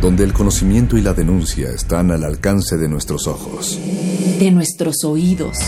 [0.00, 3.78] Donde el conocimiento y la denuncia están al alcance de nuestros ojos.
[4.38, 5.58] De nuestros oídos.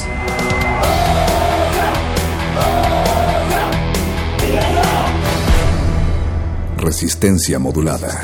[6.77, 8.21] Resistencia modulada.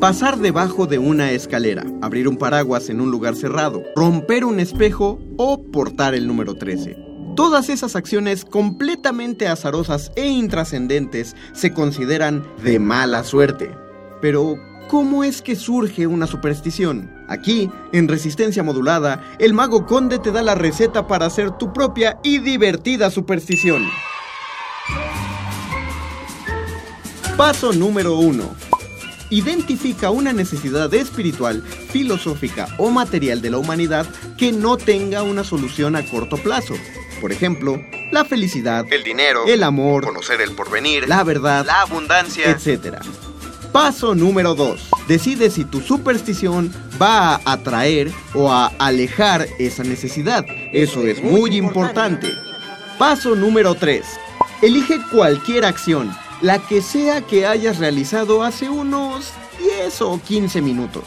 [0.00, 5.20] Pasar debajo de una escalera, abrir un paraguas en un lugar cerrado, romper un espejo
[5.36, 7.03] o portar el número 13.
[7.36, 13.76] Todas esas acciones completamente azarosas e intrascendentes se consideran de mala suerte.
[14.20, 14.56] Pero,
[14.88, 17.10] ¿cómo es que surge una superstición?
[17.28, 22.20] Aquí, en Resistencia Modulada, el mago conde te da la receta para hacer tu propia
[22.22, 23.84] y divertida superstición.
[27.36, 28.44] Paso número 1.
[29.30, 34.06] Identifica una necesidad espiritual, filosófica o material de la humanidad
[34.38, 36.74] que no tenga una solución a corto plazo.
[37.20, 42.50] Por ejemplo, la felicidad, el dinero, el amor, conocer el porvenir, la verdad, la abundancia,
[42.50, 42.96] etc.
[43.72, 44.90] Paso número 2.
[45.08, 50.44] Decide si tu superstición va a atraer o a alejar esa necesidad.
[50.72, 52.28] Eso es muy importante.
[52.98, 54.04] Paso número 3.
[54.62, 61.04] Elige cualquier acción la que sea que hayas realizado hace unos 10 o 15 minutos.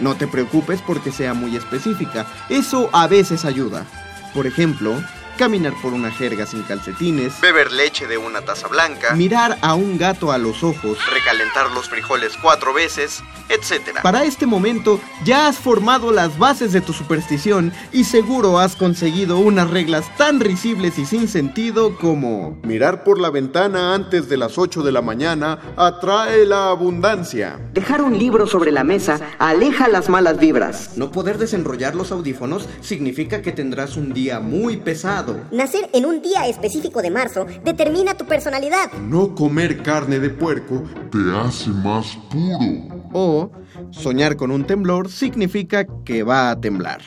[0.00, 3.86] No te preocupes porque sea muy específica, eso a veces ayuda.
[4.34, 5.00] Por ejemplo,
[5.36, 9.98] caminar por una jerga sin calcetines, beber leche de una taza blanca, mirar a un
[9.98, 14.00] gato a los ojos, recalentar los frijoles cuatro veces, etc.
[14.02, 19.38] Para este momento ya has formado las bases de tu superstición y seguro has conseguido
[19.38, 24.58] unas reglas tan risibles y sin sentido como mirar por la ventana antes de las
[24.58, 27.58] 8 de la mañana atrae la abundancia.
[27.72, 30.96] Dejar un libro sobre la mesa aleja las malas vibras.
[30.96, 35.21] No poder desenrollar los audífonos significa que tendrás un día muy pesado.
[35.50, 38.92] Nacer en un día específico de marzo determina tu personalidad.
[38.92, 43.08] No comer carne de puerco te hace más puro.
[43.12, 43.50] O
[43.90, 47.02] soñar con un temblor significa que va a temblar.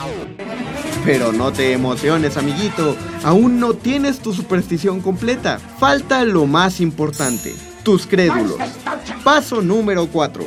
[1.04, 2.96] Pero no te emociones, amiguito.
[3.24, 5.60] Aún no tienes tu superstición completa.
[5.60, 7.54] Falta lo más importante,
[7.84, 8.58] tus crédulos.
[9.24, 10.46] Paso número 4.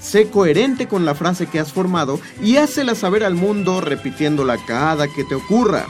[0.00, 5.08] Sé coherente con la frase que has formado y hácela saber al mundo repitiéndola cada
[5.08, 5.86] que te ocurra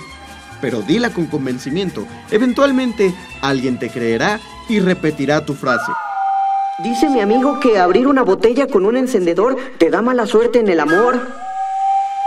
[0.61, 2.07] pero dila con convencimiento.
[2.31, 5.93] Eventualmente alguien te creerá y repetirá tu frase.
[6.83, 10.69] Dice mi amigo que abrir una botella con un encendedor te da mala suerte en
[10.69, 11.21] el amor.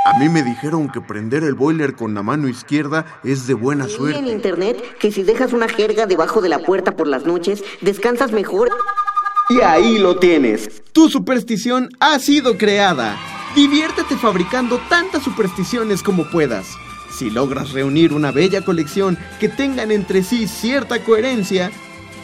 [0.03, 3.87] A mí me dijeron que prender el boiler con la mano izquierda es de buena
[3.87, 4.17] suerte.
[4.17, 8.31] En internet que si dejas una jerga debajo de la puerta por las noches, descansas
[8.31, 8.69] mejor.
[9.49, 10.81] Y ahí lo tienes.
[10.91, 13.17] Tu superstición ha sido creada.
[13.55, 16.67] Diviértete fabricando tantas supersticiones como puedas.
[17.21, 21.69] Si logras reunir una bella colección que tengan entre sí cierta coherencia,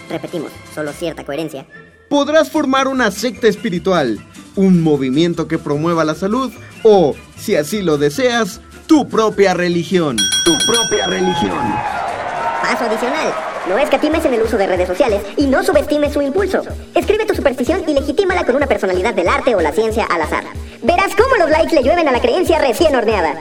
[0.09, 1.67] repetimos, solo cierta coherencia,
[2.09, 4.17] podrás formar una secta espiritual,
[4.55, 10.17] un movimiento que promueva la salud o, si así lo deseas, tu propia religión.
[10.43, 11.59] Tu propia religión.
[12.63, 13.35] Paso adicional.
[13.69, 16.63] No escatimes en el uso de redes sociales y no subestimes su impulso.
[16.95, 20.45] Escribe tu superstición y legitímala con una personalidad del arte o la ciencia al azar.
[20.81, 23.39] Verás cómo los likes le llueven a la creencia recién horneada.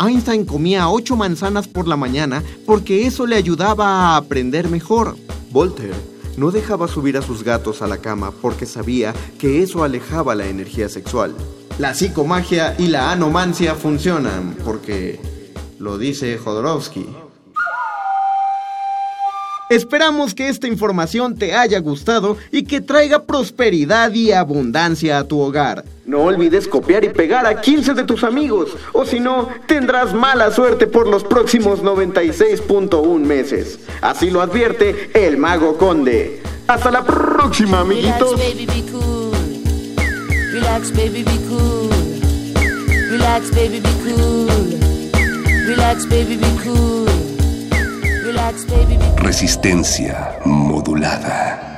[0.00, 5.16] Einstein comía ocho manzanas por la mañana porque eso le ayudaba a aprender mejor.
[5.50, 5.94] Voltaire
[6.36, 10.46] no dejaba subir a sus gatos a la cama porque sabía que eso alejaba la
[10.46, 11.34] energía sexual.
[11.78, 15.20] La psicomagia y la anomancia funcionan porque
[15.78, 17.06] lo dice Jodorowsky.
[19.70, 25.40] Esperamos que esta información te haya gustado y que traiga prosperidad y abundancia a tu
[25.40, 25.84] hogar.
[26.04, 30.50] No olvides copiar y pegar a 15 de tus amigos, o si no, tendrás mala
[30.50, 33.78] suerte por los próximos 96.1 meses.
[34.02, 36.42] Así lo advierte el mago conde.
[36.66, 38.38] Hasta la próxima, amiguitos.
[40.52, 41.90] Relax, baby, be cool.
[43.10, 44.48] Relax, baby, be cool.
[45.66, 47.33] Relax, baby, be cool.
[49.16, 51.73] Resistencia modulada.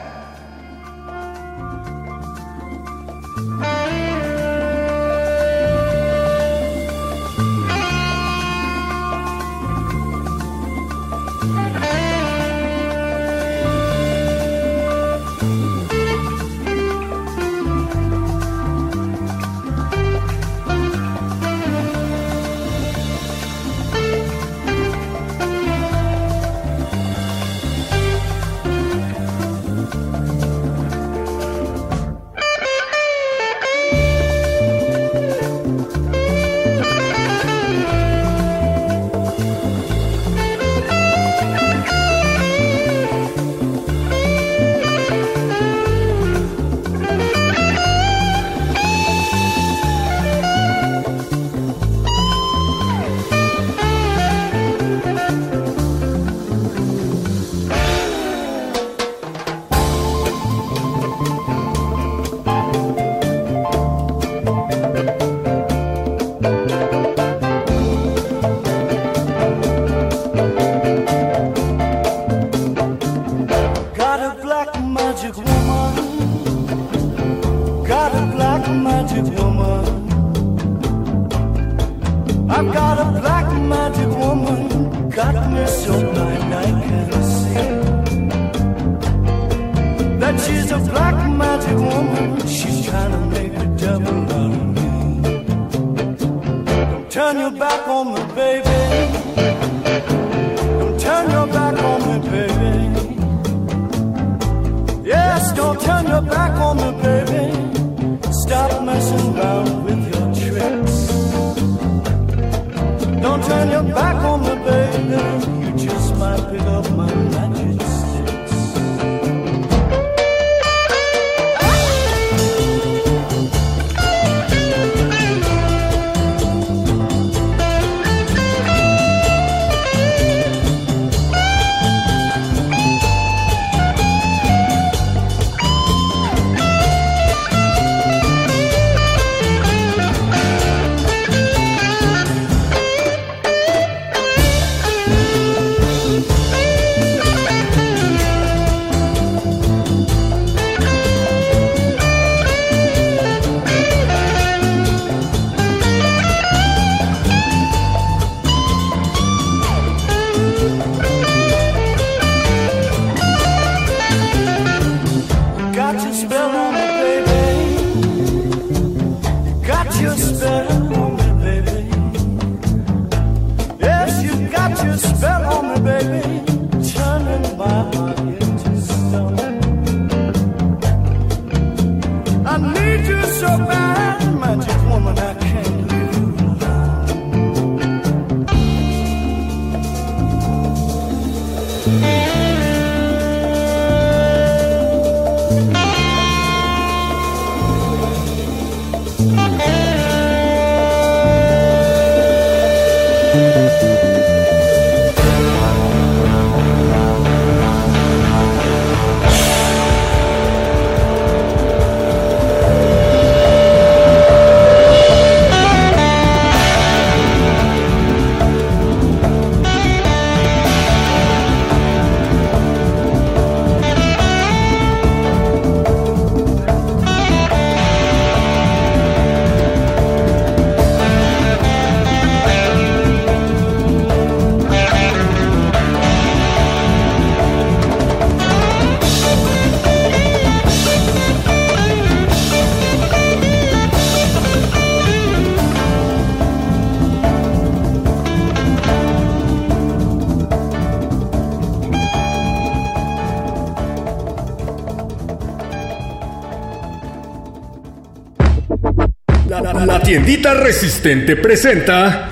[260.07, 262.31] Tiendita Resistente presenta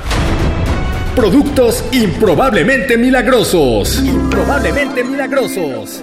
[1.16, 3.98] Productos improbablemente milagrosos.
[3.98, 6.00] Improbablemente milagrosos.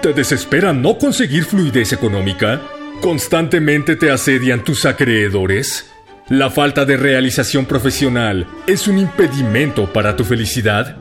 [0.00, 2.62] ¿Te desespera no conseguir fluidez económica?
[3.02, 5.90] ¿Constantemente te asedian tus acreedores?
[6.30, 10.96] ¿La falta de realización profesional es un impedimento para tu felicidad?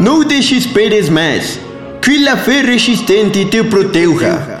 [0.00, 1.60] No desesperes más.
[2.00, 4.55] Que la fe resistente te proteja.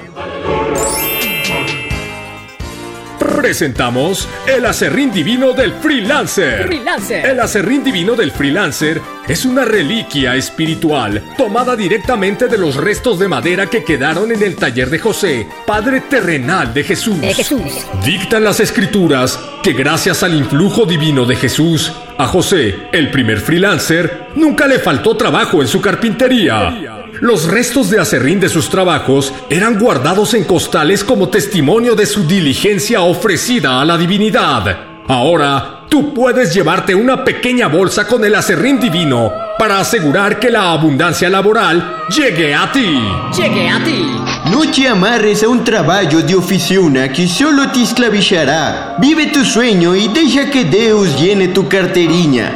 [3.46, 6.66] Presentamos el acerrín divino del freelancer.
[6.66, 7.24] Freelancer.
[7.26, 13.28] El acerrín divino del freelancer es una reliquia espiritual tomada directamente de los restos de
[13.28, 17.20] madera que quedaron en el taller de José, padre terrenal de Jesús.
[17.20, 17.86] De Jesús.
[18.04, 24.26] Dictan las escrituras que gracias al influjo divino de Jesús, a José, el primer freelancer,
[24.34, 26.95] nunca le faltó trabajo en su carpintería.
[27.20, 32.26] Los restos de acerrín de sus trabajos eran guardados en costales como testimonio de su
[32.26, 35.04] diligencia ofrecida a la divinidad.
[35.08, 40.72] Ahora, tú puedes llevarte una pequeña bolsa con el acerrín divino para asegurar que la
[40.72, 43.00] abundancia laboral llegue a ti.
[43.34, 44.06] Llegue a ti.
[44.50, 48.96] No te amarres a un trabajo de oficina que solo te esclavizará.
[48.98, 52.52] Vive tu sueño y deja que Dios llene tu carteriña.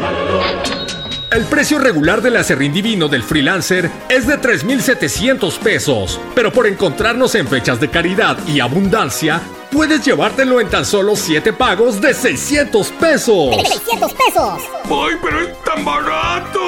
[1.32, 7.36] El precio regular del acerrín divino del freelancer es de 3.700 pesos, pero por encontrarnos
[7.36, 12.88] en fechas de caridad y abundancia, puedes llevártelo en tan solo 7 pagos de 600
[12.88, 13.56] pesos.
[13.56, 14.60] ¡De 600 pesos!
[14.86, 16.60] ¡Ay, pero es tan barato!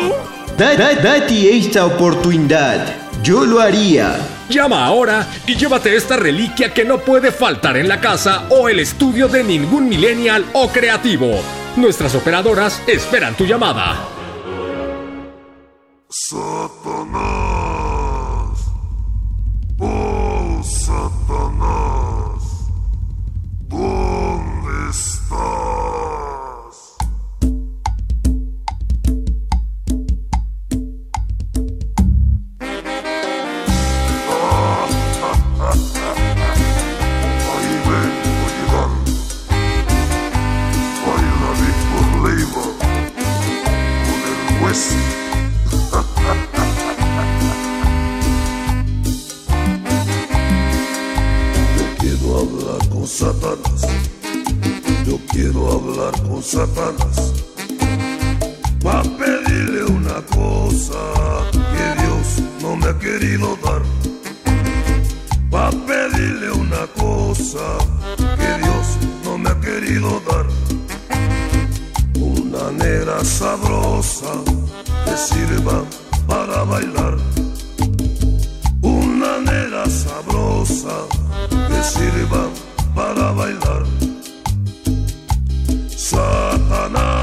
[0.57, 2.87] Da, da, date esta oportunidad.
[3.25, 4.14] Yo lo haría.
[4.49, 8.78] Llama ahora y llévate esta reliquia que no puede faltar en la casa o el
[8.78, 11.40] estudio de ningún millennial o creativo.
[11.75, 14.22] Nuestras operadoras esperan tu llamada.
[16.14, 17.23] Satanás.
[19.81, 22.42] Oh, Satanás.
[23.66, 25.62] ¿Dónde estás?
[53.03, 53.83] Con Satanás.
[55.05, 57.33] Yo quiero hablar con Satanás.
[58.81, 61.01] Pa' pedirle una cosa
[61.51, 62.27] que Dios
[62.63, 63.83] no me ha querido dar.
[65.51, 67.67] Pa' pedirle una cosa
[68.41, 68.87] que Dios
[69.25, 70.47] no me ha querido dar.
[72.21, 74.33] Una negra sabrosa
[75.05, 75.83] que sirva
[76.29, 77.17] para bailar.
[78.81, 80.95] Una negra sabrosa
[81.51, 82.62] que sirva
[82.95, 83.83] para bailar.
[85.89, 87.22] Satanás,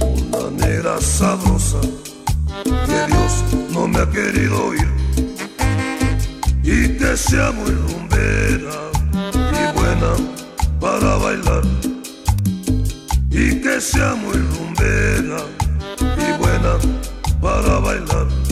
[0.00, 1.80] Una nera sabrosa
[2.64, 4.88] que Dios no me ha querido oír.
[6.62, 8.90] Y que sea muy rumbera
[9.32, 10.12] y buena
[10.80, 11.62] para bailar.
[13.30, 15.40] Y que sea muy rumbera
[16.00, 16.74] y buena
[17.40, 18.43] para bailar.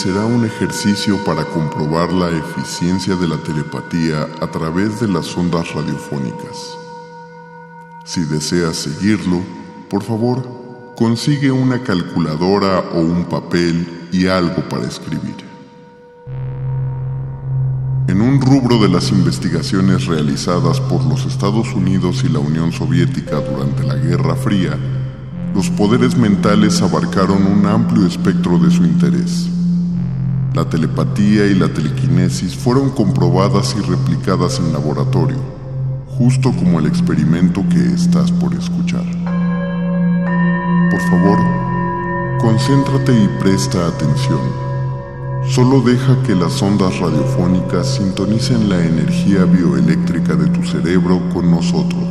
[0.00, 5.74] Será un ejercicio para comprobar la eficiencia de la telepatía a través de las ondas
[5.74, 6.74] radiofónicas.
[8.06, 9.42] Si deseas seguirlo,
[9.90, 15.36] por favor, consigue una calculadora o un papel y algo para escribir.
[18.08, 23.38] En un rubro de las investigaciones realizadas por los Estados Unidos y la Unión Soviética
[23.42, 24.78] durante la Guerra Fría,
[25.54, 29.59] los poderes mentales abarcaron un amplio espectro de su interés.
[30.54, 35.38] La telepatía y la telequinesis fueron comprobadas y replicadas en laboratorio,
[36.08, 39.04] justo como el experimento que estás por escuchar.
[40.90, 41.38] Por favor,
[42.40, 44.40] concéntrate y presta atención.
[45.48, 52.08] Solo deja que las ondas radiofónicas sintonicen la energía bioeléctrica de tu cerebro con nosotros.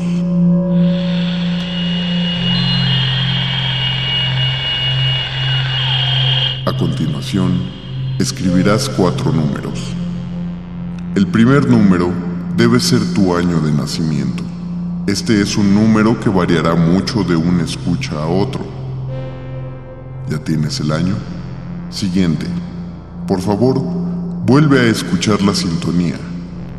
[6.65, 7.78] A continuación,
[8.19, 9.79] escribirás cuatro números.
[11.15, 12.11] El primer número
[12.57, 14.43] debe ser tu año de nacimiento.
[15.07, 18.65] Este es un número que variará mucho de un escucha a otro.
[20.29, 21.15] ¿Ya tienes el año?
[21.89, 22.45] Siguiente.
[23.25, 23.79] Por favor,
[24.45, 26.19] vuelve a escuchar la sintonía.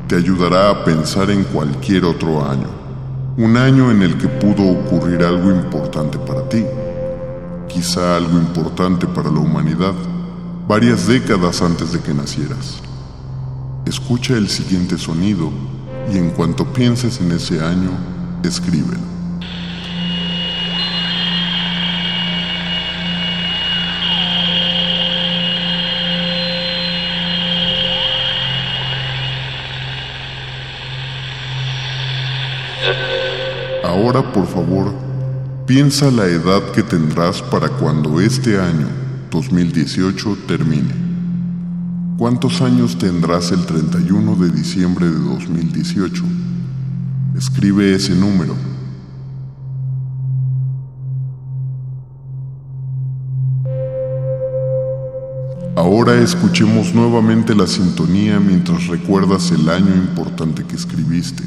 [0.08, 2.68] Te ayudará a pensar en cualquier otro año.
[3.38, 6.64] Un año en el que pudo ocurrir algo importante para ti
[7.72, 9.94] quizá algo importante para la humanidad,
[10.70, 12.78] varias décadas antes de que nacieras.
[13.86, 15.50] Escucha el siguiente sonido
[16.12, 17.90] y en cuanto pienses en ese año,
[18.44, 19.00] escríbelo.
[33.82, 34.94] Ahora, por favor,
[35.70, 38.88] Piensa la edad que tendrás para cuando este año,
[39.30, 40.92] 2018, termine.
[42.18, 46.22] ¿Cuántos años tendrás el 31 de diciembre de 2018?
[47.36, 48.54] Escribe ese número.
[55.76, 61.42] Ahora escuchemos nuevamente la sintonía mientras recuerdas el año importante que escribiste,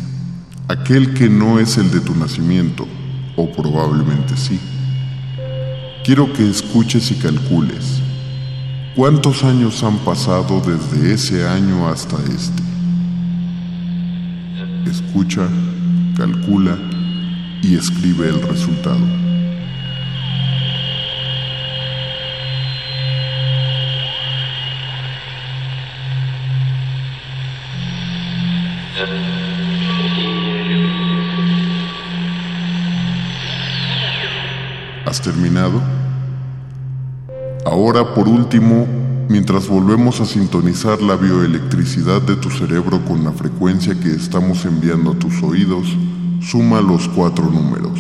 [0.68, 2.88] aquel que no es el de tu nacimiento
[3.36, 4.60] o probablemente sí.
[6.04, 8.02] Quiero que escuches y calcules
[8.94, 12.62] cuántos años han pasado desde ese año hasta este.
[14.86, 15.48] Escucha,
[16.18, 16.78] calcula
[17.62, 19.00] y escribe el resultado.
[35.06, 35.93] ¿Has terminado?
[37.66, 38.86] Ahora, por último,
[39.30, 45.12] mientras volvemos a sintonizar la bioelectricidad de tu cerebro con la frecuencia que estamos enviando
[45.12, 45.88] a tus oídos,
[46.42, 48.00] suma los cuatro números.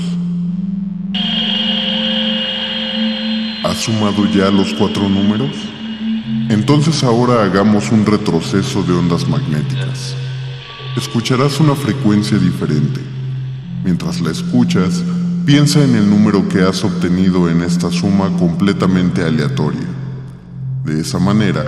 [3.63, 5.55] ¿Has sumado ya los cuatro números?
[6.49, 10.13] Entonces ahora hagamos un retroceso de ondas magnéticas.
[10.97, 12.99] Escucharás una frecuencia diferente.
[13.85, 15.01] Mientras la escuchas,
[15.45, 19.85] Piensa en el número que has obtenido en esta suma completamente aleatoria.
[20.85, 21.65] De esa manera,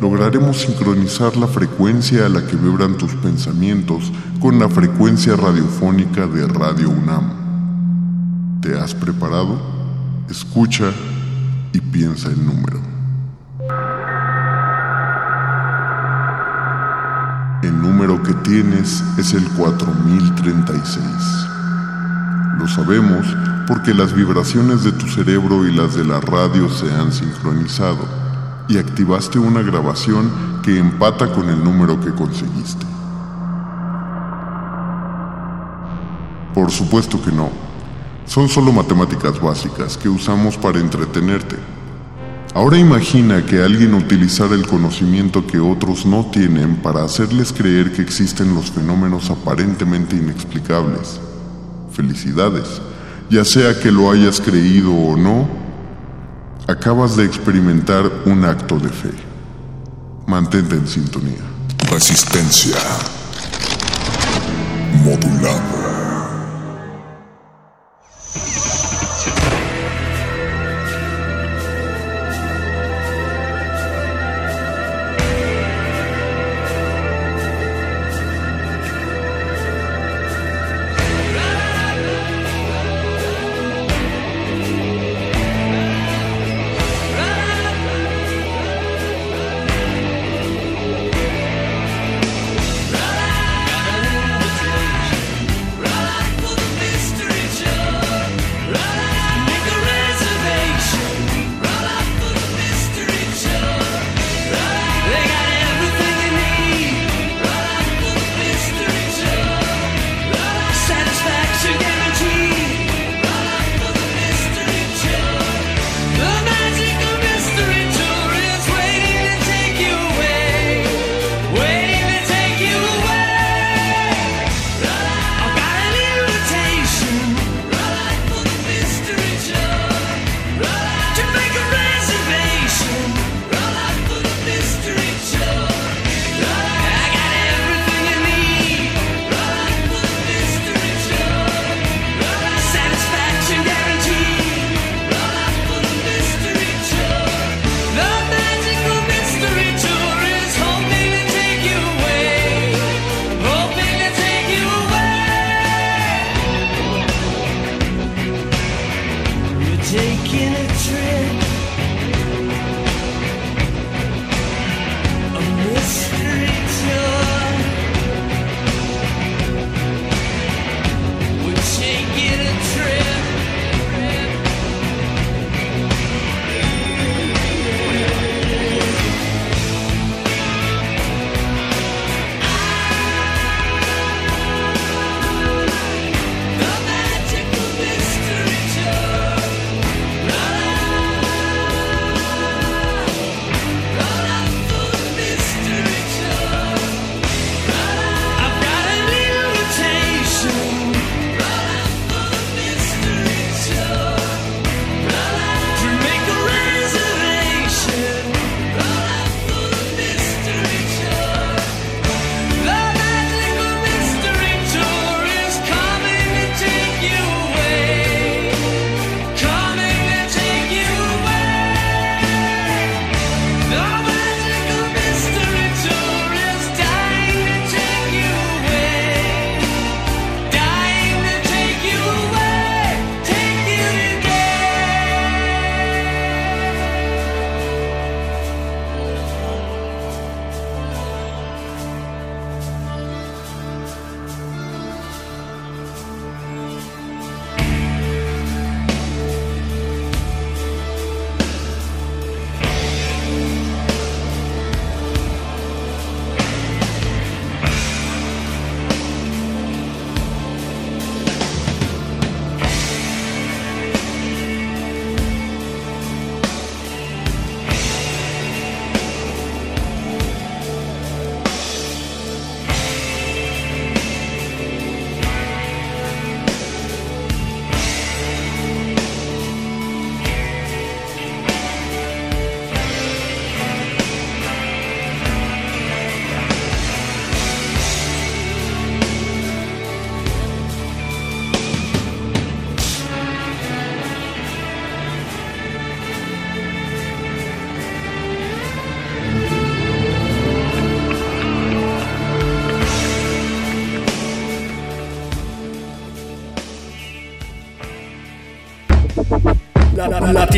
[0.00, 6.46] lograremos sincronizar la frecuencia a la que vibran tus pensamientos con la frecuencia radiofónica de
[6.46, 8.60] Radio UNAM.
[8.60, 9.60] ¿Te has preparado?
[10.30, 10.92] Escucha
[11.72, 12.78] y piensa el número.
[17.64, 21.57] El número que tienes es el 4036.
[22.58, 23.24] Lo sabemos
[23.68, 28.00] porque las vibraciones de tu cerebro y las de la radio se han sincronizado
[28.66, 32.84] y activaste una grabación que empata con el número que conseguiste.
[36.52, 37.48] Por supuesto que no.
[38.26, 41.56] Son solo matemáticas básicas que usamos para entretenerte.
[42.54, 48.02] Ahora imagina que alguien utilizara el conocimiento que otros no tienen para hacerles creer que
[48.02, 51.20] existen los fenómenos aparentemente inexplicables
[51.98, 52.80] Felicidades.
[53.28, 55.48] Ya sea que lo hayas creído o no,
[56.68, 59.10] acabas de experimentar un acto de fe.
[60.24, 61.42] Mantente en sintonía.
[61.90, 62.76] Resistencia
[65.02, 65.77] modulada.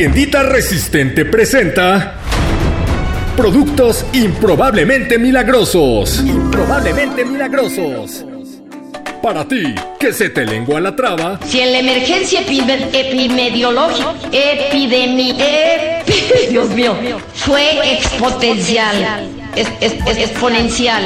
[0.01, 2.15] Tiendita resistente presenta
[3.37, 6.21] productos improbablemente milagrosos.
[6.21, 8.25] Improbablemente milagrosos.
[9.23, 11.39] Para ti, que se te lengua la traba.
[11.45, 16.03] Si en la emergencia epidemiológica, epidemia,
[16.49, 16.97] Dios mío,
[17.35, 19.69] fue exponencial es,
[20.19, 21.05] exponencial.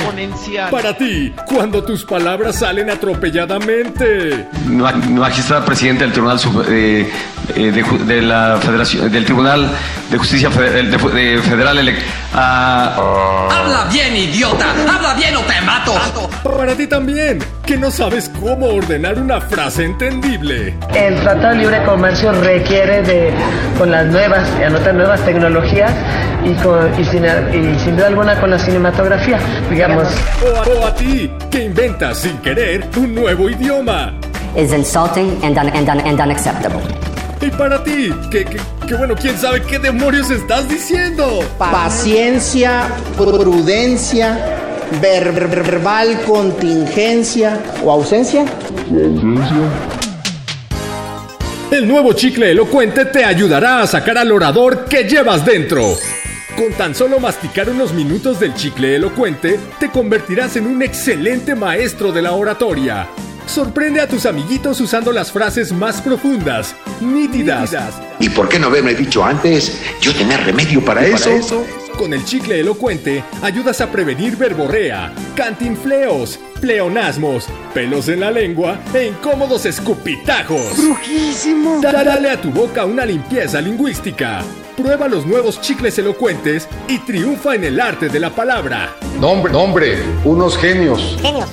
[0.71, 4.47] Para ti, cuando tus palabras salen atropelladamente.
[4.67, 7.11] Magistrado presidente del Tribunal eh,
[7.55, 7.73] eh,
[8.07, 9.71] de, la Federación, del Tribunal
[10.11, 11.95] de Justicia Federal.
[12.33, 13.49] Ah.
[13.51, 14.67] Habla bien, idiota.
[14.71, 15.95] Habla bien o te mato.
[16.43, 20.75] Para ti también, que no sabes cómo ordenar una frase entendible.
[20.95, 23.33] El Tratado de Libre Comercio requiere de,
[23.79, 25.93] con las nuevas, anotar nuevas tecnologías
[26.45, 29.39] y, sin, y sin duda alguna con la cinematografía,
[29.71, 30.09] digamos.
[30.43, 34.13] O a, ti, que inventas sin querer un nuevo idioma.
[34.55, 36.94] Es insulting and, and, and unacceptable.
[37.45, 41.41] Y para ti, que, que, bueno, quién sabe qué demonios estás diciendo.
[41.59, 44.39] Paciencia, prudencia,
[45.03, 48.47] verbal contingencia o ausencia.
[48.91, 49.57] ausencia.
[51.71, 55.99] El nuevo chicle elocuente te ayudará a sacar al orador que llevas dentro.
[56.57, 62.11] Con tan solo masticar unos minutos del chicle elocuente, te convertirás en un excelente maestro
[62.11, 63.09] de la oratoria.
[63.47, 67.75] Sorprende a tus amiguitos usando las frases más profundas, nítidas.
[68.21, 69.81] ¿Y por qué no haberme dicho antes?
[70.01, 71.65] Yo tenía remedio para, eso?
[71.99, 79.07] Con el chicle elocuente ayudas a prevenir verborrea, cantinfleos, pleonasmos, pelos en la lengua e
[79.07, 80.77] incómodos escupitajos.
[80.77, 81.81] ¡Brujísimo!
[81.81, 84.43] Dale a tu boca una limpieza lingüística.
[84.77, 88.97] Prueba los nuevos chicles elocuentes y triunfa en el arte de la palabra.
[89.21, 91.17] Nombre, nombre, unos genios.
[91.23, 91.49] Genios.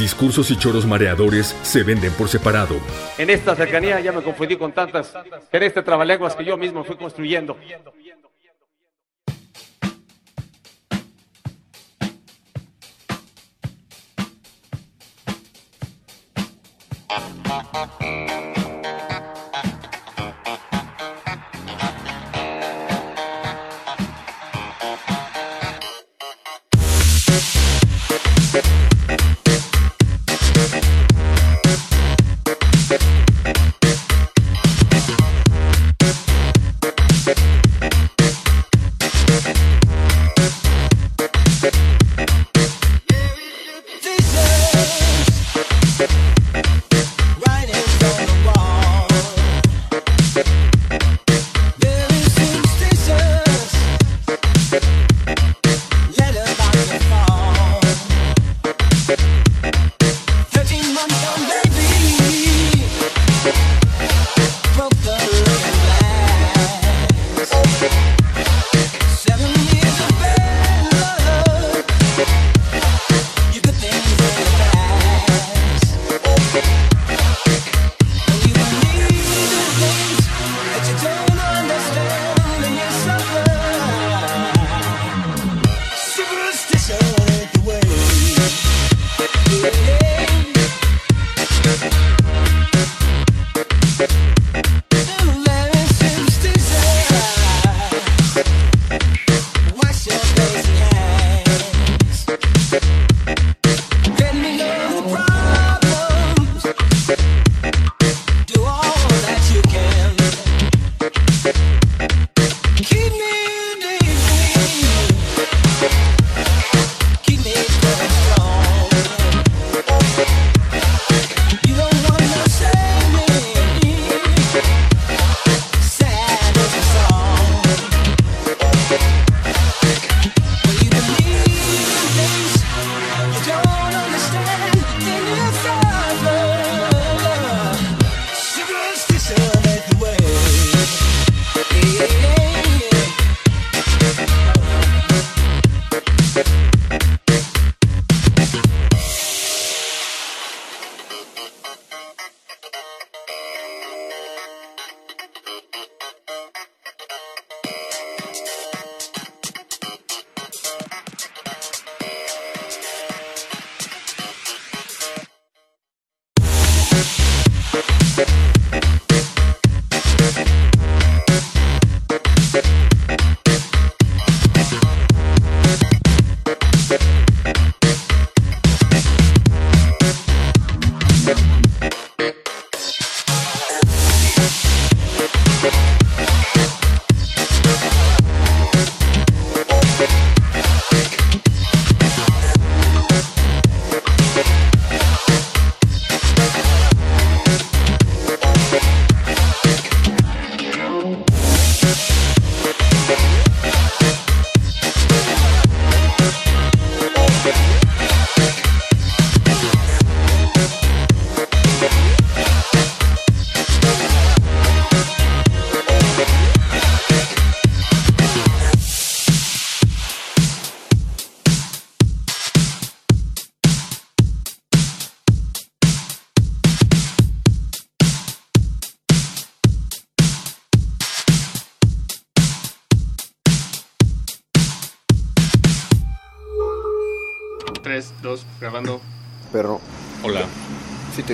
[0.00, 2.76] Discursos y choros mareadores se venden por separado.
[3.18, 5.12] En esta cercanía ya me confundí con tantas
[5.52, 7.54] En este trabalenguas que yo mismo fui construyendo.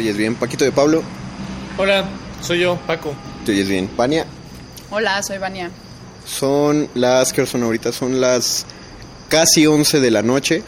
[0.06, 0.36] Oyes bien.
[0.36, 1.02] Paquito de Pablo.
[1.78, 2.04] Hola,
[2.40, 3.12] soy yo, Paco.
[3.44, 3.88] ¿Te oyes bien?
[3.88, 4.24] Pania.
[4.90, 5.70] Hola, soy Vania.
[6.24, 8.66] Son las que son ahorita, son las
[9.28, 10.62] casi 11 de la noche.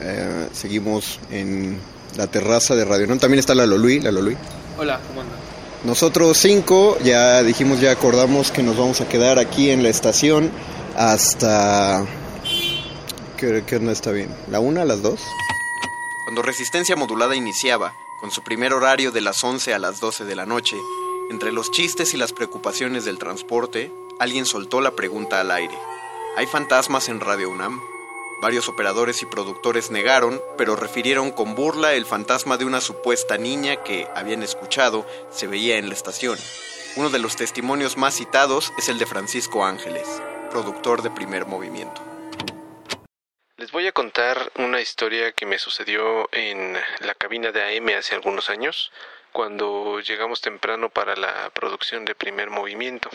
[0.00, 1.78] Eh, seguimos en
[2.16, 3.18] la terraza de Radio Nam.
[3.18, 4.36] También está la Lolui, la Lolui.
[4.78, 5.36] Hola, ¿cómo andan?
[5.84, 10.50] Nosotros cinco ya dijimos, ya acordamos que nos vamos a quedar aquí en la estación
[10.96, 12.06] hasta...
[13.36, 14.28] ¿Qué, qué no está bien?
[14.50, 15.20] ¿La una, las dos?
[16.24, 20.36] Cuando Resistencia Modulada iniciaba, con su primer horario de las 11 a las 12 de
[20.36, 20.76] la noche,
[21.28, 25.76] entre los chistes y las preocupaciones del transporte, alguien soltó la pregunta al aire.
[26.36, 27.80] ¿Hay fantasmas en Radio UNAM?
[28.40, 33.82] Varios operadores y productores negaron, pero refirieron con burla el fantasma de una supuesta niña
[33.82, 36.38] que, habían escuchado, se veía en la estación.
[36.94, 40.06] Uno de los testimonios más citados es el de Francisco Ángeles,
[40.52, 42.11] productor de primer movimiento.
[43.62, 48.16] Les voy a contar una historia que me sucedió en la cabina de AM hace
[48.16, 48.90] algunos años,
[49.30, 53.08] cuando llegamos temprano para la producción de primer movimiento.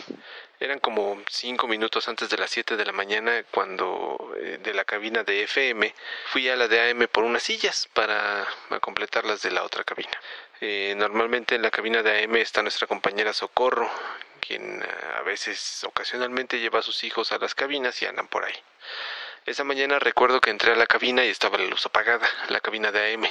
[0.58, 4.86] Eran como cinco minutos antes de las 7 de la mañana cuando eh, de la
[4.86, 5.94] cabina de FM
[6.32, 8.46] fui a la de AM por unas sillas para
[8.80, 10.18] completar las de la otra cabina.
[10.62, 13.90] Eh, normalmente en la cabina de AM está nuestra compañera Socorro,
[14.40, 14.86] quien eh,
[15.18, 18.54] a veces ocasionalmente lleva a sus hijos a las cabinas y andan por ahí.
[19.48, 22.92] Esa mañana recuerdo que entré a la cabina y estaba la luz apagada, la cabina
[22.92, 23.24] de AM.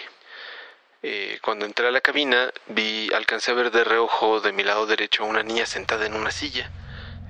[1.03, 4.87] Eh, cuando entré a la cabina vi, alcancé a ver de reojo de mi lado
[4.87, 6.71] derecho a una niña sentada en una silla.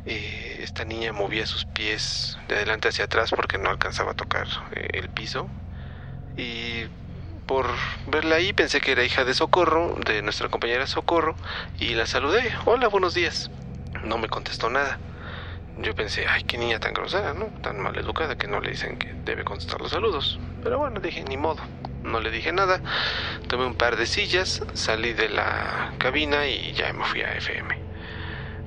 [0.06, 4.48] Eh, esta niña movía sus pies de adelante hacia atrás porque no alcanzaba a tocar
[4.72, 5.50] eh, el piso.
[6.38, 6.86] Y
[7.46, 7.68] por
[8.06, 11.36] verla ahí pensé que era hija de Socorro, de nuestra compañera Socorro,
[11.78, 12.54] y la saludé.
[12.64, 13.52] Hola, buenos días.
[14.06, 14.98] No me contestó nada.
[15.80, 17.46] Yo pensé, ay, qué niña tan grosera, ¿no?
[17.62, 20.40] Tan mal educada que no le dicen que debe contestar los saludos.
[20.64, 21.62] Pero bueno, dije, ni modo.
[22.04, 22.82] No le dije nada.
[23.48, 27.78] Tomé un par de sillas, salí de la cabina y ya me fui a FM.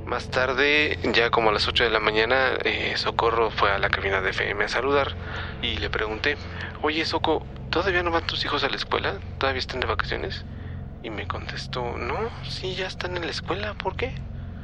[0.07, 3.91] Más tarde, ya como a las 8 de la mañana, eh, Socorro fue a la
[3.91, 5.17] cabina de FM a saludar
[5.63, 6.37] y le pregunté,
[6.83, 9.21] oye Soco, ¿todavía no van tus hijos a la escuela?
[9.39, 10.45] ¿Todavía están de vacaciones?
[11.03, 14.15] Y me contestó, no, sí, ya están en la escuela, ¿por qué?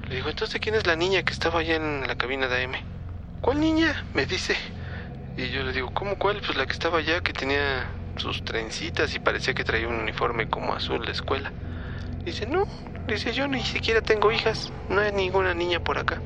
[0.08, 2.76] Le digo, entonces, ¿quién es la niña que estaba allá en la cabina de AM?
[3.40, 3.94] ¿Cuál niña?
[4.12, 4.56] Me dice.
[5.36, 6.40] Y yo le digo, ¿cómo cuál?
[6.44, 10.46] Pues la que estaba allá, que tenía sus trencitas y parecía que traía un uniforme
[10.46, 11.52] como azul de escuela.
[12.24, 12.64] Dice, no,
[13.06, 16.22] dice, yo ni siquiera tengo hijas, no hay ninguna niña por acá.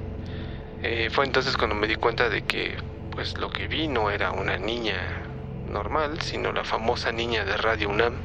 [0.83, 2.79] Eh, fue entonces cuando me di cuenta de que,
[3.11, 5.30] pues lo que vi no era una niña
[5.71, 8.17] normal, sino la famosa niña de Radio UNAM,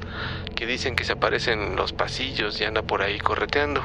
[0.56, 3.82] que dicen que se aparece en los pasillos y anda por ahí correteando.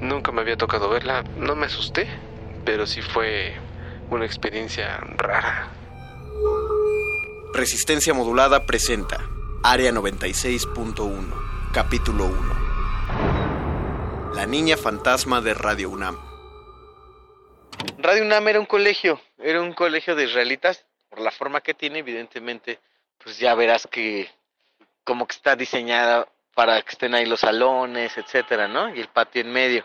[0.00, 2.08] Nunca me había tocado verla, no me asusté,
[2.64, 3.54] pero sí fue
[4.10, 5.68] una experiencia rara.
[7.54, 9.18] Resistencia Modulada presenta
[9.64, 12.58] Área 96.1, capítulo 1.
[14.34, 16.16] La niña fantasma de Radio UNAM.
[17.98, 22.00] Radio UNAM era un colegio, era un colegio de israelitas, por la forma que tiene,
[22.00, 22.78] evidentemente,
[23.28, 24.30] pues ya verás que
[25.04, 28.94] como que está diseñada para que estén ahí los salones, etcétera, ¿no?
[28.94, 29.84] Y el patio en medio.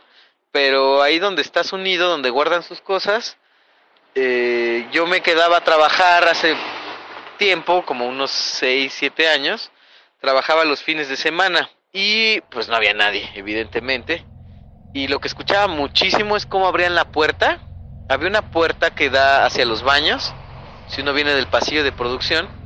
[0.49, 3.35] Pero ahí donde estás unido, donde guardan sus cosas,
[4.15, 6.55] eh, yo me quedaba a trabajar hace
[7.37, 9.71] tiempo, como unos 6, 7 años,
[10.21, 14.25] trabajaba los fines de semana y pues no había nadie, evidentemente.
[14.93, 17.59] Y lo que escuchaba muchísimo es cómo abrían la puerta.
[18.07, 20.33] Había una puerta que da hacia los baños,
[20.87, 22.62] si uno viene del pasillo de producción.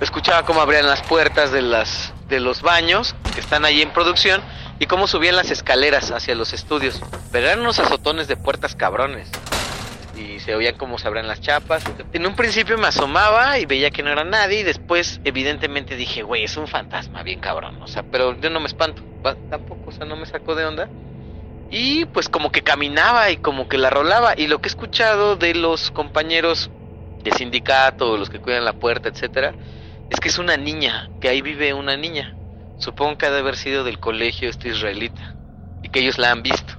[0.00, 4.42] Escuchaba cómo abrían las puertas de, las, de los baños que están ahí en producción
[4.78, 7.00] y cómo subían las escaleras hacia los estudios.
[7.32, 9.30] Pero eran unos azotones de puertas cabrones
[10.16, 11.84] y se oían cómo se abrían las chapas.
[12.12, 16.22] En un principio me asomaba y veía que no era nadie y después evidentemente dije,
[16.22, 19.02] güey, es un fantasma bien cabrón, o sea, pero yo no me espanto,
[19.50, 20.88] tampoco, o sea, no me sacó de onda.
[21.70, 25.36] Y pues como que caminaba y como que la rolaba y lo que he escuchado
[25.36, 26.70] de los compañeros
[27.24, 29.56] de sindicato, los que cuidan la puerta, etcétera,
[30.08, 32.36] es que es una niña, que ahí vive una niña.
[32.76, 35.36] Supongo que ha de haber sido del colegio este israelita
[35.82, 36.74] y que ellos la han visto.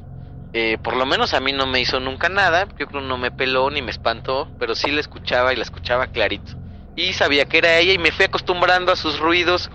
[0.53, 3.31] Eh, por lo menos a mí no me hizo nunca nada, yo creo no me
[3.31, 6.53] peló ni me espantó, pero sí la escuchaba y la escuchaba clarito.
[6.95, 9.69] Y sabía que era ella y me fui acostumbrando a sus ruidos,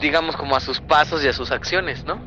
[0.00, 2.22] digamos como a sus pasos y a sus acciones, ¿no?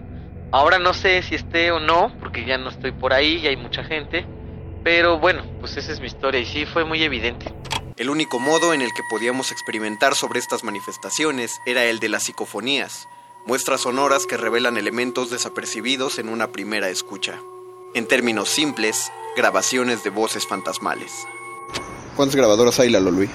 [0.52, 3.58] Ahora no sé si esté o no, porque ya no estoy por ahí, ya hay
[3.58, 4.28] mucha gente,
[4.84, 7.54] pero bueno, pues esa es mi historia y sí fue muy evidente.
[7.98, 12.24] El único modo en el que podíamos experimentar sobre estas manifestaciones era el de las
[12.24, 13.08] psicofonías,
[13.46, 17.40] muestras sonoras que revelan elementos desapercibidos en una primera escucha.
[17.94, 21.12] En términos simples, grabaciones de voces fantasmales.
[22.16, 23.30] ¿Cuántas grabadoras hay, Lalo Luis?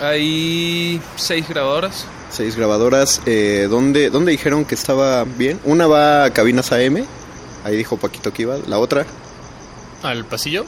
[0.00, 2.06] Hay seis grabadoras.
[2.30, 3.20] Seis grabadoras.
[3.26, 5.60] Eh, ¿dónde, ¿Dónde dijeron que estaba bien?
[5.64, 7.06] Una va a cabinas AM.
[7.64, 8.56] Ahí dijo Paquito que iba.
[8.66, 9.06] La otra,
[10.02, 10.64] ¿Al pasillo?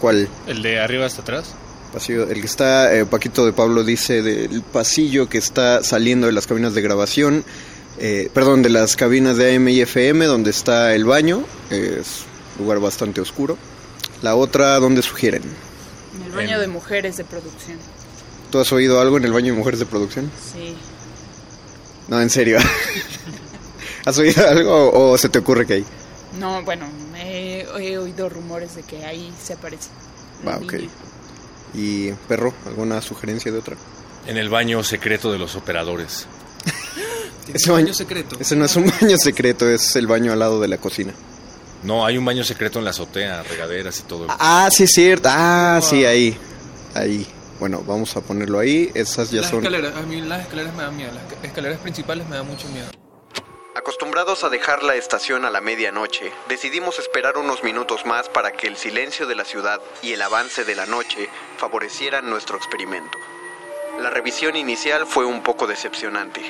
[0.00, 0.28] ¿cuál?
[0.46, 1.54] ¿El de arriba hasta atrás?
[1.92, 6.32] Pasillo, el que está, eh, Paquito de Pablo dice del pasillo que está saliendo de
[6.32, 7.44] las cabinas de grabación,
[7.98, 12.24] eh, perdón, de las cabinas de AM y FM, donde está el baño, es
[12.58, 13.56] un lugar bastante oscuro.
[14.22, 15.42] La otra, ¿dónde sugieren?
[16.16, 17.78] En el baño de mujeres de producción.
[18.50, 20.30] ¿Tú has oído algo en el baño de mujeres de producción?
[20.52, 20.74] Sí.
[22.08, 22.58] No, en serio.
[24.04, 25.84] ¿Has oído algo o, o se te ocurre que hay?
[26.38, 26.86] No, bueno,
[27.78, 29.90] he, oído rumores de que ahí se aparece.
[30.46, 30.72] Va, ok.
[30.72, 30.88] niña.
[31.74, 33.76] ¿Y perro, alguna sugerencia de otra?
[34.26, 36.26] En el baño secreto de los operadores.
[37.52, 38.36] Ese baño secreto.
[38.38, 41.12] Ese no es un baño secreto, es el baño al lado de la cocina.
[41.82, 44.26] No, hay un baño secreto en la azotea, regaderas y todo.
[44.28, 45.28] Ah, sí es cierto.
[45.30, 46.36] Ah, sí, ahí.
[46.94, 47.26] Ahí.
[47.60, 48.90] Bueno, vamos a ponerlo ahí.
[48.94, 49.60] Esas ya Las son...
[49.60, 52.88] escaleras, a mí las escaleras me dan miedo, las escaleras principales me dan mucho miedo.
[53.78, 58.66] Acostumbrados a dejar la estación a la medianoche, decidimos esperar unos minutos más para que
[58.66, 63.16] el silencio de la ciudad y el avance de la noche favorecieran nuestro experimento.
[64.00, 66.42] La revisión inicial fue un poco decepcionante.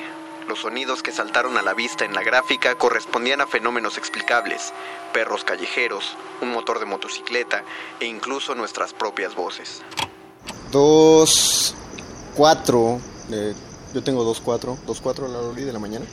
[0.47, 4.73] Los sonidos que saltaron a la vista en la gráfica correspondían a fenómenos explicables,
[5.13, 7.63] perros callejeros, un motor de motocicleta
[7.99, 9.83] e incluso nuestras propias voces.
[10.71, 11.75] Dos,
[12.35, 12.99] cuatro,
[13.31, 13.53] eh,
[13.93, 16.07] yo tengo dos, cuatro, dos, cuatro la Loli de la mañana.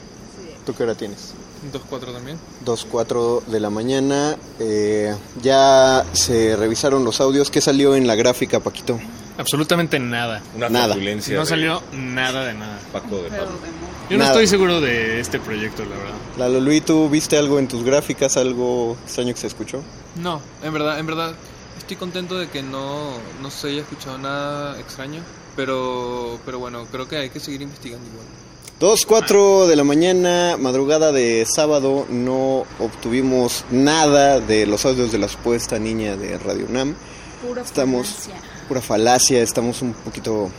[0.67, 1.33] ¿Tú qué hora tienes?
[1.71, 2.37] 2-4 también.
[2.65, 4.35] 2, 4 de la mañana.
[4.59, 7.49] eh, ya se revisaron los audios.
[7.49, 8.99] ¿Qué salió en la gráfica, Paquito?
[9.37, 10.41] Absolutamente nada.
[10.57, 10.95] Una Nada.
[10.95, 12.77] No de salió nada de nada.
[12.91, 13.47] Paco de Pablo.
[14.09, 14.31] Yo no Nada.
[14.31, 16.15] estoy seguro de este proyecto, la verdad.
[16.37, 19.81] La Loli, ¿tú viste algo en tus gráficas, algo extraño que se escuchó?
[20.17, 21.33] No, en verdad, en verdad,
[21.77, 23.11] estoy contento de que no,
[23.41, 25.21] no se haya escuchado nada extraño,
[25.55, 28.25] pero, pero bueno, creo que hay que seguir investigando igual.
[28.79, 35.17] 2, 4 de la mañana, madrugada de sábado, no obtuvimos nada de los audios de
[35.17, 36.95] la supuesta niña de Radio UNAM.
[37.47, 38.33] Pura Estamos, falacia.
[38.67, 40.51] pura falacia, estamos un poquito, un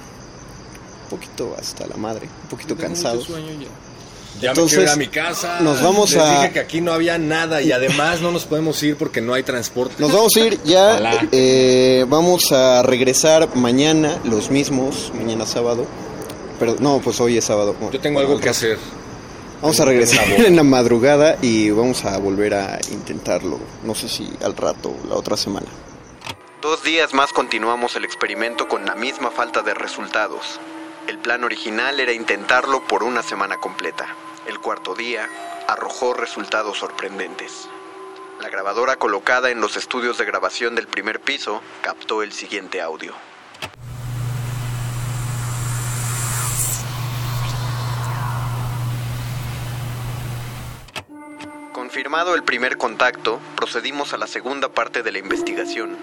[1.10, 3.24] poquito hasta la madre, un poquito Tengo cansados.
[3.24, 3.68] sueño ya.
[4.40, 5.60] Ya Entonces, me quiero ir a mi casa.
[5.60, 8.80] nos vamos Les a- dije que aquí no había nada y además no nos podemos
[8.82, 9.94] ir porque no hay transporte.
[9.98, 15.86] Nos vamos a ir ya, eh, vamos a regresar mañana, los mismos, mañana sábado.
[16.58, 17.74] Pero no, pues hoy es sábado.
[17.92, 18.78] Yo tengo algo que hacer.
[19.60, 23.58] Vamos a regresar en la madrugada y vamos a volver a intentarlo.
[23.84, 25.66] No sé si al rato, la otra semana.
[26.62, 30.60] Dos días más continuamos el experimento con la misma falta de resultados.
[31.06, 34.06] El plan original era intentarlo por una semana completa.
[34.46, 35.28] El cuarto día
[35.66, 37.68] arrojó resultados sorprendentes.
[38.40, 43.14] La grabadora colocada en los estudios de grabación del primer piso captó el siguiente audio.
[51.88, 55.96] Confirmado el primer contacto, procedimos a la segunda parte de la investigación,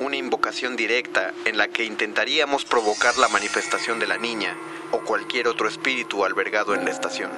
[0.00, 4.56] una invocación directa en la que intentaríamos provocar la manifestación de la niña
[4.90, 7.30] o cualquier otro espíritu albergado en la estación.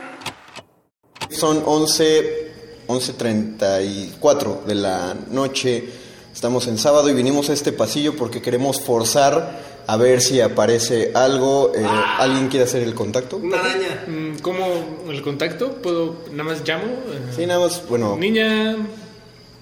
[1.28, 5.86] Son 11, 11.34 de la noche,
[6.32, 11.10] estamos en sábado y vinimos a este pasillo porque queremos forzar a ver si aparece
[11.14, 11.72] algo.
[11.74, 13.38] Eh, ¿Alguien quiere hacer el contacto?
[13.38, 14.04] Una araña.
[14.06, 14.66] Mm, ¿Cómo
[15.08, 15.72] el contacto?
[15.82, 16.84] ¿Puedo, nada más llamo?
[16.84, 18.76] Eh, Sí, nada más, bueno, Niña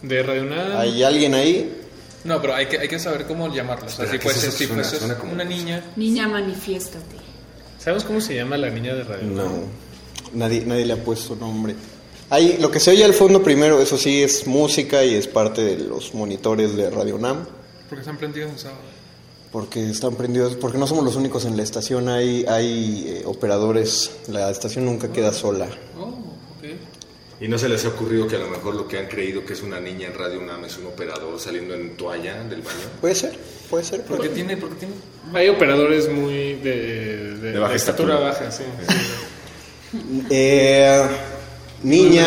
[0.03, 0.81] de Radio Nada.
[0.81, 1.75] ¿hay alguien ahí?
[2.25, 3.87] No, pero hay que, hay que saber cómo llamarla.
[3.87, 4.59] O sea, si ¿qué puede es ser eso?
[4.67, 5.83] Suena- fuese suena como- una niña.
[5.97, 7.17] Niña, manifiéstate.
[7.79, 9.49] ¿Sabes cómo se llama la niña de Radio Nada?
[9.49, 9.61] No,
[10.35, 11.75] nadie, nadie le ha puesto nombre.
[12.31, 15.63] Hay, lo que se oye al fondo primero, eso sí, es música y es parte
[15.63, 17.47] de los monitores de Radio Nam,
[17.89, 18.81] Porque están prendidos en sábado.
[19.51, 24.11] porque están prendidos, porque no somos los únicos en la estación, hay, hay eh, operadores,
[24.29, 25.69] la estación nunca queda sola.
[25.99, 26.05] Oh,
[26.59, 26.65] ok.
[27.41, 29.53] ¿Y no se les ha ocurrido que a lo mejor lo que han creído que
[29.55, 32.77] es una niña en Radio UNAM es un operador saliendo en toalla del baño?
[33.01, 33.39] Puede ser,
[33.71, 34.03] puede ser.
[34.03, 34.95] Porque tiene, porque tiene.
[35.33, 38.49] Hay operadores muy de, de, De baja de estatura estatura.
[38.49, 38.65] baja, sí.
[40.31, 41.07] Eh,
[41.83, 42.27] niña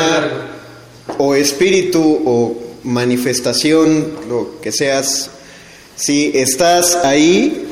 [1.18, 5.30] o espíritu o manifestación, lo que seas,
[5.96, 7.68] si estás ahí,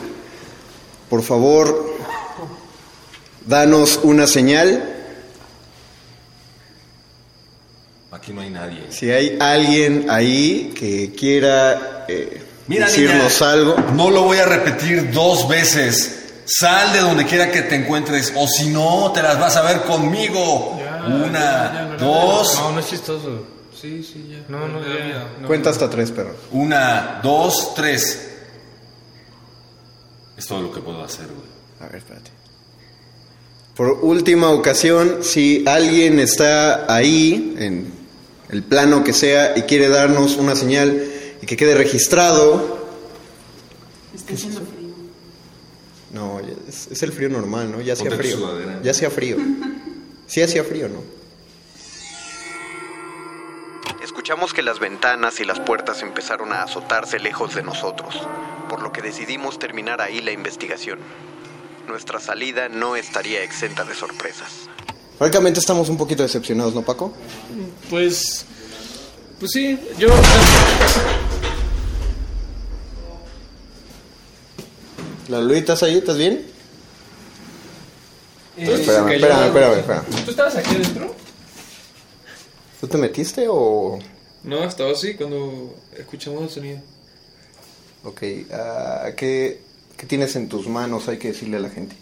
[1.09, 1.97] por favor,
[3.45, 4.97] danos una señal.
[8.11, 8.83] Aquí no hay nadie.
[8.89, 13.75] Si hay alguien ahí que quiera eh, Mira, decirnos niña, algo.
[13.95, 16.17] No lo voy a repetir dos veces.
[16.45, 19.81] Sal de donde quiera que te encuentres, o si no, te las vas a ver
[19.81, 20.78] conmigo.
[21.05, 22.55] Una, dos.
[22.55, 23.45] No, no es chistoso.
[23.73, 24.45] Sí, sí, ya.
[24.49, 25.29] No, no, ya.
[25.41, 25.47] no.
[25.47, 26.35] Cuenta hasta tres, perro.
[26.51, 28.29] Una, dos, tres.
[30.37, 31.47] Es todo lo que puedo hacer, güey.
[31.79, 32.31] A ver, espérate.
[33.75, 37.91] Por última ocasión, si alguien está ahí, en
[38.49, 41.01] el plano que sea, y quiere darnos una señal
[41.41, 42.79] y que quede registrado.
[44.13, 44.89] Está haciendo frío.
[46.11, 47.79] No, es, es el frío normal, ¿no?
[47.79, 48.81] Ya hacía tu frío.
[48.83, 49.37] Ya hacía frío.
[50.29, 51.01] Sí hacía frío, ¿no?
[54.03, 58.15] Escuchamos que las ventanas y las puertas empezaron a azotarse lejos de nosotros,
[58.69, 60.99] por lo que decidimos terminar ahí la investigación.
[61.87, 64.69] Nuestra salida no estaría exenta de sorpresas.
[65.17, 67.11] Francamente estamos un poquito decepcionados, ¿no, Paco?
[67.89, 68.45] Pues.
[69.39, 70.09] Pues sí, yo.
[75.27, 75.97] ¿La Luis, estás ahí?
[75.97, 76.58] ¿Estás bien?
[78.59, 80.05] Eh, espérame, espérame, espérame, espérame.
[80.25, 81.15] ¿Tú estabas aquí adentro?
[82.81, 83.97] ¿Tú te metiste o...?
[84.43, 86.79] No, estaba así cuando escuchamos el sonido.
[88.03, 89.59] Ok, ah, ¿qué,
[89.97, 91.07] ¿qué tienes en tus manos?
[91.07, 91.95] Hay que decirle a la gente.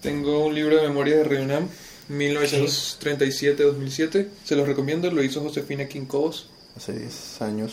[0.00, 1.68] Tengo un libro de memoria de Reunam,
[2.10, 4.28] 1937-2007.
[4.44, 6.48] Se los recomiendo, lo hizo Josefina Quincobos.
[6.76, 7.72] Hace 10 años.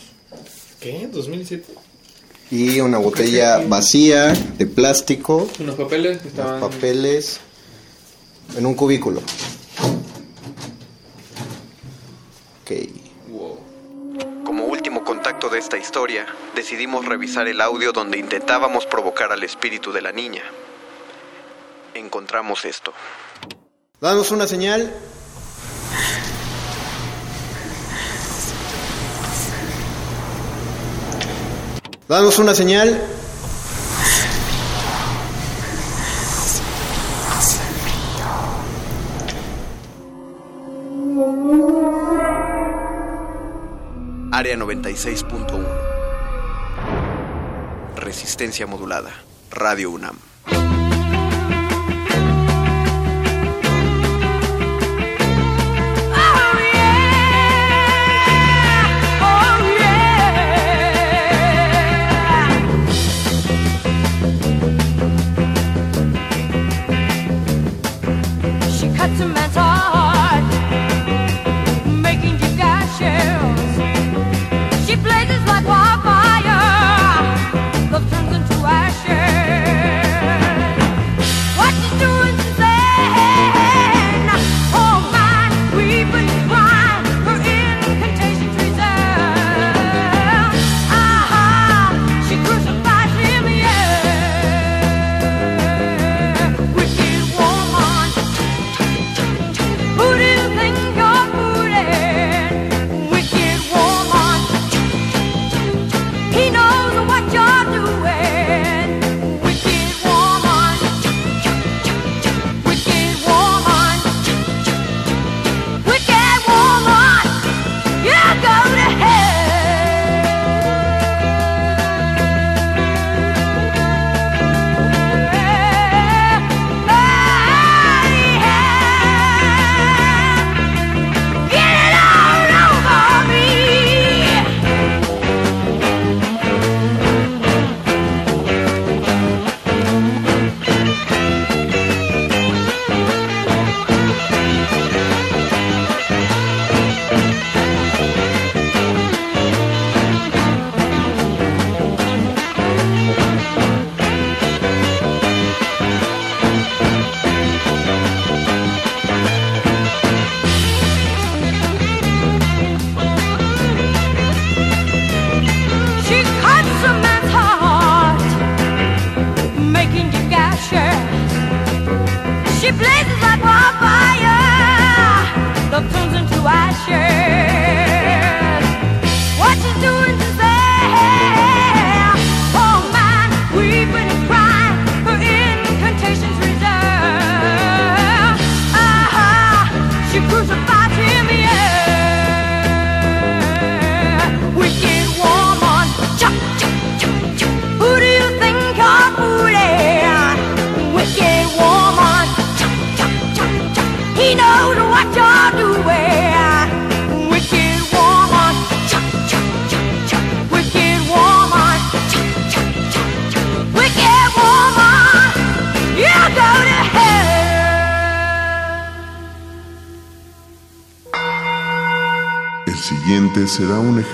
[0.80, 1.08] ¿Qué?
[1.12, 1.62] ¿2007?
[2.50, 6.60] Y una botella vacía de plástico, Unos papeles que los estaban...
[6.60, 7.38] papeles,
[8.56, 9.20] en un cubículo.
[12.62, 12.72] Ok.
[14.44, 19.92] Como último contacto de esta historia, decidimos revisar el audio donde intentábamos provocar al espíritu
[19.92, 20.42] de la niña.
[21.94, 22.92] Encontramos esto.
[24.00, 24.94] Danos una señal.
[32.08, 33.23] Danos una señal.
[44.54, 45.66] Área 96.1.
[47.96, 49.10] Resistencia modulada.
[49.50, 50.33] Radio UNAM.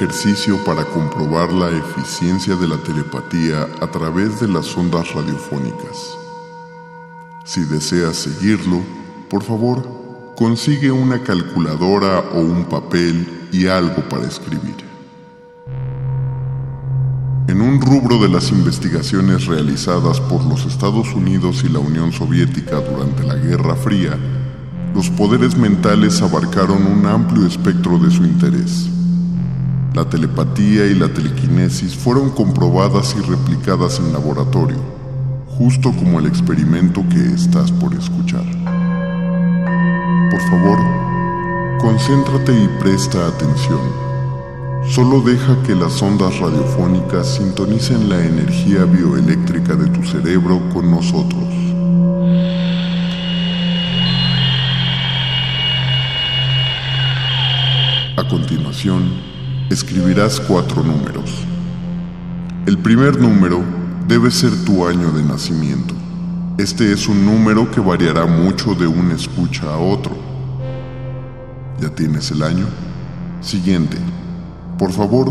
[0.00, 6.16] Ejercicio para comprobar la eficiencia de la telepatía a través de las ondas radiofónicas.
[7.44, 8.80] Si deseas seguirlo,
[9.28, 9.86] Por favor,
[10.36, 14.74] consigue una calculadora o un papel y algo para escribir.
[17.46, 22.80] En un rubro de las investigaciones realizadas por los Estados Unidos y la Unión Soviética
[22.80, 24.18] durante la Guerra Fría,
[24.94, 28.90] los poderes mentales abarcaron un amplio espectro de su interés.
[29.94, 34.78] La telepatía y la telequinesis fueron comprobadas y replicadas en laboratorio,
[35.48, 38.44] justo como el experimento que estás por escuchar.
[40.30, 40.78] Por favor,
[41.80, 43.80] concéntrate y presta atención.
[44.88, 51.48] Solo deja que las ondas radiofónicas sintonicen la energía bioeléctrica de tu cerebro con nosotros.
[58.16, 59.29] A continuación,
[59.70, 61.30] escribirás cuatro números.
[62.66, 63.62] El primer número
[64.08, 65.94] debe ser tu año de nacimiento.
[66.58, 70.16] Este es un número que variará mucho de un escucha a otro.
[71.80, 72.66] ¿Ya tienes el año?
[73.40, 73.96] Siguiente.
[74.76, 75.30] Por favor,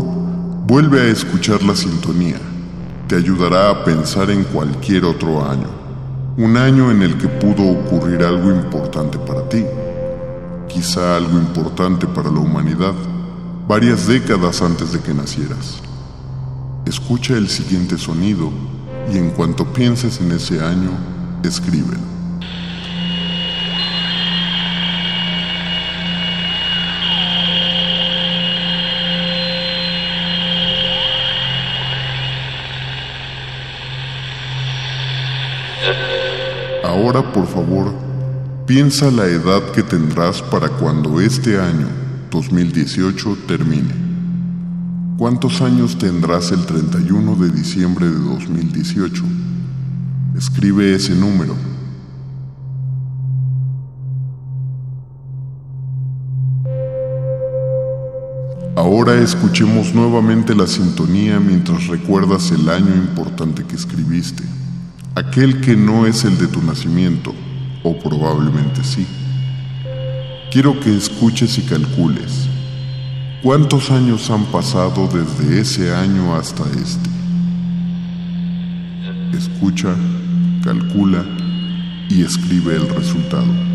[0.66, 2.40] vuelve a escuchar la sintonía.
[3.08, 5.68] Te ayudará a pensar en cualquier otro año.
[6.38, 9.66] Un año en el que pudo ocurrir algo importante para ti.
[10.66, 12.94] Quizá algo importante para la humanidad.
[13.70, 15.80] Varias décadas antes de que nacieras.
[16.86, 18.50] Escucha el siguiente sonido
[19.14, 20.90] y en cuanto pienses en ese año,
[21.44, 22.00] escríbelo.
[36.82, 37.94] Ahora, por favor,
[38.66, 41.86] piensa la edad que tendrás para cuando este año,
[42.30, 43.94] 2018, termine.
[45.18, 49.22] ¿Cuántos años tendrás el 31 de diciembre de 2018?
[50.36, 51.54] Escribe ese número.
[58.76, 64.42] Ahora escuchemos nuevamente la sintonía mientras recuerdas el año importante que escribiste,
[65.14, 67.34] aquel que no es el de tu nacimiento,
[67.82, 69.06] o probablemente sí.
[70.50, 72.48] Quiero que escuches y calcules.
[73.40, 77.08] ¿Cuántos años han pasado desde ese año hasta este?
[79.32, 79.94] Escucha,
[80.64, 81.24] calcula
[82.08, 83.69] y escribe el resultado.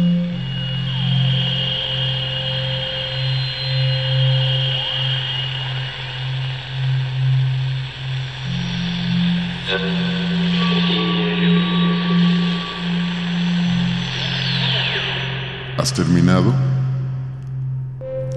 [15.95, 16.53] Terminado?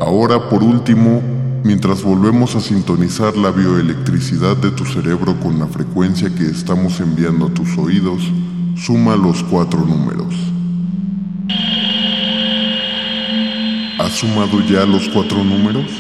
[0.00, 1.20] Ahora, por último,
[1.64, 7.46] mientras volvemos a sintonizar la bioelectricidad de tu cerebro con la frecuencia que estamos enviando
[7.46, 8.22] a tus oídos,
[8.76, 10.34] suma los cuatro números.
[13.98, 15.90] ¿Has sumado ya los cuatro números?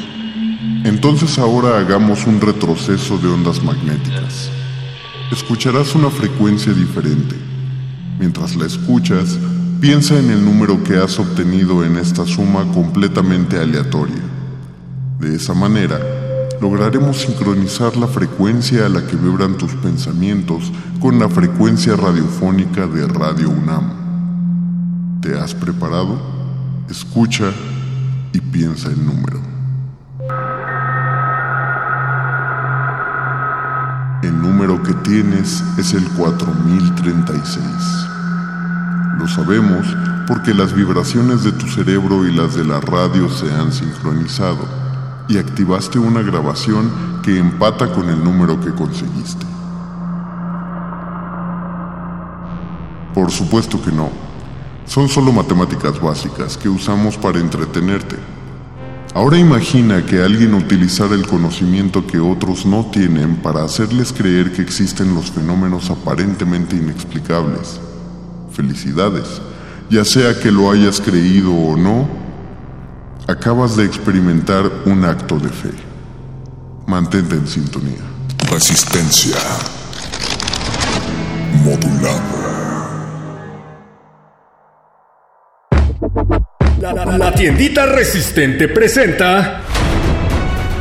[0.84, 4.50] Entonces ahora hagamos un retroceso de ondas magnéticas.
[5.32, 7.34] Escucharás una frecuencia diferente.
[8.18, 9.38] Mientras la escuchas,
[9.80, 14.20] piensa en el número que has obtenido en esta suma completamente aleatoria.
[15.20, 16.00] De esa manera,
[16.60, 23.06] lograremos sincronizar la frecuencia a la que vibran tus pensamientos con la frecuencia radiofónica de
[23.06, 25.20] Radio UNAM.
[25.20, 26.18] ¿Te has preparado?
[26.90, 27.52] Escucha
[28.32, 29.38] y piensa el número.
[34.22, 38.17] El número que tienes es el 4036.
[39.18, 39.84] Lo sabemos
[40.28, 44.60] porque las vibraciones de tu cerebro y las de la radio se han sincronizado
[45.28, 49.44] y activaste una grabación que empata con el número que conseguiste.
[53.12, 54.10] Por supuesto que no.
[54.86, 58.16] Son solo matemáticas básicas que usamos para entretenerte.
[59.14, 64.62] Ahora imagina que alguien utilizara el conocimiento que otros no tienen para hacerles creer que
[64.62, 67.80] existen los fenómenos aparentemente inexplicables.
[68.58, 69.40] Felicidades,
[69.88, 72.08] ya sea que lo hayas creído o no,
[73.28, 75.70] acabas de experimentar un acto de fe.
[76.84, 78.02] Mantente en sintonía.
[78.50, 79.36] Resistencia
[81.62, 82.20] modulada.
[87.16, 89.60] La tiendita resistente presenta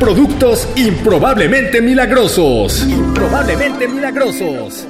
[0.00, 2.82] productos improbablemente milagrosos.
[2.88, 4.84] Improbablemente milagrosos.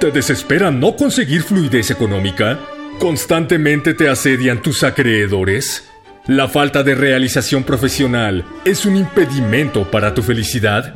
[0.00, 2.60] ¿Te desespera no conseguir fluidez económica?
[3.00, 5.88] ¿Constantemente te asedian tus acreedores?
[6.28, 10.94] ¿La falta de realización profesional es un impedimento para tu felicidad?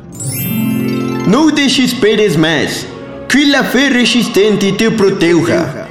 [1.27, 2.87] No desesperes más.
[3.27, 5.82] Que la fe resistente te proteja.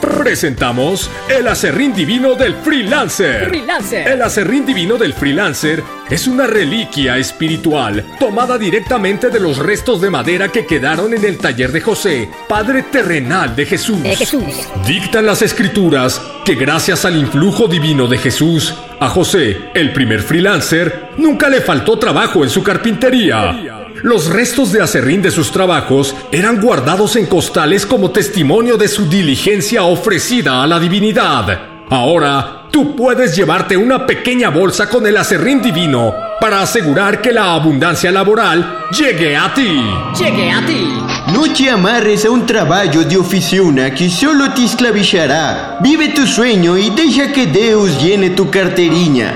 [0.00, 3.48] Presentamos el acerrín divino del freelancer.
[3.48, 4.08] Freelancer.
[4.08, 10.10] El acerrín divino del freelancer es una reliquia espiritual tomada directamente de los restos de
[10.10, 14.02] madera que quedaron en el taller de José, padre terrenal de Jesús.
[14.02, 14.68] De Jesús.
[14.86, 21.10] Dictan las escrituras que gracias al influjo divino de Jesús, a José, el primer freelancer,
[21.16, 23.77] nunca le faltó trabajo en su carpintería.
[24.02, 29.08] Los restos de acerrín de sus trabajos eran guardados en costales como testimonio de su
[29.08, 31.86] diligencia ofrecida a la divinidad.
[31.90, 37.54] Ahora, tú puedes llevarte una pequeña bolsa con el acerrín divino para asegurar que la
[37.54, 39.82] abundancia laboral llegue a ti.
[40.16, 40.88] Llegue a ti.
[41.32, 45.78] No te amarres a un trabajo de oficina que solo te esclavizará.
[45.80, 49.34] Vive tu sueño y deja que Deus llene tu carterinha.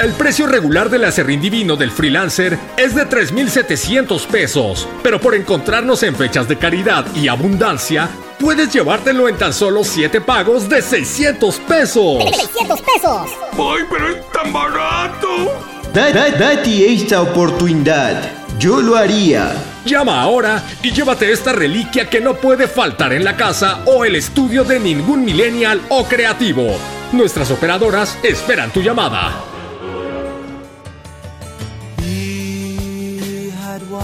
[0.00, 6.04] El precio regular del acerrín divino del freelancer es de 3.700 pesos, pero por encontrarnos
[6.04, 11.56] en fechas de caridad y abundancia, puedes llevártelo en tan solo 7 pagos de 600
[11.60, 12.22] pesos.
[12.22, 13.28] 600 pesos.
[13.54, 15.28] ¡Ay, pero es tan barato!
[15.92, 18.22] Da- da- date esta oportunidad.
[18.60, 19.50] Yo lo haría.
[19.84, 24.14] Llama ahora y llévate esta reliquia que no puede faltar en la casa o el
[24.14, 26.76] estudio de ningún millennial o creativo.
[27.12, 29.32] Nuestras operadoras esperan tu llamada.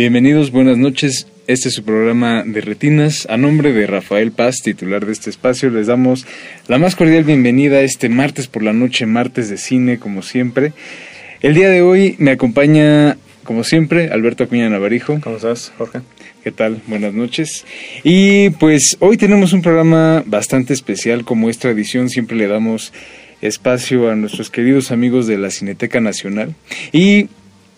[0.00, 1.26] Bienvenidos, buenas noches.
[1.46, 3.26] Este es su programa de retinas.
[3.28, 6.26] A nombre de Rafael Paz, titular de este espacio, les damos
[6.68, 10.72] la más cordial bienvenida a este martes por la noche, martes de cine, como siempre.
[11.42, 15.20] El día de hoy me acompaña, como siempre, Alberto Acuña Navarijo.
[15.20, 16.00] ¿Cómo estás, Jorge?
[16.42, 16.80] ¿Qué tal?
[16.86, 17.66] Buenas noches.
[18.02, 22.94] Y pues hoy tenemos un programa bastante especial, como es tradición, siempre le damos
[23.42, 26.54] espacio a nuestros queridos amigos de la Cineteca Nacional.
[26.90, 27.28] Y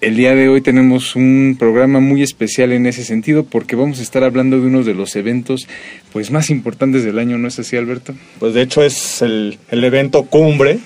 [0.03, 4.03] el día de hoy tenemos un programa muy especial en ese sentido porque vamos a
[4.03, 5.69] estar hablando de uno de los eventos
[6.13, 8.13] pues más importantes del año, ¿no es así, Alberto?
[8.41, 10.81] Pues de hecho es el, el evento cumbre,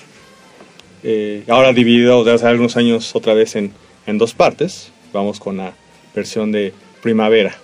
[1.03, 3.73] eh, ahora dividido desde hace algunos años otra vez en,
[4.07, 4.93] en dos partes.
[5.15, 5.73] Vamos con la
[6.15, 7.57] versión de primavera.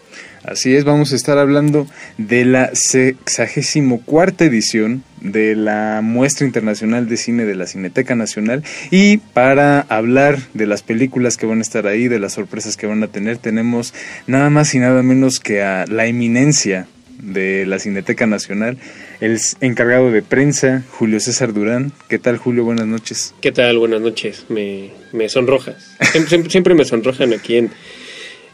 [0.44, 1.86] Así es, vamos a estar hablando
[2.16, 8.62] de la sexagésimo cuarta edición de la Muestra Internacional de Cine de la Cineteca Nacional
[8.90, 12.86] y para hablar de las películas que van a estar ahí, de las sorpresas que
[12.86, 13.94] van a tener, tenemos
[14.26, 16.86] nada más y nada menos que a la eminencia
[17.22, 18.78] de la Cineteca Nacional,
[19.20, 21.92] el encargado de prensa, Julio César Durán.
[22.08, 22.64] ¿Qué tal, Julio?
[22.64, 23.34] Buenas noches.
[23.40, 23.78] ¿Qué tal?
[23.78, 24.46] Buenas noches.
[24.48, 25.96] Me, me sonrojas.
[26.10, 27.70] Siempre, siempre me sonrojan aquí en,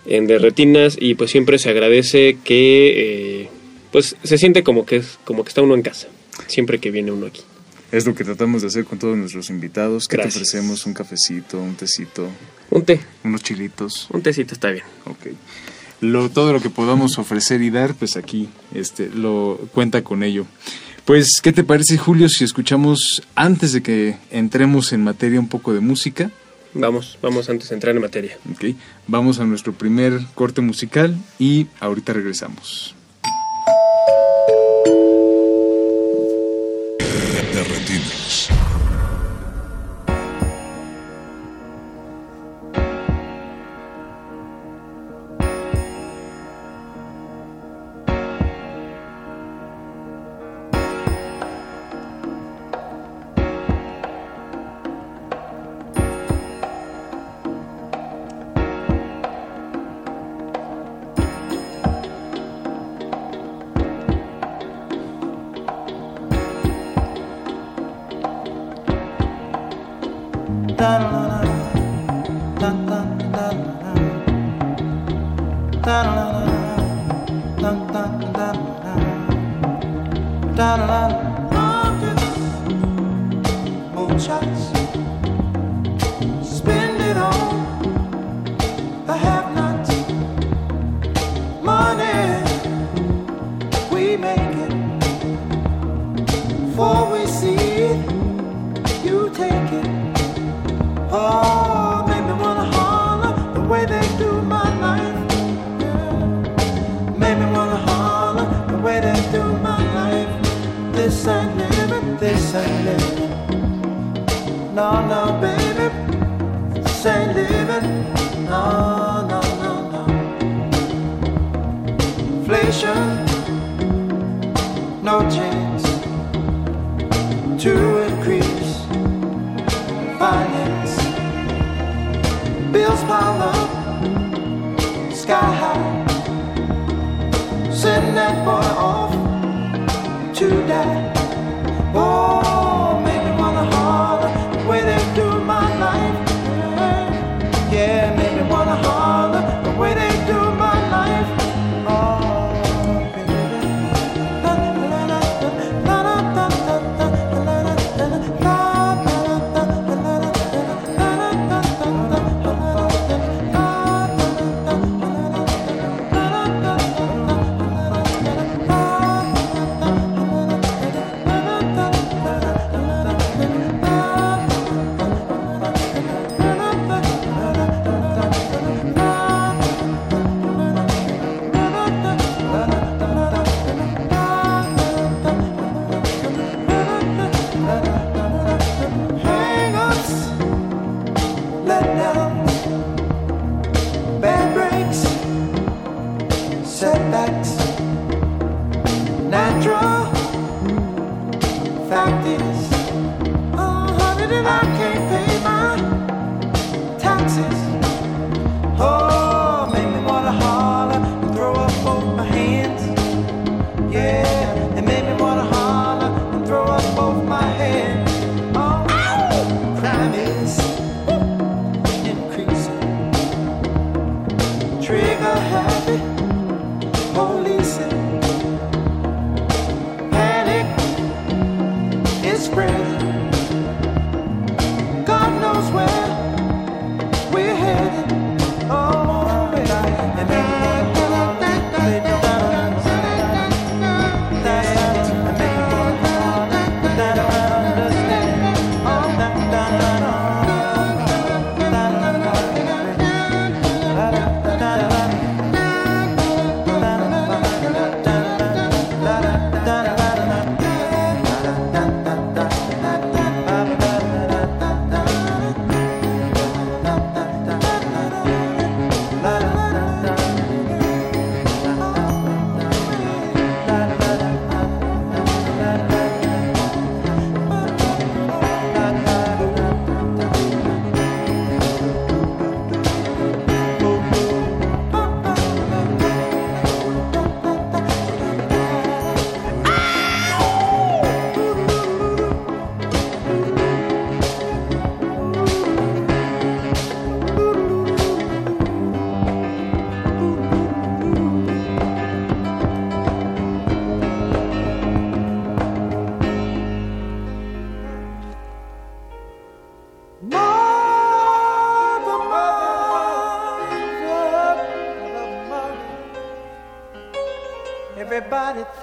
[0.06, 3.48] en De Retinas y pues siempre se agradece que eh,
[3.90, 6.08] pues se siente como que, es, como que está uno en casa,
[6.46, 7.42] siempre que viene uno aquí.
[7.90, 10.06] Es lo que tratamos de hacer con todos nuestros invitados.
[10.08, 10.34] ¿Qué Gracias.
[10.34, 10.84] te ofrecemos?
[10.86, 11.58] ¿Un cafecito?
[11.58, 12.28] ¿Un tecito?
[12.70, 13.00] Un té.
[13.24, 14.08] ¿Unos chilitos?
[14.10, 14.84] Un tecito está bien.
[15.06, 15.28] Ok.
[16.02, 20.46] Lo, todo lo que podamos ofrecer y dar, pues aquí este, lo cuenta con ello.
[21.06, 25.72] Pues, ¿qué te parece, Julio, si escuchamos, antes de que entremos en materia, un poco
[25.72, 26.30] de música?
[26.74, 28.36] Vamos, vamos antes de entrar en materia.
[28.52, 28.76] Ok,
[29.06, 32.94] vamos a nuestro primer corte musical y ahorita regresamos.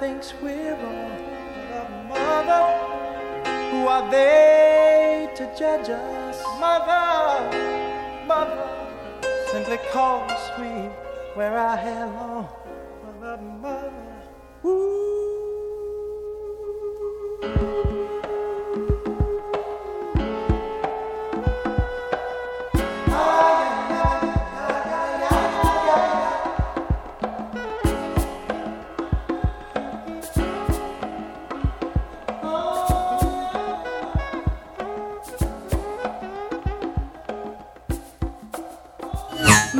[0.06, 0.65] Thinks we're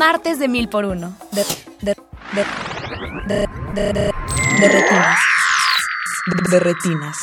[0.06, 1.16] Martes de mil por uno.
[1.32, 1.44] De,
[1.80, 1.96] de,
[2.32, 2.44] de,
[3.26, 4.12] de, de, de,
[4.60, 5.18] de retinas.
[6.48, 7.16] De retinas.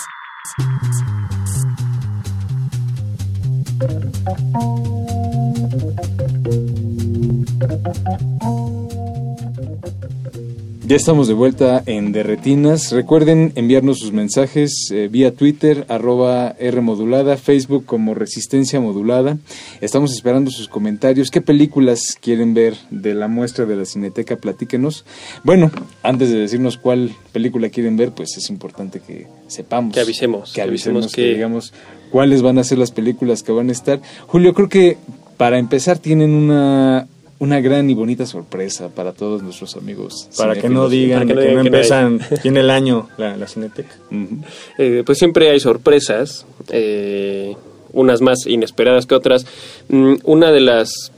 [10.93, 12.91] Ya estamos de vuelta en Derretinas.
[12.91, 19.39] Recuerden enviarnos sus mensajes eh, vía Twitter, arroba R modulada, Facebook como Resistencia Modulada.
[19.81, 21.31] Estamos esperando sus comentarios.
[21.31, 24.35] ¿Qué películas quieren ver de la muestra de la Cineteca?
[24.35, 25.03] Platíquenos.
[25.43, 25.71] Bueno,
[26.03, 29.95] antes de decirnos cuál película quieren ver, pues es importante que sepamos.
[29.95, 31.23] Que avisemos, Que avisemos que...
[31.23, 31.73] que- digamos
[32.11, 33.99] cuáles van a ser las películas que van a estar.
[34.27, 34.97] Julio, creo que
[35.37, 37.07] para empezar tienen una...
[37.43, 40.29] Una gran y bonita sorpresa para todos nuestros amigos.
[40.37, 43.47] Para que no digan que, no digan que no empiezan, tiene el año la, la
[43.47, 43.93] Cineteca.
[44.77, 47.53] Eh, pues siempre hay sorpresas, eh,
[47.91, 49.45] unas más inesperadas que otras.
[49.89, 51.11] Mm, una de las,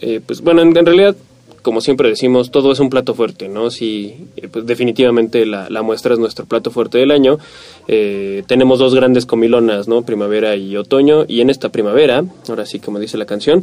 [0.00, 1.14] eh, pues bueno, en, en realidad,
[1.62, 3.70] como siempre decimos, todo es un plato fuerte, ¿no?
[3.70, 7.38] Si, eh, pues definitivamente la, la muestra es nuestro plato fuerte del año.
[7.86, 10.02] Eh, tenemos dos grandes comilonas, ¿no?
[10.02, 11.26] Primavera y otoño.
[11.28, 13.62] Y en esta primavera, ahora sí, como dice la canción,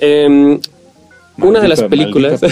[0.00, 0.60] em,
[1.38, 2.40] una de las películas...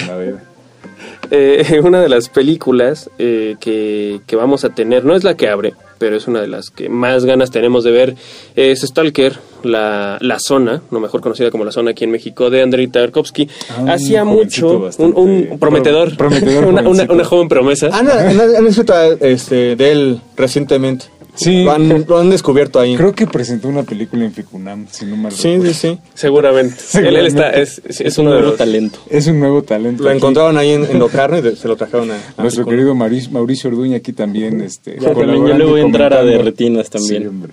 [1.30, 5.48] Eh, una de las películas eh, que, que vamos a tener, no es la que
[5.48, 8.14] abre, pero es una de las que más ganas tenemos de ver,
[8.56, 12.62] es Stalker, la, la zona, no mejor conocida como la zona aquí en México, de
[12.62, 13.48] Andrei Tarkovsky.
[13.70, 17.88] Ah, Hacía mucho, un, un prometedor, prometedor una, una, joven promesa.
[17.92, 18.66] Han, han, han
[19.20, 21.06] este, de él recientemente.
[21.36, 21.64] Sí.
[21.64, 22.94] Lo han, lo han descubierto ahí.
[22.96, 25.72] Creo que presentó una película en Ficunam, si no mal Sí, recuerdo.
[25.74, 25.98] sí, sí.
[26.14, 26.76] Seguramente.
[26.98, 28.56] Él, él está, es, es- de los...
[28.56, 29.00] talento.
[29.10, 30.04] Es un nuevo talento.
[30.04, 30.18] Lo aquí.
[30.18, 32.68] encontraron ahí en, en Locarno y de- se lo trajeron a, a Nuestro Ficunam.
[32.70, 34.60] querido Mauricio, Mauricio Orduña aquí también.
[34.60, 37.22] Este, Ya, también yo le voy y a entrar a de retinas también.
[37.22, 37.52] Sí, hombre.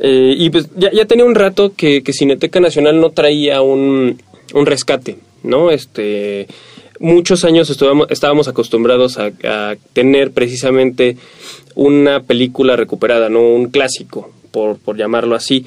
[0.00, 4.20] Eh, y pues ya, ya tenía un rato que, que Cineteca Nacional no traía un,
[4.52, 5.70] un rescate, ¿no?
[5.70, 6.48] Este,
[7.00, 7.70] muchos años
[8.10, 11.16] estábamos acostumbrados a, a tener precisamente
[11.74, 13.40] una película recuperada, ¿no?
[13.40, 15.66] Un clásico, por, por llamarlo así.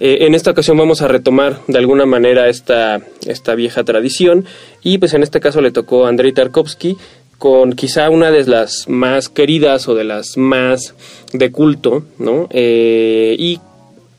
[0.00, 4.44] Eh, en esta ocasión vamos a retomar de alguna manera esta, esta vieja tradición
[4.82, 6.96] y pues en este caso le tocó a Andrei Tarkovsky
[7.38, 10.94] con quizá una de las más queridas o de las más
[11.32, 12.48] de culto, ¿no?
[12.50, 13.60] Eh, y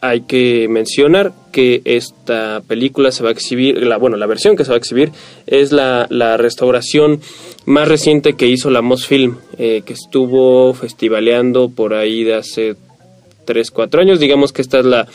[0.03, 4.65] hay que mencionar que esta película se va a exhibir, la, bueno, la versión que
[4.65, 5.11] se va a exhibir
[5.47, 7.21] es la, la restauración
[7.65, 12.75] más reciente que hizo la Mosfilm, eh, que estuvo festivaleando por ahí de hace
[13.45, 14.19] 3, 4 años.
[14.19, 15.07] Digamos que esta es la,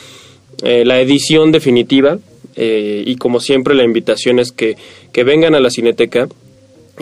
[0.63, 2.17] eh, la edición definitiva
[2.55, 4.75] eh, y como siempre la invitación es que,
[5.11, 6.27] que vengan a la Cineteca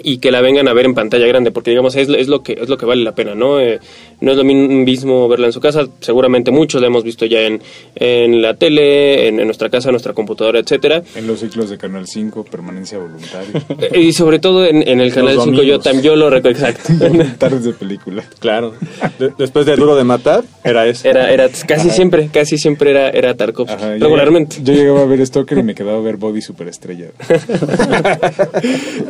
[0.04, 2.54] y que la vengan a ver en pantalla grande porque digamos es, es lo que
[2.54, 3.80] es lo que vale la pena no Eh,
[4.22, 7.62] no es lo mismo verla en su casa seguramente muchos la hemos visto ya en,
[7.96, 11.78] en la tele en, en nuestra casa en nuestra computadora etcétera En los ciclos de
[11.78, 13.64] Canal 5, permanencia voluntaria.
[13.94, 16.58] Eh, y sobre todo en, en el canal Los 5 yo también yo lo recuerdo
[16.68, 16.94] exacto
[17.38, 18.24] Tardes de película.
[18.40, 18.74] Claro.
[19.20, 21.08] De- después de Duro de Matar, era ese.
[21.10, 25.26] era era casi siempre casi siempre era era Tarkovsky Ajá, regularmente Yo llegaba a ver
[25.26, 27.10] Stalker y me quedaba a ver Body Superestrella.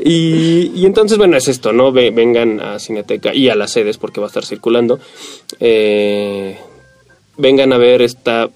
[0.04, 1.92] y, y entonces, bueno, es esto, ¿no?
[1.92, 5.00] Ve- vengan a Cineteca y a las sedes porque va a estar circulando.
[5.60, 6.58] Eh,
[7.38, 8.50] vengan a ver esta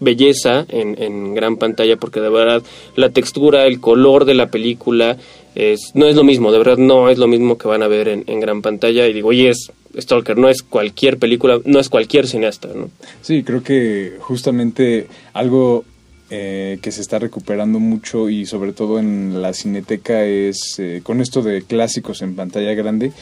[0.00, 2.62] belleza en, gran pantalla porque de verdad
[2.94, 5.16] la textura, el color de la película
[5.54, 8.08] es, no es lo mismo, de verdad no es lo mismo que van a ver
[8.08, 9.08] en, en gran pantalla.
[9.08, 12.90] Y digo, oye, es Stalker, no es cualquier película, no es cualquier cineasta, ¿no?
[13.22, 15.84] Sí, creo que justamente algo
[16.30, 21.20] eh, que se está recuperando mucho y sobre todo en la cineteca es eh, con
[21.20, 23.12] esto de clásicos en pantalla grande,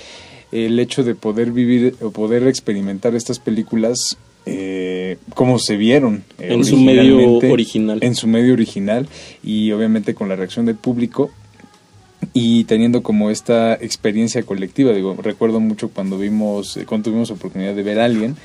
[0.52, 4.16] el hecho de poder vivir o poder experimentar estas películas
[4.48, 7.98] eh, como se vieron eh, En su medio original.
[8.00, 9.09] en su medio original
[9.42, 11.32] y obviamente con la reacción del público
[12.32, 14.92] y teniendo como esta experiencia colectiva.
[14.92, 18.36] Digo, recuerdo mucho cuando vimos, eh, cuando tuvimos oportunidad de ver Alien,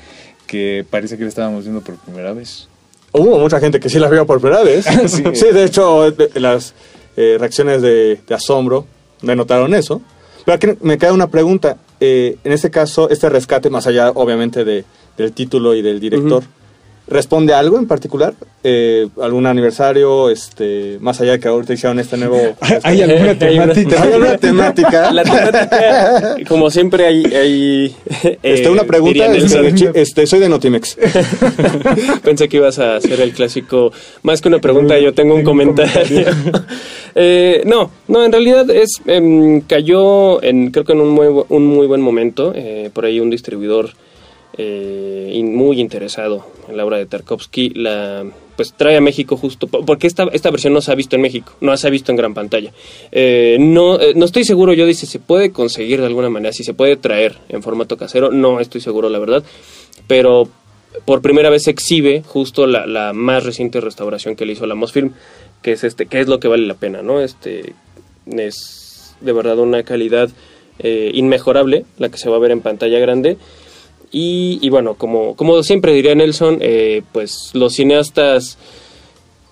[0.48, 2.68] que parece que la estábamos viendo por primera vez.
[3.12, 4.86] Hubo mucha gente que sí la vio por primera vez.
[5.06, 5.22] Sí.
[5.34, 5.46] sí.
[5.52, 6.74] de hecho, de- las
[7.16, 8.86] eh, reacciones de, de asombro
[9.20, 10.00] denotaron eso.
[10.44, 11.76] Pero aquí me queda una pregunta.
[12.00, 14.84] eh, en este caso, este rescate, más allá obviamente de,
[15.16, 16.42] del título y del director,
[17.12, 18.34] ¿responde a algo en particular?
[18.64, 20.30] Eh, ¿Algún aniversario?
[20.30, 22.36] este Más allá de que ahorita hicieron este nuevo...
[22.82, 24.02] ¿Hay alguna temática?
[24.02, 25.12] ¿Hay alguna temática?
[25.12, 27.24] La temática, como siempre, hay...
[27.26, 27.96] hay
[28.42, 30.96] Este, eh, una pregunta, este, este, soy de Notimex.
[32.24, 33.92] Pensé que ibas a hacer el clásico.
[34.22, 36.26] Más que una pregunta, yo tengo un comentario.
[37.14, 41.66] Eh, no, no, en realidad es em, cayó en creo que en un muy, un
[41.66, 42.52] muy buen momento.
[42.54, 43.90] eh, por ahí un distribuidor
[44.58, 48.24] eh, muy interesado en la obra de Tarkovsky la
[48.56, 51.22] pues trae a México justo po- porque esta esta versión no se ha visto en
[51.22, 52.70] México, no se ha visto en gran pantalla.
[53.10, 56.64] Eh, no eh, no estoy seguro yo dice se puede conseguir de alguna manera, si
[56.64, 59.42] se puede traer en formato casero, no estoy seguro la verdad,
[60.06, 60.48] pero
[61.06, 64.74] por primera vez se exhibe justo la, la más reciente restauración que le hizo la
[64.74, 65.12] Mosfilm,
[65.62, 67.22] que es este, que es lo que vale la pena, ¿no?
[67.22, 67.72] Este
[68.26, 70.28] es de verdad una calidad
[70.78, 73.38] eh, inmejorable la que se va a ver en pantalla grande.
[74.12, 78.58] Y, y bueno, como, como siempre diría Nelson, eh, pues los cineastas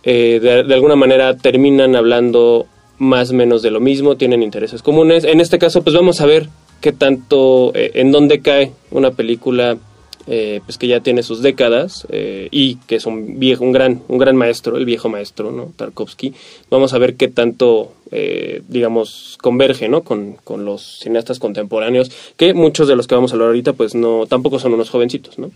[0.02, 2.66] eh, de, alguna manera terminan hablando
[2.98, 5.24] más o menos de lo mismo, tienen intereses comunes.
[5.24, 6.48] En este caso, pues vamos a ver
[6.80, 9.78] qué tanto, eh, en dónde cae una película
[10.26, 14.02] eh, pues que ya tiene sus décadas eh, y que es un viejo, un gran,
[14.06, 15.72] un gran maestro, el viejo maestro, ¿no?
[15.76, 16.34] Tarkovsky.
[16.70, 20.02] Vamos a ver qué tanto, eh, digamos, converge, ¿no?
[20.02, 23.94] Con, con los cineastas contemporáneos, que muchos de los que vamos a hablar ahorita, pues
[23.94, 25.50] no, tampoco son unos jovencitos, ¿no?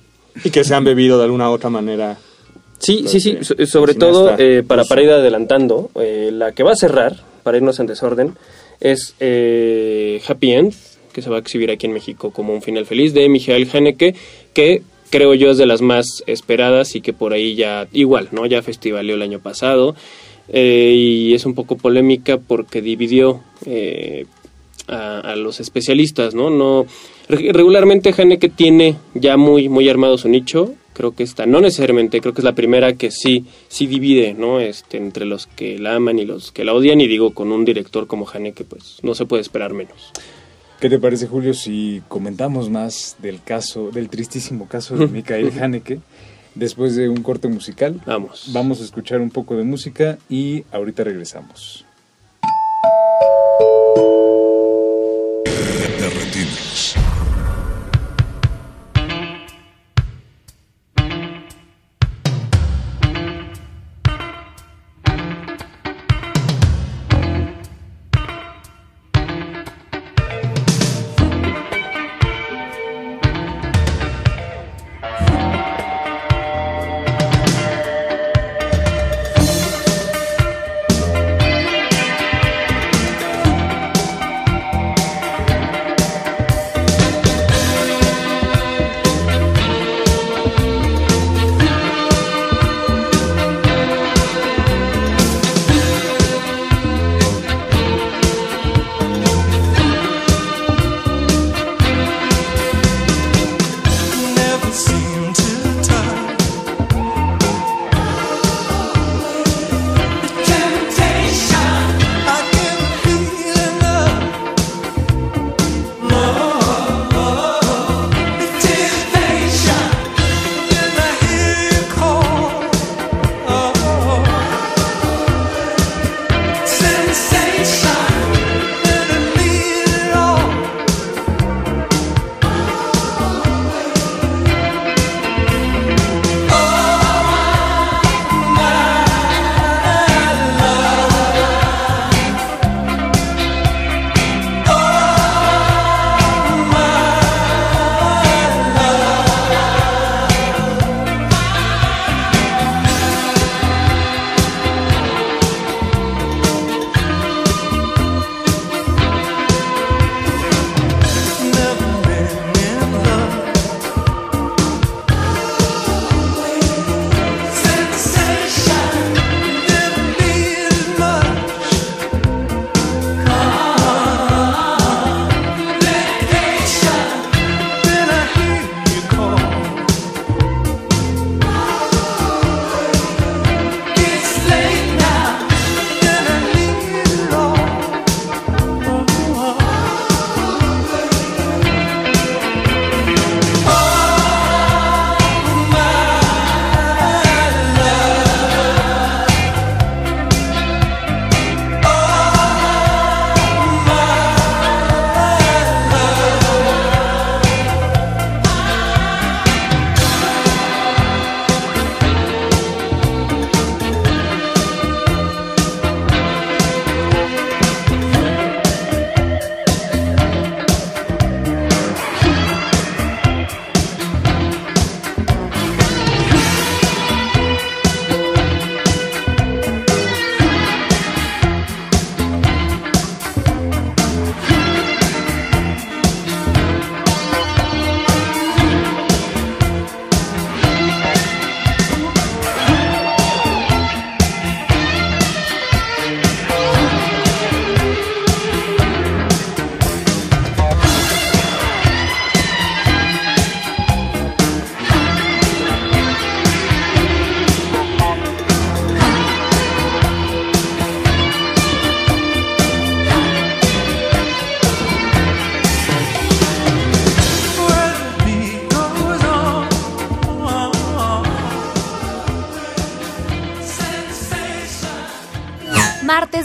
[0.45, 2.19] Y que se han bebido de alguna otra manera.
[2.79, 6.73] Sí, sí, sí, so- sobre todo eh, para, para ir adelantando, eh, la que va
[6.73, 8.35] a cerrar, para irnos en desorden,
[8.81, 10.75] es eh, Happy End,
[11.13, 14.15] que se va a exhibir aquí en México como un final feliz, de Michael Haneke,
[14.53, 18.47] que creo yo es de las más esperadas y que por ahí ya, igual, ¿no?
[18.47, 19.95] Ya festivaleó el año pasado,
[20.49, 24.27] eh, y es un poco polémica porque dividió eh,
[24.89, 26.51] a, a los especialistas, ¿no?
[26.51, 26.87] no
[27.29, 30.75] re- regularmente Haneke tiene ya muy muy armado su nicho.
[30.93, 34.61] Creo que esta, no necesariamente, creo que es la primera que sí, sí divide, ¿no?
[34.61, 37.65] Este, entre los que la aman y los que la odian, y digo, con un
[37.65, 40.13] director como Haneke, pues no se puede esperar menos.
[40.79, 45.99] ¿Qué te parece, Julio, si comentamos más del caso, del tristísimo caso de Mikael Haneke,
[46.55, 48.01] después de un corte musical?
[48.07, 48.51] Vamos.
[48.53, 51.85] Vamos a escuchar un poco de música y ahorita regresamos.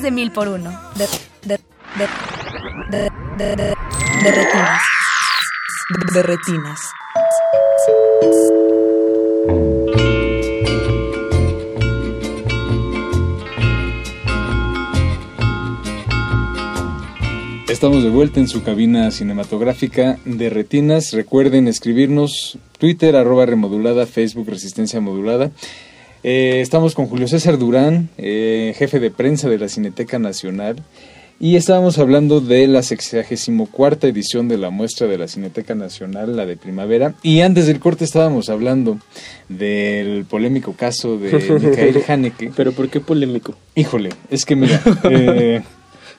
[0.01, 0.71] De mil por uno.
[0.95, 1.07] De,
[1.45, 1.59] de,
[1.97, 2.07] de,
[2.89, 3.73] de, de, de,
[4.23, 4.81] de retinas.
[6.13, 6.80] De retinas.
[17.67, 21.11] Estamos de vuelta en su cabina cinematográfica de retinas.
[21.13, 25.51] Recuerden escribirnos Twitter, arroba remodulada, Facebook Resistencia Modulada.
[26.23, 30.77] Eh, estamos con Julio César Durán, eh, jefe de prensa de la Cineteca Nacional.
[31.41, 36.45] Y estábamos hablando de la 64 edición de la muestra de la Cineteca Nacional, la
[36.45, 37.13] de primavera.
[37.23, 38.99] Y antes del corte estábamos hablando
[39.47, 41.31] del polémico caso de
[41.61, 42.51] Michael Haneke.
[42.53, 43.55] ¿Pero por qué polémico?
[43.73, 45.61] Híjole, es que mira, eh,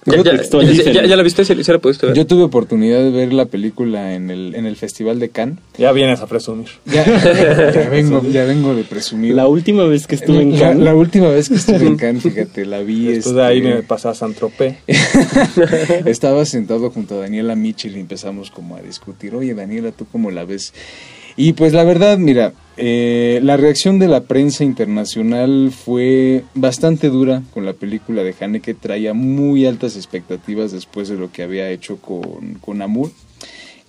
[0.06, 1.44] Ya, ya, ya- ya la viste?
[1.44, 2.16] ¿Sí, sí la pudiste ver?
[2.16, 5.58] Yo tuve oportunidad de ver la película en el, en el Festival de Cannes.
[5.76, 6.68] Ya vienes a presumir.
[6.86, 9.34] Ya, ya vengo, ya vengo de presumir.
[9.34, 10.82] La última vez que estuve en Cannes.
[10.82, 13.06] La, última vez que estuve en Cannes, fíjate, la vi.
[13.06, 14.76] Después de ahí este, me pasé a San Tropez.
[16.06, 20.30] Estaba sentado junto a Daniela Mitchell y empezamos como a discutir, oye Daniela, ¿tú cómo
[20.30, 20.72] la ves?
[21.36, 22.52] Y pues la verdad, mira,
[22.82, 28.72] eh, la reacción de la prensa internacional fue bastante dura con la película de Haneke,
[28.74, 33.10] traía muy altas expectativas después de lo que había hecho con, con Amour.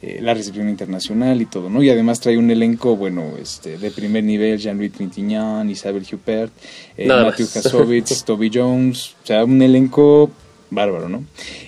[0.01, 1.83] eh, la recepción internacional y todo, ¿no?
[1.83, 6.51] Y además trae un elenco, bueno, este, de primer nivel, Jean-Louis Trintignant, Isabel Huppert,
[6.97, 7.53] eh, Matthew más.
[7.53, 10.31] Kassovitz, Toby Jones, o sea, un elenco
[10.71, 11.23] bárbaro, ¿no?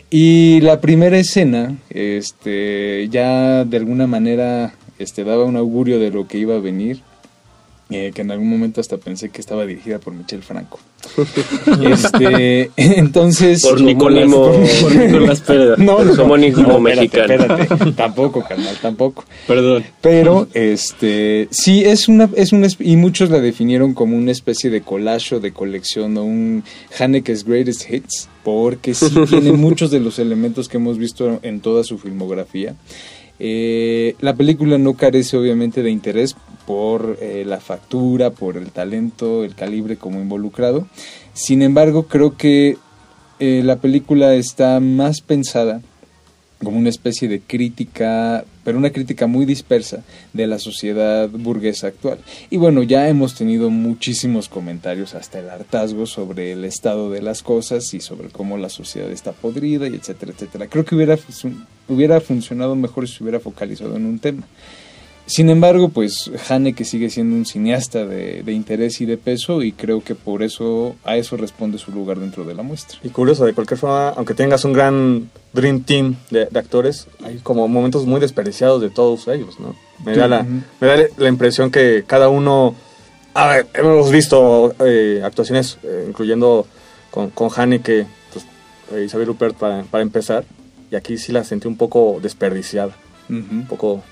[0.09, 6.27] Y la primera escena, este, ya de alguna manera, este, daba un augurio de lo
[6.27, 7.01] que iba a venir,
[7.89, 10.79] eh, que en algún momento hasta pensé que estaba dirigida por Michel Franco.
[11.83, 13.61] este, entonces...
[13.61, 14.51] Por Nicolimo-
[14.81, 15.77] Por Nicolás Pérez.
[15.77, 17.33] No, no, homónimo no, mexicano.
[17.33, 17.91] espérate, espérate.
[17.93, 19.25] tampoco, carnal, tampoco.
[19.47, 19.83] Perdón.
[20.01, 24.81] Pero, este, sí, es una, es una, y muchos la definieron como una especie de
[24.81, 26.63] collage o de colección o un
[26.97, 31.83] Haneke's Greatest Hits, porque sí tiene muchos de los elementos que hemos visto en toda
[31.83, 32.75] su filmografía.
[33.39, 39.43] Eh, la película no carece obviamente de interés por eh, la factura, por el talento,
[39.43, 40.87] el calibre como involucrado.
[41.33, 42.77] Sin embargo, creo que
[43.39, 45.81] eh, la película está más pensada
[46.63, 52.19] como una especie de crítica, pero una crítica muy dispersa de la sociedad burguesa actual.
[52.49, 57.43] Y bueno, ya hemos tenido muchísimos comentarios, hasta el hartazgo sobre el estado de las
[57.43, 60.67] cosas y sobre cómo la sociedad está podrida y etcétera, etcétera.
[60.67, 61.17] Creo que hubiera,
[61.87, 64.43] hubiera funcionado mejor si se hubiera focalizado en un tema.
[65.25, 69.71] Sin embargo, pues Haneke sigue siendo un cineasta de, de interés y de peso y
[69.71, 72.99] creo que por eso a eso responde su lugar dentro de la muestra.
[73.03, 77.37] Y curioso, de cualquier forma, aunque tengas un gran Dream Team de, de actores, hay
[77.37, 79.75] como momentos muy desperdiciados de todos ellos, ¿no?
[80.03, 82.75] Me da la, me da la impresión que cada uno...
[83.33, 86.67] A ver, hemos visto eh, actuaciones, eh, incluyendo
[87.09, 88.45] con, con Haneke, pues,
[88.91, 90.43] eh, Isabel Rupert para, para empezar,
[90.91, 92.95] y aquí sí la sentí un poco desperdiciada,
[93.29, 94.03] un poco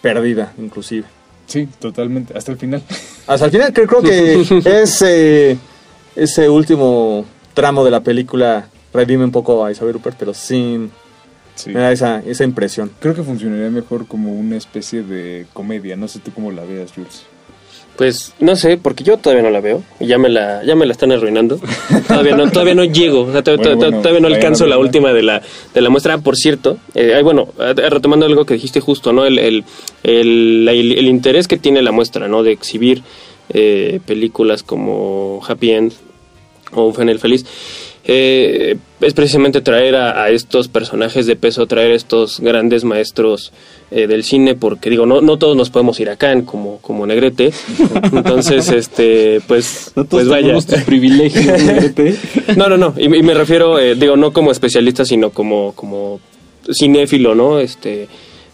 [0.00, 1.06] perdida, inclusive.
[1.46, 2.82] Sí, totalmente, hasta el final.
[3.26, 4.40] Hasta el final creo, creo que
[4.82, 5.58] ese,
[6.14, 10.90] ese último tramo de la película redime un poco a Isabel Rupert, pero sin...
[11.66, 12.90] Me da esa, esa impresión.
[13.00, 15.94] Creo que funcionaría mejor como una especie de comedia.
[15.94, 17.24] No sé tú cómo la veas, Jules.
[17.96, 19.82] Pues no sé, porque yo todavía no la veo.
[19.98, 21.60] Y ya me la, ya me la están arruinando.
[22.08, 23.22] Todavía no, todavía no llego.
[23.22, 25.42] O sea, Bueno, bueno, todavía no alcanzo la última de la,
[25.74, 26.14] de la muestra.
[26.14, 29.26] Ah, Por cierto, eh, bueno, eh, retomando algo que dijiste justo, ¿no?
[29.26, 29.64] El, el,
[30.02, 32.42] el, interés que tiene la muestra, ¿no?
[32.42, 33.02] De exhibir
[33.50, 35.92] eh, películas como Happy End
[36.72, 37.44] o Un feliz.
[38.04, 43.52] Eh, es precisamente traer a, a estos personajes de peso, traer a estos grandes maestros
[43.90, 47.06] eh, del cine, porque digo, no, no todos nos podemos ir a Cannes como, como
[47.06, 47.52] Negrete.
[48.12, 50.54] Entonces, este, pues, pues vaya.
[50.54, 52.16] tus privilegios, Negrete.
[52.56, 52.94] No, no, no.
[52.96, 56.20] Y, y me refiero, eh, digo, no como especialista, sino como, como
[56.72, 57.58] cinéfilo, ¿no?
[57.58, 58.08] Este,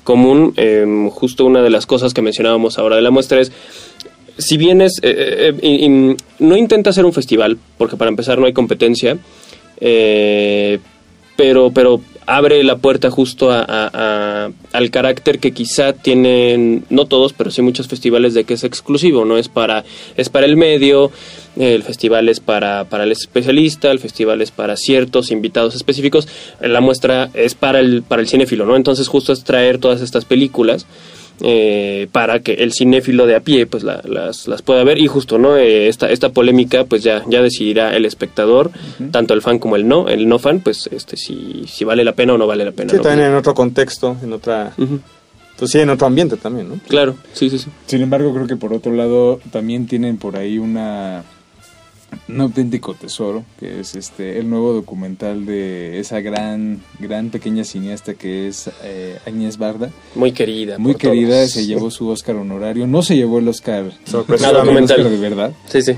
[0.06, 0.55] común.
[0.56, 3.52] Em, justo una de las cosas que mencionábamos ahora de la muestra es
[4.38, 5.88] si bien es, eh, eh, y
[6.44, 9.16] no intenta hacer un festival, porque para empezar no hay competencia,
[9.80, 10.78] eh,
[11.36, 17.32] pero, pero abre la puerta justo a- a- al carácter que quizá tienen, no todos,
[17.34, 19.84] pero sí muchos festivales de que es exclusivo, no es para,
[20.16, 21.12] es para el medio,
[21.56, 26.26] el festival es para, para el especialista, el festival es para ciertos invitados específicos,
[26.60, 28.74] la muestra es para el, para el cinéfilo, ¿no?
[28.76, 30.86] Entonces justo es traer todas estas películas
[31.42, 35.06] eh, para que el cinéfilo de a pie pues la- las, las pueda ver y
[35.06, 38.70] justo no Eh, esta esta polémica pues ya ya decidirá el espectador
[39.10, 42.12] tanto el fan como el no el no fan pues este si, si vale la
[42.12, 43.02] pena o no vale la pena Sí, ¿no?
[43.02, 44.72] también en otro contexto, en otra...
[45.58, 46.78] Pues sí, en otro ambiente también, ¿no?
[46.86, 47.70] Claro, sí, sí, sí.
[47.86, 51.24] Sin embargo, creo que por otro lado también tienen por ahí una
[52.28, 58.14] Un auténtico tesoro, que es este el nuevo documental de esa gran, gran pequeña cineasta
[58.14, 59.90] que es eh, Agnès Barda.
[60.14, 60.76] Muy querida.
[60.78, 61.50] Muy querida, todos.
[61.52, 62.86] se llevó su Oscar honorario.
[62.86, 64.16] No se llevó el Oscar, el.
[64.16, 65.52] Oscar de verdad.
[65.68, 65.92] Sí, sí.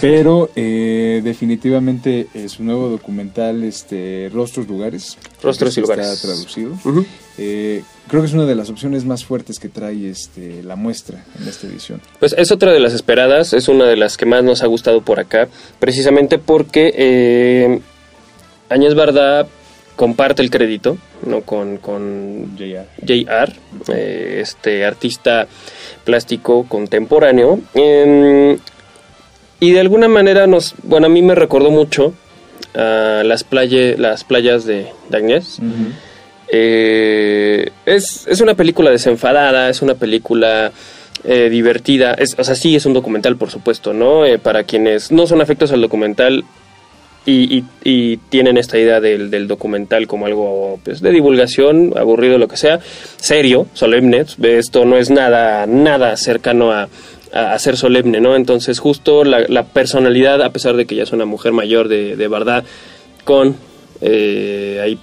[0.00, 5.18] Pero eh, definitivamente eh, su nuevo documental, este Rostros Lugares.
[5.42, 6.22] Rostros y está Lugares.
[6.22, 6.72] traducido.
[6.84, 7.04] Ujú.
[7.36, 11.24] Eh, creo que es una de las opciones más fuertes que trae este, la muestra
[11.40, 12.00] en esta edición.
[12.20, 15.00] Pues es otra de las esperadas, es una de las que más nos ha gustado
[15.02, 15.48] por acá,
[15.80, 17.80] precisamente porque eh,
[18.68, 19.46] Áñez Barda
[19.96, 20.96] comparte el crédito
[21.26, 21.42] ¿no?
[21.42, 23.52] con, con JR,
[23.92, 25.46] eh, este artista
[26.04, 27.60] plástico contemporáneo.
[27.74, 28.58] em,
[29.60, 32.12] y de alguna manera nos, bueno, a mí me recordó mucho
[32.74, 35.58] a las, playe- las playas de, de Agnès.
[36.48, 40.72] Eh, es, es una película desenfadada, es una película
[41.24, 42.14] eh, divertida.
[42.14, 44.26] Es, o sea, sí, es un documental, por supuesto, ¿no?
[44.26, 46.44] Eh, para quienes no son afectos al documental
[47.26, 47.62] y,
[48.28, 52.80] tienen esta idea del, documental como algo pues, de divulgación, aburrido, lo que sea,
[53.16, 54.26] serio, solemne.
[54.42, 56.88] Esto no es nada, nada cercano a,
[57.32, 58.36] a, ser solemne, ¿no?
[58.36, 62.28] Entonces, justo la, personalidad, a pesar de que ya es una mujer mayor de, de
[62.28, 62.64] verdad,
[63.24, 63.56] con
[64.02, 64.98] eh, ahí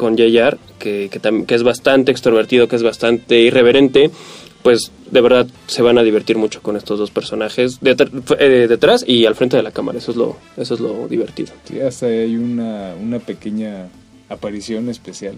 [0.00, 4.10] con JR, que, que, que es bastante extrovertido, que es bastante irreverente,
[4.62, 9.26] pues de verdad se van a divertir mucho con estos dos personajes eh, detrás y
[9.26, 9.98] al frente de la cámara.
[9.98, 11.52] Eso es lo, eso es lo divertido.
[11.64, 13.88] Sí, hasta hay una, una pequeña
[14.30, 15.34] aparición especial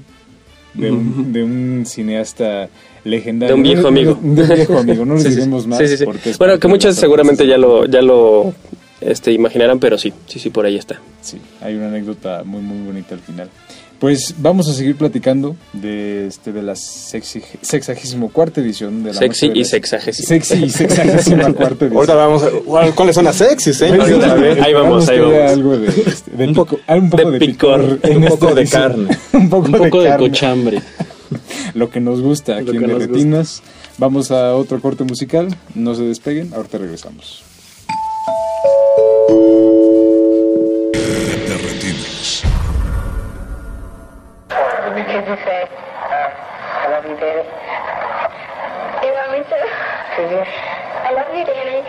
[0.75, 2.69] de un, de un cineasta
[3.05, 3.57] legendario.
[3.57, 4.15] De un viejo amigo.
[4.23, 5.79] De un viejo amigo, no nos Sí, diremos más.
[5.81, 6.05] sí, sí, sí.
[6.05, 8.55] porque Bueno, que muchas seguramente ya lo, ya lo
[9.01, 11.01] este, imaginarán, pero sí, sí, sí, por ahí está.
[11.21, 13.49] Sí, hay una anécdota muy muy bonita al final.
[14.03, 19.19] Pues vamos a seguir platicando de este de la sexi, sexagésimo cuarta edición de la
[19.21, 20.27] Sexy de y sexagésima.
[20.27, 21.95] Sexy y sexagésima cuarta edición.
[21.99, 23.93] Ahorita vamos a ¿cuál- cuáles son las sexys, ¿eh?
[23.93, 25.51] Ahí vamos, ahí vamos.
[25.53, 29.19] Algo de, este, de pico- un poco de, de picor, picor, un poco de carne.
[29.35, 30.29] un poco, Un poco de carne.
[30.29, 30.83] cochambre.
[31.75, 33.63] Lo que nos gusta aquí en De Retinas.
[33.99, 35.47] Vamos a otro corte musical.
[35.77, 36.53] No se despeguen.
[36.55, 37.45] Ahorita regresamos.
[45.13, 47.45] Could you say, I love you, Danny?
[49.05, 49.61] You love me too.
[51.05, 51.82] I love you, Danny.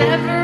[0.00, 0.41] Ever.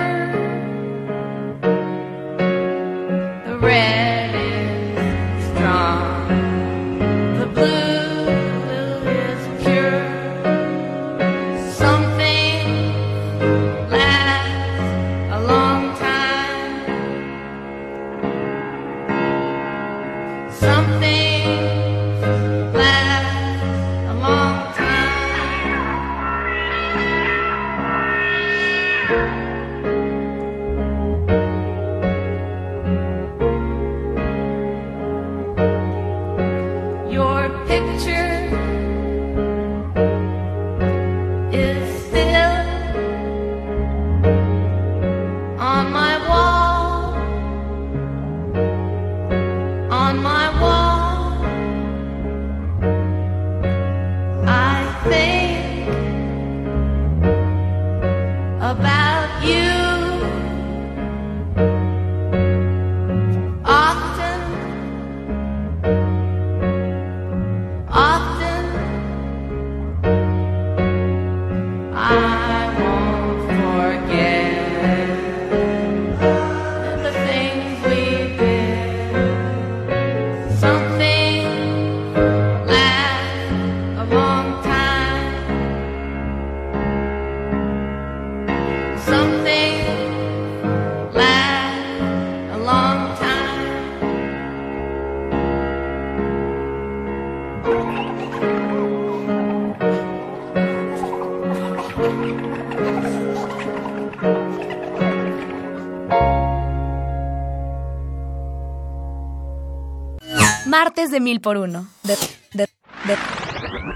[110.98, 111.86] De mil por uno.
[112.02, 112.16] De,
[112.52, 112.68] de,
[113.04, 113.16] de,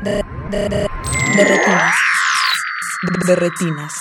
[0.05, 0.89] de, de, de,
[1.37, 1.95] de retinas.
[3.27, 3.93] De retinas.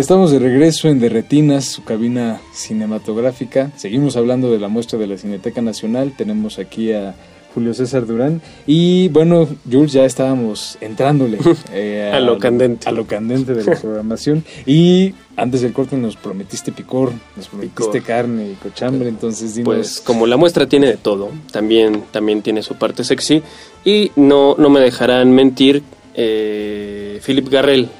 [0.00, 3.70] Estamos de regreso en Derretinas, su cabina cinematográfica.
[3.76, 6.14] Seguimos hablando de la muestra de la Cineteca Nacional.
[6.16, 7.14] Tenemos aquí a
[7.54, 8.40] Julio César Durán.
[8.66, 11.36] Y bueno, Jules, ya estábamos entrándole
[11.74, 12.88] eh, A lo candente.
[12.88, 14.42] A lo candente de la programación.
[14.64, 19.06] Y antes del corte nos prometiste picor, nos prometiste carne y cochambre.
[19.06, 19.74] Entonces, dinos.
[19.74, 23.42] Pues como la muestra tiene de todo, también, también tiene su parte sexy.
[23.84, 25.82] Y no, no me dejarán mentir,
[26.14, 27.90] eh, Philip Garrel,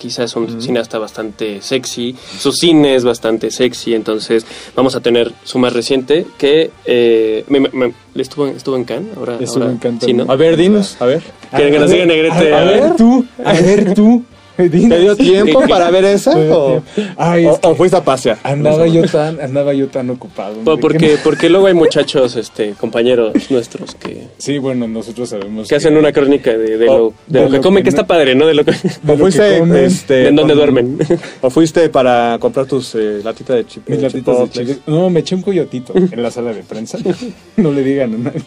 [0.00, 5.58] quizás un cineasta bastante sexy, su cine es bastante sexy, entonces vamos a tener su
[5.58, 9.78] más reciente que eh, me- me- estuvo, en- estuvo en Cannes, ahora, Estuvo ahora en
[9.78, 10.24] Cannes sí, ¿no?
[10.28, 11.22] A ver, dinos, a ver.
[11.54, 12.54] ¿Quieren que nos diga Negrete?
[12.54, 14.24] A, a ver tú, a ver tú.
[14.68, 16.32] ¿Te dio tiempo para ver esa?
[16.36, 16.82] ¿O.
[17.16, 18.38] Ay, o- es que o fuiste a pasear?
[18.42, 20.54] Andaba yo tan, andaba yo tan ocupado.
[20.54, 24.86] Po- hombre, porque, que no- porque luego hay muchachos, este, compañeros nuestros que, Sí, bueno,
[24.88, 27.90] nosotros sabemos que hacen una crónica de, de lo, de de lo que comen, que
[27.90, 28.46] que no- está padre, ¿no?
[28.46, 28.72] De lo que,
[29.06, 30.98] ¿O fuiste, comen, este, en donde duermen.
[31.40, 33.88] ¿O fuiste para comprar tus eh, latitas de chip?
[33.88, 34.78] Mis de latitas de chile.
[34.86, 36.98] No, me eché un coyotito en la sala de prensa.
[37.56, 38.42] No le digan a nadie.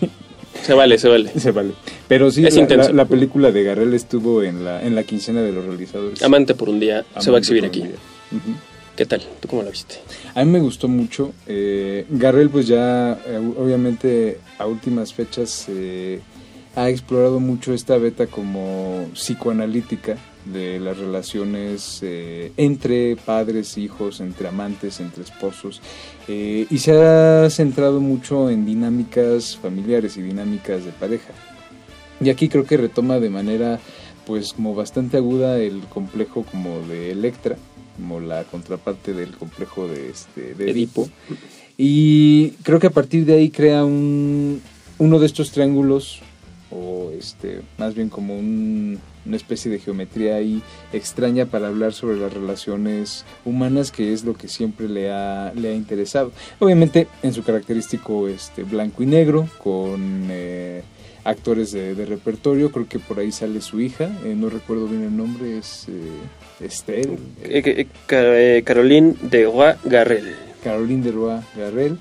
[0.61, 1.31] Se vale, se vale.
[1.39, 1.71] Se vale.
[2.07, 2.89] Pero sí, Es la, intenso.
[2.89, 6.21] la- la película de Garrel estuvo en la, en la quincena de los realizadores.
[6.23, 7.83] Amante por un día se va a exhibir aquí.
[8.95, 9.21] ¿Qué tal?
[9.39, 9.95] ¿Tú cómo la viste?
[10.35, 11.33] A mí me gustó mucho.
[11.47, 16.19] Eh, Garrel, pues ya, eh, obviamente, a últimas fechas eh,
[16.75, 24.47] ha explorado mucho esta beta como psicoanalítica de las relaciones eh, entre padres, hijos, entre
[24.47, 25.81] amantes, entre esposos.
[26.27, 31.33] eh, y se ha centrado mucho en dinámicas familiares y dinámicas de pareja.
[32.21, 33.79] Y aquí creo que retoma de manera
[34.25, 37.57] pues como bastante aguda el complejo como de Electra,
[37.97, 41.09] como la contraparte del complejo de este de Edipo.
[41.77, 44.61] Y creo que a partir de ahí crea un
[44.99, 46.21] uno de estos triángulos
[46.73, 52.17] o este más bien como un- una especie de geometría ahí extraña para hablar sobre
[52.17, 57.33] las relaciones humanas que es lo que siempre le ha, le ha interesado obviamente en
[57.33, 60.81] su característico este blanco y negro con eh,
[61.23, 65.03] actores de, de repertorio creo que por ahí sale su hija eh, no recuerdo bien
[65.03, 65.93] el nombre es eh,
[66.65, 67.07] Esther
[67.43, 70.35] Eh, eh, eh, Caroline de Roy Garrel.
[70.63, 71.97] Caroline de Roy Garrel.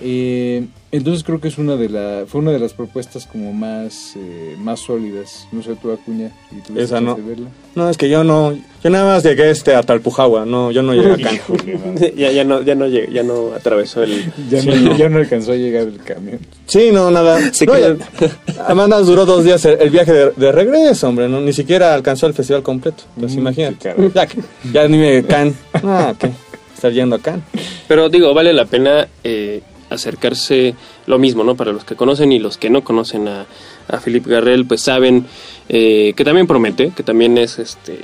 [0.00, 4.14] Eh, entonces creo que es una de la, fue una de las propuestas como más,
[4.16, 5.46] eh, más sólidas.
[5.52, 7.14] No sé tú, Acuña, si tuviste Esa no.
[7.14, 7.48] de verla.
[7.74, 8.56] No, es que yo no.
[8.82, 10.46] Yo nada más llegué este, a Talpujagua.
[10.46, 11.30] No, yo no llegué acá.
[12.16, 14.32] ya, ya no, ya no lleg- ya no atravesó el.
[14.50, 16.38] Ya, Sí, no, ya no alcanzó a llegar el camión.
[16.66, 17.52] Sí, no, nada.
[17.52, 21.08] Se No, quedó- ya- Además, nos duró dos días el, el viaje de, de regreso,
[21.08, 21.28] hombre.
[21.28, 21.40] ¿no?
[21.40, 23.02] Ni siquiera alcanzó el festival completo.
[23.18, 23.94] Pues Mm, imagínate.
[24.14, 24.40] Ya, que-
[24.72, 25.54] ya ni me can.
[25.74, 26.30] Ah, ¿qué?
[26.74, 27.40] Estar yendo acá.
[27.88, 30.74] Pero digo, vale la pena eh, acercarse
[31.06, 31.54] lo mismo, ¿no?
[31.54, 33.46] Para los que conocen y los que no conocen a,
[33.88, 35.26] a Philippe Garrel, pues saben
[35.68, 38.00] eh, que también promete, que también es este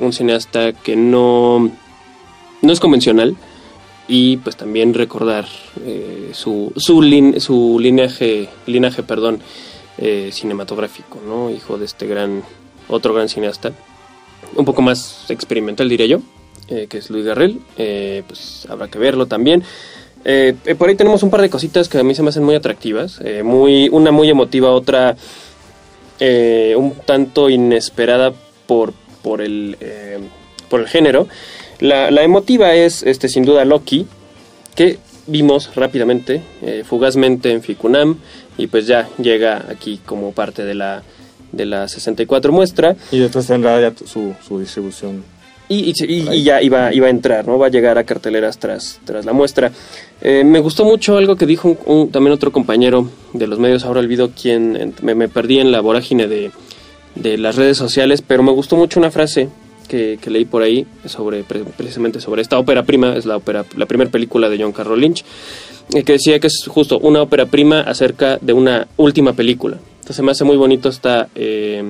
[0.00, 1.70] un cineasta que no,
[2.62, 3.36] no es convencional
[4.06, 5.46] y pues también recordar
[5.84, 9.40] eh, su, su, lin- su linaje, linaje perdón,
[9.98, 11.50] eh, cinematográfico, ¿no?
[11.50, 12.42] Hijo de este gran,
[12.88, 13.72] otro gran cineasta,
[14.54, 16.20] un poco más experimental diría yo,
[16.68, 17.60] eh, que es Luis Garrel,
[18.26, 19.62] pues habrá que verlo también.
[20.30, 22.54] Eh, por ahí tenemos un par de cositas que a mí se me hacen muy
[22.54, 25.16] atractivas, eh, muy, una muy emotiva, otra
[26.20, 28.34] eh, un tanto inesperada
[28.66, 28.92] por,
[29.22, 30.18] por, el, eh,
[30.68, 31.28] por el género.
[31.80, 34.06] La, emotiva es este, sin duda Loki,
[34.74, 36.42] que vimos rápidamente,
[36.84, 38.18] fugazmente en Ficunam,
[38.58, 41.04] y pues ya llega aquí como parte de la,
[41.52, 42.96] de la 64 muestra.
[43.10, 45.24] Y después tendrá ya su, su distribución.
[45.68, 47.58] Y, y- y- ya iba, iba a entrar, ¿no?
[47.58, 49.70] Va a llegar a carteleras tras, tras la muestra.
[50.22, 53.84] Eh, me gustó mucho algo que dijo un- un- también otro compañero de los medios,
[53.84, 56.50] ahora olvido quién, me, me perdí en la vorágine de,
[57.14, 59.48] de las redes sociales, pero me gustó mucho una frase
[59.88, 63.64] que, que leí por ahí sobre pre- precisamente sobre esta ópera prima, es la ópera,
[63.76, 65.24] la primera película de John Carroll Lynch,
[65.94, 69.78] eh, que decía que es justo una ópera prima acerca de una última película.
[70.00, 71.82] Entonces me hace muy bonito esta, eh,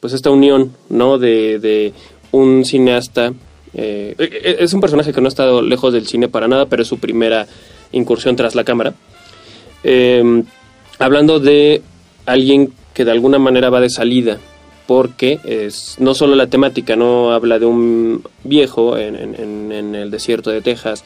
[0.00, 1.18] pues esta unión, ¿no?
[1.18, 1.92] De, de
[2.32, 3.32] un cineasta.
[3.74, 6.82] eh, eh, es un personaje que no ha estado lejos del cine para nada, pero
[6.82, 7.46] es su primera
[7.92, 8.94] incursión tras la cámara.
[9.84, 10.42] Eh,
[10.98, 11.82] hablando de
[12.26, 14.38] alguien que de alguna manera va de salida,
[14.86, 19.14] porque es no solo la temática, no habla de un viejo en,
[19.94, 21.04] el desierto de Texas,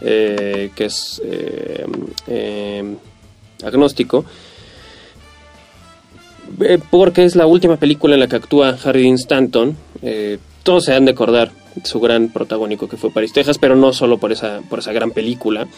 [0.00, 1.84] eh, que es eh,
[2.28, 2.94] eh,
[3.62, 4.24] agnóstico,
[6.60, 9.76] eh, porque es la última película en la que actúa Harry Dean Stanton.
[10.02, 11.52] eh, todos se han de acordar
[11.84, 15.12] su gran protagónico que fue Paris, Texas, pero no solo por esa, por esa gran
[15.12, 15.68] película.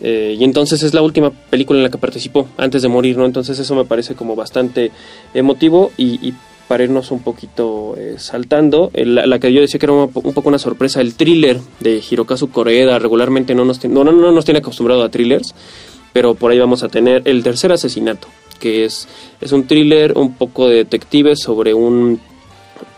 [0.00, 3.26] Eh, y entonces es la última película en la que participó antes de morir, ¿no?
[3.26, 4.92] Entonces eso me parece como bastante
[5.34, 6.34] emotivo y, y
[6.68, 10.20] para irnos un poquito eh, saltando, eh, la, que yo decía que era un, po-
[10.22, 14.30] un poco una sorpresa, el thriller de Hirokazu Koreeda regularmente no nos, no, no, no
[14.30, 15.54] nos tiene acostumbrado a thrillers,
[16.12, 18.28] pero por ahí vamos a tener el tercer asesinato,
[18.60, 19.08] que es,
[19.40, 22.20] es un thriller un poco de detective sobre un,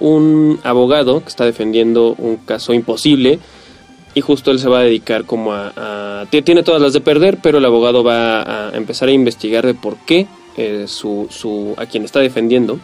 [0.00, 3.38] un abogado que está defendiendo un caso imposible
[4.14, 5.72] y justo él se va a dedicar como a,
[6.22, 9.64] a- ti- tiene todas las de perder pero el abogado va a empezar a investigar
[9.66, 10.26] de por qué
[10.56, 12.80] eh, su, su a quien está defendiendo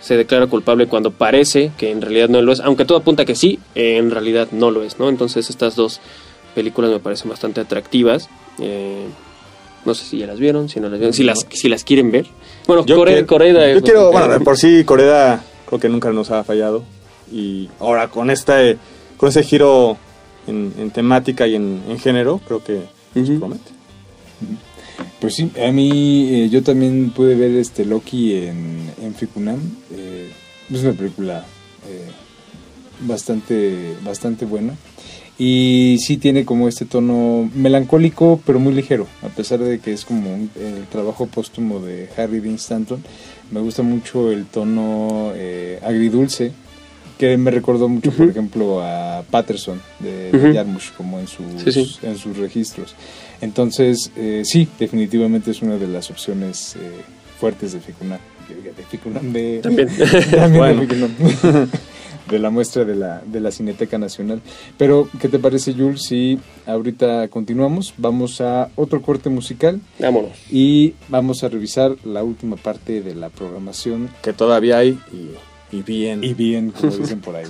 [0.00, 3.34] se declara culpable cuando parece que en realidad no lo es aunque todo apunta que
[3.34, 6.00] sí eh, en realidad no lo es no entonces estas dos
[6.54, 8.28] películas me parecen bastante atractivas
[8.60, 9.04] eh,
[9.84, 12.10] no sé si ya las vieron si no las vieron si las si las quieren
[12.10, 12.26] ver.
[12.66, 15.88] Bueno Yo Core- quiero- Coreeda Yo es quiero, bueno, de por sí Coreda creo que
[15.88, 16.84] nunca nos ha fallado.
[17.32, 18.78] Y ahora con este,
[19.16, 19.96] con ese giro
[20.46, 22.80] en, en temática y en, en género, creo que
[23.38, 23.70] promete.
[25.20, 29.58] Pues sí, a mí eh, yo también pude ver este Loki en, en Ficunam.
[29.92, 30.30] Eh,
[30.72, 31.44] es una película
[31.88, 32.10] eh,
[33.00, 34.74] bastante, bastante buena.
[35.38, 40.06] Y sí tiene como este tono melancólico, pero muy ligero, a pesar de que es
[40.06, 43.02] como un- el trabajo póstumo de Harry Dean Stanton.
[43.50, 46.52] Me gusta mucho el tono eh, agridulce,
[47.18, 50.54] que me recordó mucho, por ejemplo, a Patterson de, de Ujú.
[50.54, 51.96] Jarmusch, como en sus, Sí, sí.
[52.02, 52.94] en sus registros.
[53.40, 56.80] Entonces, eh, sí, definitivamente es una de las opciones eh,
[57.38, 58.18] fuertes de Ficunam.
[58.48, 59.60] De Ficunam, de...
[59.62, 59.88] También.
[60.30, 60.80] También de Bueno.
[60.82, 61.10] Ficunam.
[62.30, 64.40] de la muestra de la, de la Cineteca Nacional.
[64.78, 66.02] Pero, ¿qué te parece, Jules?
[66.02, 69.80] Si ahorita continuamos, vamos a otro corte musical.
[69.98, 70.32] Vámonos.
[70.50, 74.10] Y vamos a revisar la última parte de la programación.
[74.22, 76.22] Que todavía hay y, y bien.
[76.24, 77.46] Y bien, como dicen por ahí.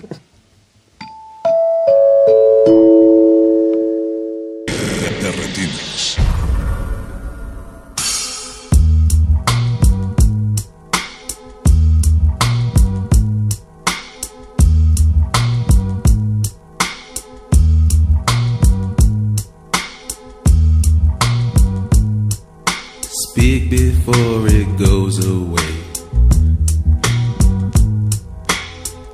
[24.07, 25.75] Before it goes away.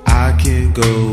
[0.05, 1.12] I can't go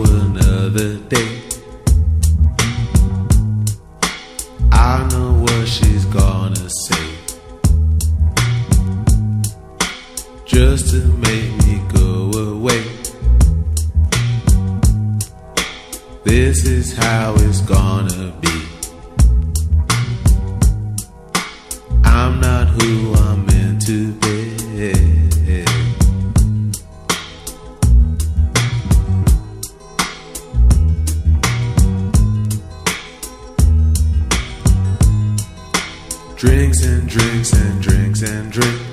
[36.40, 38.89] Drinks and drinks and drinks and drinks.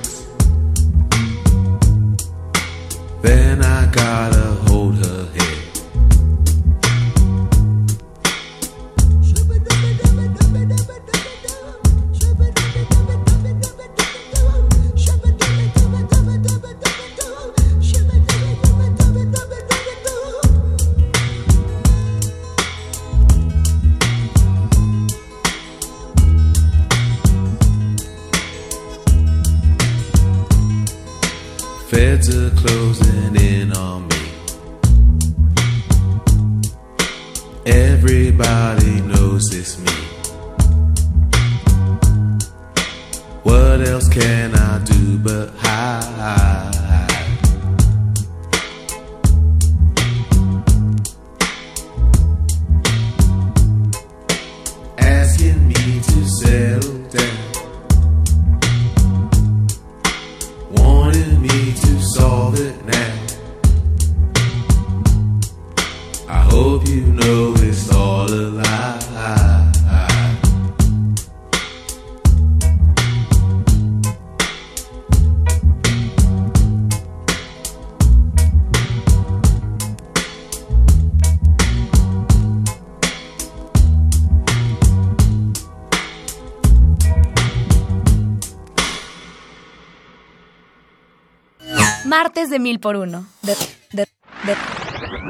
[92.50, 93.26] De mil por uno.
[93.42, 93.56] De,
[93.92, 94.08] de,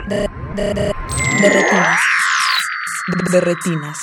[0.05, 0.27] de,
[1.41, 1.99] de retinas.
[3.31, 3.97] De retinas.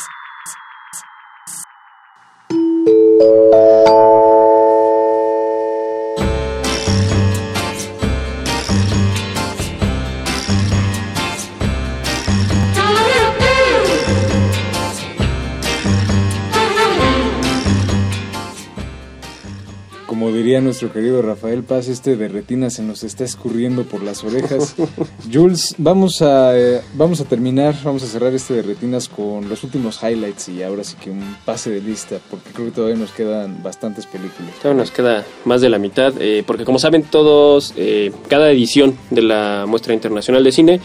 [20.45, 24.77] Diría nuestro querido Rafael Paz, este de retina se nos está escurriendo por las orejas.
[25.33, 29.65] Jules, vamos a, eh, vamos a terminar, vamos a cerrar este de retinas con los
[29.65, 33.13] últimos highlights y ahora sí que un pase de lista, porque creo que todavía nos
[33.13, 34.53] quedan bastantes películas.
[34.61, 38.99] Todavía nos queda más de la mitad, eh, porque como saben todos, eh, cada edición
[39.09, 40.81] de la Muestra Internacional de Cine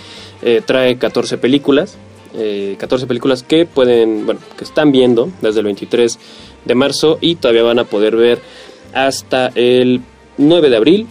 [0.66, 1.98] trae 14 películas,
[2.36, 6.20] eh, 14 películas que pueden, bueno, que están viendo desde el 23
[6.64, 8.40] de marzo y todavía van a poder ver
[8.94, 10.02] hasta el
[10.38, 11.08] 9 de abril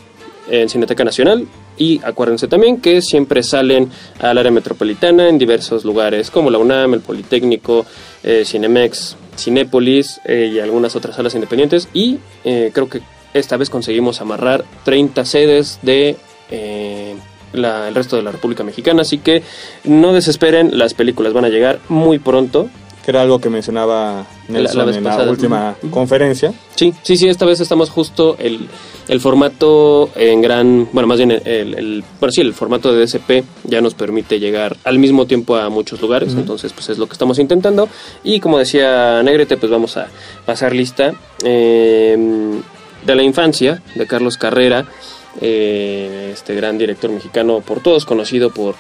[0.51, 1.47] en Cineteca Nacional.
[1.79, 3.91] Y acuérdense también que siempre salen
[4.21, 7.87] al área metropolitana en diversos lugares como la UNAM, el Politécnico,
[8.25, 11.89] eh, Cinemex, Cinépolis eh, y algunas otras salas independientes.
[11.95, 13.01] Y eh, creo que
[13.33, 16.17] esta vez conseguimos amarrar 30 sedes de
[17.53, 19.03] el resto de la República Mexicana.
[19.03, 19.43] Así que
[19.85, 22.69] no desesperen, las películas van a llegar muy pronto.
[23.09, 25.31] Que era algo que mencionaba Nelson La- la vez en la pasada.
[25.31, 26.53] última conferencia.
[26.77, 28.69] Sí, sí, sí, esta vez estamos justo el,
[29.09, 31.43] el formato en gran, bueno, más bien el,
[31.75, 35.71] el- bueno, sí, el formato de DSP ya nos permite llegar al mismo tiempo a
[35.71, 37.89] muchos lugares, entonces pues es lo que estamos intentando
[38.25, 40.09] y como decía Negrete, pues vamos a
[40.45, 41.15] pasar lista
[41.45, 42.15] eh,
[43.07, 44.85] de la infancia de Carlos Carrera,
[45.41, 48.75] eh, este gran director mexicano por todos conocido por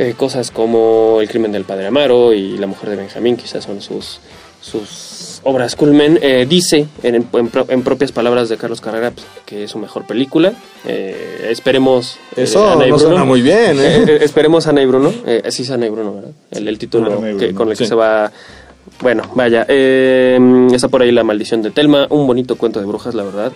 [0.00, 3.80] eh, cosas como El crimen del padre Amaro y La mujer de Benjamín, quizás son
[3.80, 4.18] sus,
[4.60, 6.18] sus obras culmen.
[6.22, 9.78] Eh, dice en, en pro- en propias palabras de Carlos Carrera pues, que es su
[9.78, 10.52] mejor película.
[10.86, 12.18] Eh, esperemos.
[12.36, 13.10] Eso Ana y no Bruno.
[13.10, 13.78] suena muy bien,
[14.20, 15.12] esperemos Ana y Bruno.
[15.50, 16.30] Sí, es Ana y Bruno, ¿verdad?
[16.50, 17.88] El, el título que- con el que sí.
[17.88, 18.30] se va.
[19.02, 19.64] Bueno, vaya.
[19.68, 20.38] eh,
[20.72, 23.52] está por ahí La maldición de Telma, un bonito cuento de brujas, la verdad.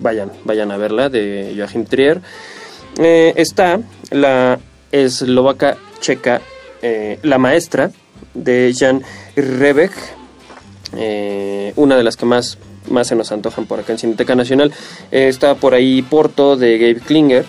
[0.00, 2.20] Vayan, vayan a verla, de Joachim Trier.
[2.98, 3.80] Está
[4.10, 4.58] la
[4.94, 6.40] eslovaca checa
[6.82, 7.90] eh, La Maestra
[8.34, 9.02] de Jan
[9.36, 9.92] Rebeck,
[10.96, 12.58] eh, una de las que más,
[12.88, 14.72] más se nos antojan por acá en Cineteca Nacional.
[15.10, 17.44] Eh, está por ahí Porto de Gabe Klinger.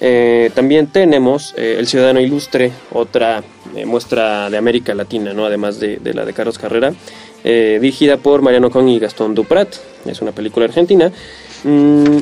[0.00, 3.42] Eh, también tenemos El Ciudadano Ilustre, otra
[3.86, 5.46] muestra de América Latina, ¿no?
[5.46, 6.92] además de, la de Carlos Carrera,
[7.44, 9.76] dirigida por Mariano Con y Gastón Duprat.
[10.04, 11.12] Es una película argentina.
[11.62, 12.18] Mm,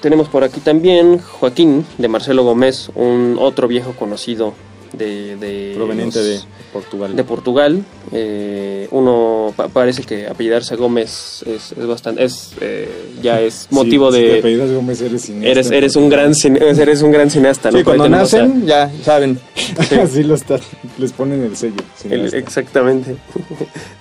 [0.00, 4.54] tenemos por aquí también Joaquín de Marcelo Gómez, un otro viejo conocido
[4.92, 6.40] de, de Proveniente los- de
[6.72, 7.14] Portugal.
[7.16, 7.84] de Portugal.
[8.12, 12.88] Eh, uno pa- parece que apellidarse Gómez es, es bastante, es eh,
[13.22, 15.48] ya es motivo Si- si de te apellidas Gómez, eres cineasta.
[15.50, 17.72] eres eres un gran cine- eres un gran cineasta, ¿no?
[17.72, 19.38] Sí, ahí cuando a- nacen, ya saben.
[20.02, 20.58] Así lo está,
[20.98, 21.76] les ponen el sello.
[22.08, 23.16] el- exactamente.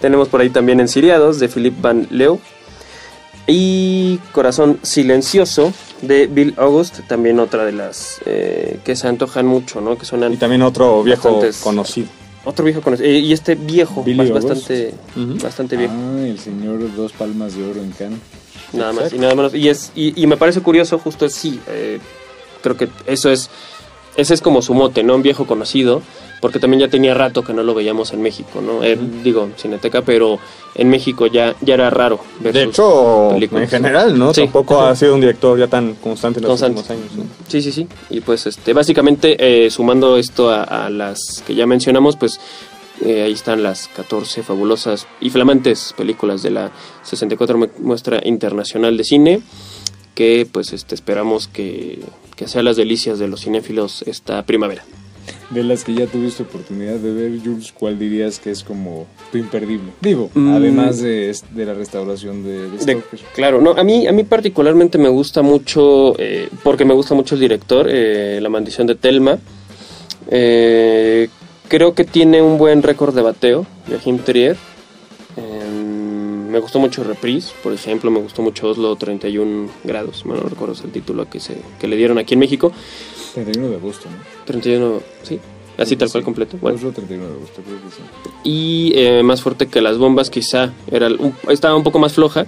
[0.01, 2.39] tenemos por ahí también Ensiriados de Philippe Van Leo
[3.49, 9.81] y Corazón Silencioso de Bill August, también otra de las eh, que se antojan mucho,
[9.81, 9.97] ¿no?
[9.97, 12.07] Que suenan Y también otro viejo bastantes- conocido.
[12.45, 13.09] Otro viejo conocido.
[13.09, 14.93] Eh, y este viejo, Billy bastante,
[15.43, 15.93] bastante viejo.
[15.93, 18.19] Ah, el señor dos palmas de oro en Cannes.
[18.71, 19.53] Nada más y nada menos.
[19.53, 21.59] Y, es, y, y me parece curioso, justo sí.
[21.67, 21.99] eh,
[22.61, 23.49] creo que eso es.
[24.15, 25.15] Ese es como su mote, ¿no?
[25.15, 26.01] Un viejo conocido.
[26.41, 28.83] Porque también ya tenía rato que no lo veíamos en México, ¿no?
[28.83, 30.39] Eh, Digo, Cineteca, pero
[30.75, 33.63] en México ya, ya era raro ver De sus hecho, películas.
[33.63, 34.33] en general, ¿no?
[34.33, 34.41] Sí.
[34.43, 36.79] Tampoco ha sido un director ya tan constante en los Constante.
[36.79, 37.17] últimos años.
[37.17, 37.25] ¿no?
[37.47, 37.87] Sí, sí, sí.
[38.09, 42.39] Y pues, este, básicamente, eh, sumando esto a, a las que ya mencionamos, pues
[43.01, 46.71] eh, ahí están las 14 fabulosas y flamantes películas de la
[47.03, 49.41] 64 mu- Muestra Internacional de Cine,
[50.15, 51.99] que pues este, esperamos que,
[52.35, 54.83] que sea las delicias de los cinéfilos esta primavera.
[55.49, 59.39] De las que ya tuviste oportunidad de ver, Jules, ¿cuál dirías que es como tu
[59.39, 59.91] imperdible?
[59.99, 60.53] Digo, Mm.
[60.53, 63.19] además de, de la restauración de, de De- Stoker.
[63.33, 67.33] claro, no, a mí, a mí particularmente me gusta mucho, eh, porque me gusta mucho
[67.33, 69.39] el director, eh, La maldición de Telma.
[70.29, 71.29] Eh,
[71.67, 74.55] creo que tiene un buen récord de bateo, Joachim Trier.
[75.35, 75.41] Eh,
[76.51, 80.75] me gustó mucho Reprise, por ejemplo, me gustó mucho Oslo 31 grados, bueno, no recuerdo
[80.83, 82.71] el título que, se, que le dieron aquí en México.
[83.33, 84.17] 31 de agosto, ¿no?
[84.45, 85.39] 31, sí,
[85.77, 86.57] así tal cual completo.
[86.61, 86.77] Bueno.
[86.77, 88.01] Oslo 31 de agosto, creo que sí.
[88.43, 92.45] y eh, más fuerte que las bombas quizá era un- estaba un poco más floja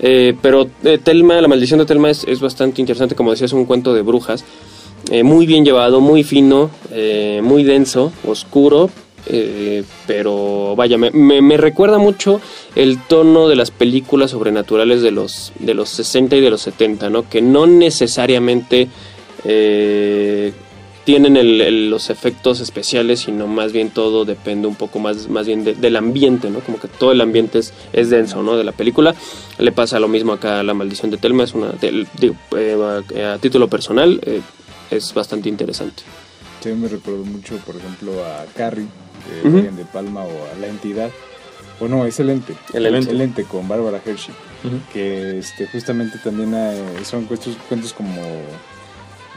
[0.00, 3.66] eh, pero eh, Telma la maldición de Telma es, es bastante interesante como decías un
[3.66, 4.44] cuento de brujas
[5.10, 6.70] eh, muy bien llevado muy fino
[7.42, 8.90] muy denso oscuro
[10.06, 12.40] pero vaya, me, me- me recuerda mucho
[12.74, 17.08] el tono de las películas sobrenaturales de los, de los 60 y de los 70,
[17.10, 17.28] ¿no?
[17.28, 18.88] Que no necesariamente
[19.44, 20.52] eh,
[21.04, 25.46] tienen el- el- los efectos especiales, sino más bien todo depende un poco más, más
[25.46, 26.60] bien de- del ambiente, ¿no?
[26.60, 28.56] Como que todo el ambiente es, es denso, ¿no?
[28.56, 29.14] De la película.
[29.58, 33.02] Le pasa lo mismo acá a La Maldición de Telma, es una, del- digo, eh,
[33.20, 34.40] a, a título personal, eh,
[34.92, 36.04] es bastante interesante.
[36.62, 38.86] Sí, me recuerdo mucho, por ejemplo, a Carrie,
[39.42, 39.58] de Ujú.
[39.58, 41.10] Brian De Palma, o a La Entidad.
[41.80, 42.54] O no, es El Ente.
[42.74, 42.86] El
[43.20, 43.42] Ente.
[43.42, 44.32] con Bárbara Hershey.
[44.92, 48.12] Que este, justamente también eh, son cuentos, cuentos como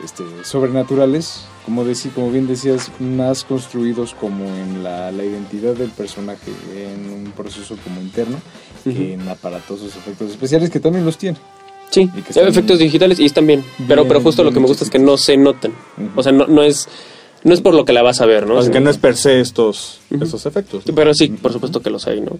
[0.03, 5.89] este, sobrenaturales, como, deci- como bien decías, más construidos como en la, la identidad del
[5.89, 8.37] personaje, en un proceso como interno,
[8.83, 11.37] que en aparatosos efectos especiales que también los tiene.
[11.89, 14.89] Sí, efectos digitales y están bien, pero, bien- pero justo lo que me gusta es
[14.89, 15.71] que no se notan.
[16.15, 16.87] O sea, no, no es
[17.45, 18.55] no es por lo que la vas a ver, ¿no?
[18.55, 20.83] O sea, que no es per se estos, estos efectos.
[20.93, 22.31] Pero sí, por supuesto que los hay, ¿no?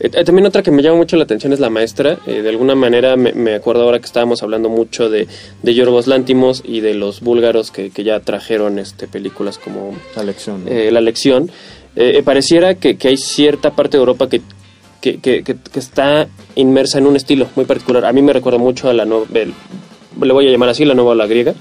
[0.00, 2.18] Eh, eh, también otra que me llama mucho la atención es la maestra.
[2.26, 5.26] Eh, de alguna manera me, me acuerdo ahora que estábamos hablando mucho de,
[5.62, 10.24] de Yorgos Lántimos y de los búlgaros que, que ya trajeron este, películas como La
[10.24, 10.64] lección.
[10.66, 10.90] ¿no?
[10.90, 11.50] La Lección.
[12.24, 14.40] Pareciera que, que hay cierta parte de Europa que,
[15.00, 18.04] que, que- que- está inmersa en un estilo muy particular.
[18.04, 19.52] A mí me recuerda mucho a la novela,
[20.20, 21.54] le voy a llamar así, la nueva ola griega.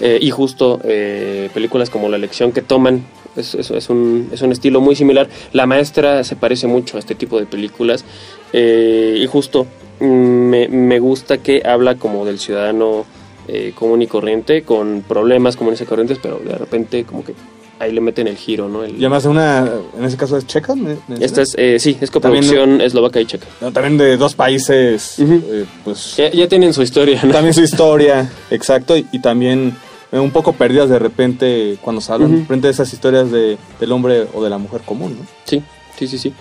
[0.00, 3.04] Eh, y justo eh, películas como La Lección que toman,
[3.34, 5.28] es, es- es un, es un estilo muy similar.
[5.52, 8.04] La maestra se parece mucho a este tipo de películas.
[8.52, 9.66] eh, y justo
[10.00, 13.04] mm, me, me gusta que habla como del ciudadano
[13.48, 17.32] eh, común y corriente, con problemas comunes y corrientes, pero de repente como que
[17.78, 18.82] ahí le meten el giro, ¿no?
[18.84, 19.68] El- Y además una,
[19.98, 20.74] en ese caso es checa.
[20.74, 23.46] ¿me- me esta es, eh, sí, es coproducción eslovaca y checa.
[23.60, 26.16] No, también de dos países, eh, pues...
[26.16, 27.32] Ya, ya tienen su historia, ¿no?
[27.32, 29.74] También su historia, exacto, y, y también
[30.12, 34.26] un poco perdidas de repente cuando se hablan frente a esas historias de, del hombre
[34.32, 35.26] o de la mujer común, ¿no?
[35.44, 35.62] Sí,
[35.98, 36.32] sí, sí, sí.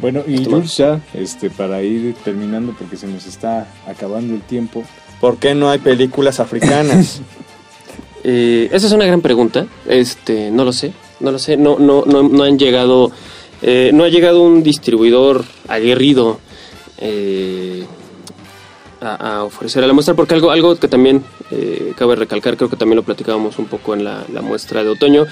[0.00, 0.44] Bueno, y.
[0.44, 4.84] Jules, ya, este, para ir terminando, porque se nos está acabando el tiempo.
[5.20, 7.20] ¿Por qué no hay películas africanas?
[8.28, 9.68] Eh, esa es una gran pregunta.
[9.86, 11.56] Este, no lo sé, no lo sé.
[11.56, 13.12] No, no, no, no han llegado,
[13.62, 16.40] eh, no ha llegado un distribuidor aguerrido
[16.98, 17.84] eh,
[19.00, 22.70] a, a ofrecer a la muestra, porque algo, algo que también eh, cabe recalcar, creo
[22.70, 25.26] que también lo platicábamos un poco en la, la muestra de otoño,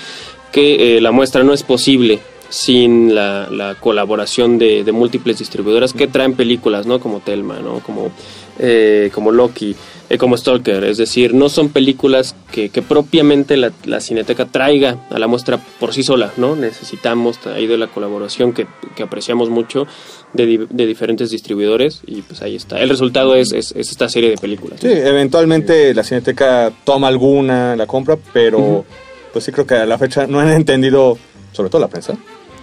[0.52, 5.92] que eh, la muestra no es posible sin la, la colaboración de, de múltiples distribuidoras
[5.92, 7.00] que traen películas, ¿no?
[7.00, 7.80] Como Telma, ¿no?
[7.80, 8.12] Como,
[8.58, 9.74] eh, como Loki,
[10.10, 10.84] eh, como Stalker.
[10.84, 15.58] Es decir, no son películas que, que propiamente la, la Cineteca traiga a la muestra
[15.80, 16.54] por sí sola, ¿no?
[16.56, 18.66] Necesitamos ahí de la colaboración que,
[18.96, 19.86] que apreciamos mucho
[20.34, 22.80] de, di- de diferentes distribuidores y pues ahí está.
[22.80, 24.80] El resultado es, es, es esta serie de películas.
[24.80, 28.84] Sí, eventualmente la Cineteca toma alguna, la compra, pero
[29.32, 31.18] pues sí creo que a la fecha no han entendido,
[31.52, 32.16] sobre todo la prensa,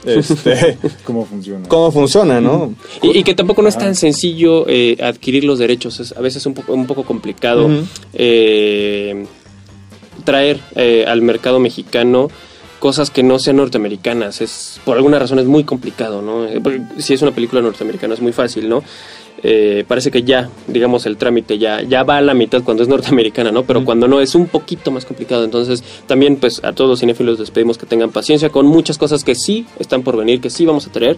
[0.06, 1.68] este, ¿Cómo funciona?
[1.68, 2.74] cómo funciona, ¿no?
[3.02, 6.46] Y, y que tampoco no es tan sencillo eh, adquirir los derechos, es a veces
[6.46, 7.70] un poco, un poco complicado
[8.14, 9.26] eh,
[10.24, 12.30] traer eh, al mercado mexicano
[12.80, 14.42] cosas que no sean norteamericanas.
[14.42, 16.48] Es, por alguna razón es muy complicado, ¿no?
[16.64, 18.84] Porque Si es una película norteamericana es muy fácil, ¿no?
[19.44, 22.90] Eh, parece que ya, digamos, el trámite ya, ya va a la mitad cuando es
[22.90, 23.64] norteamericana, ¿no?
[23.64, 25.44] Pero cuando no es un poquito más complicado.
[25.44, 29.24] Entonces, también, pues, a todos los cinéfilos les pedimos que tengan paciencia con muchas cosas
[29.24, 31.18] que sí están por venir, que sí vamos a traer,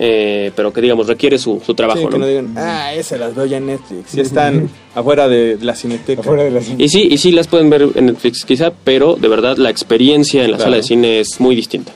[0.00, 2.18] eh, pero que, digamos, requiere su, su trabajo, Sí, que ¿no?
[2.18, 4.12] no digan, ah, ese las veo ya en Netflix.
[4.14, 6.22] Ya están afuera de la Cineteca.
[6.76, 10.42] Y sí, y sí las pueden ver en Netflix quizá, pero de verdad la experiencia
[10.44, 10.70] en la Claro.
[10.72, 11.92] sala de cine es muy distinta.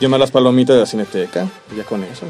[0.00, 2.26] Yo más las palomitas de la Cineteca, ya con eso.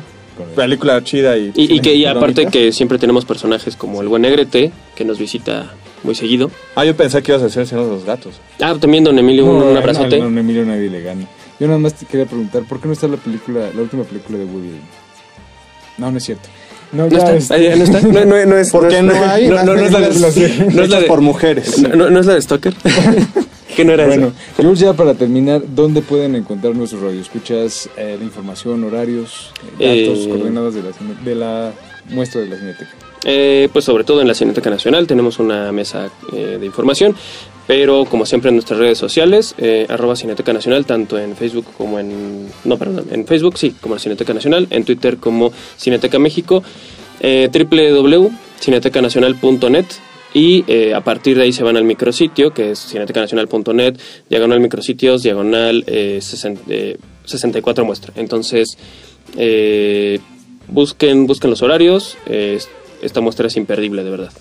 [0.55, 1.53] Película chida y...
[1.55, 5.19] Y, y que y aparte que siempre tenemos personajes como el buen Negrete, que nos
[5.19, 5.73] visita
[6.03, 6.51] muy seguido.
[6.75, 8.41] Ah, yo pensé que ibas a decir el Señor de los Gatos.
[8.61, 10.19] Ah, también don Emilio, un, un No, abrazote.
[10.19, 11.27] No, no, no, Emilio nadie le gana.
[11.59, 14.39] Yo nada más te quería preguntar, ¿por qué no está la película, la última película
[14.39, 14.71] de Woody?
[15.99, 16.49] No, no es cierto.
[16.93, 18.01] No, No está, este- ah, no está.
[18.09, 19.49] No, no, no es, ¿Por qué no es- hay?
[19.49, 20.09] No, no, no es la de,
[20.73, 21.79] no es la de- por mujeres.
[21.83, 22.75] No, no- no es la de Stalker.
[23.81, 24.37] que no era Bueno, eso.
[24.63, 27.21] Jules, ya para terminar, ¿dónde pueden encontrar nuestro radio?
[27.21, 31.73] ¿Escuchas eh, la información, horarios, eh, datos, Eh, coordenadas de la, cine- de la
[32.11, 32.91] muestra de la Cineteca?
[33.25, 37.15] Eh, pues sobre todo en la Cineteca Nacional tenemos una mesa eh, de información,
[37.67, 41.99] pero como siempre en nuestras redes sociales, eh, arroba Cineteca Nacional, tanto en Facebook como
[41.99, 42.47] en...
[42.65, 46.63] No, perdón, en Facebook sí, como la Cineteca Nacional, en Twitter como Cineteca México,
[47.23, 49.85] www.cinetecanacional.net
[50.35, 53.99] y eh, a partir de ahí se van al micrositio, que es cinetecanacional.net,
[54.29, 58.13] diagonal micrositios, diagonal eh, sesen- eh, 64 muestra.
[58.17, 58.77] Entonces,
[59.37, 60.19] eh,
[60.69, 62.59] busquen, busquen los horarios, eh,
[63.03, 64.33] esta muestra es imperdible, de verdad.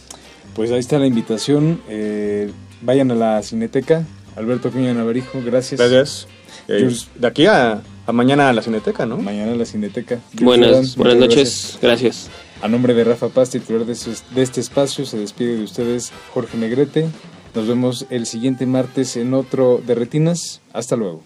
[0.55, 1.81] Pues ahí está la invitación.
[1.89, 2.51] eh,
[2.81, 4.05] vayan a la Cineteca.
[4.35, 5.79] Alberto Piña Navarijo, gracias.
[5.79, 6.27] Gracias.
[6.67, 9.17] Eh, de aquí a, a mañana a la Cineteca, ¿no?
[9.17, 10.19] Mañana a la Cineteca.
[10.39, 12.29] Buenas, buenas noches, gracias.
[12.61, 16.11] A nombre de Rafa Paz, titular de, este- de este espacio, se despide de ustedes
[16.33, 17.07] Jorge Negrete.
[17.55, 20.61] Nos vemos el siguiente martes en otro de Retinas.
[20.73, 21.23] Hasta luego.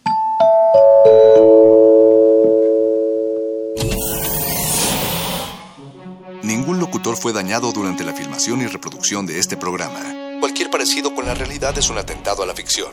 [6.44, 10.00] Ningún locutor fue dañado durante la filmación y reproducción de este programa.
[10.42, 12.92] Cualquier parecido con la realidad es un atentado a la ficción.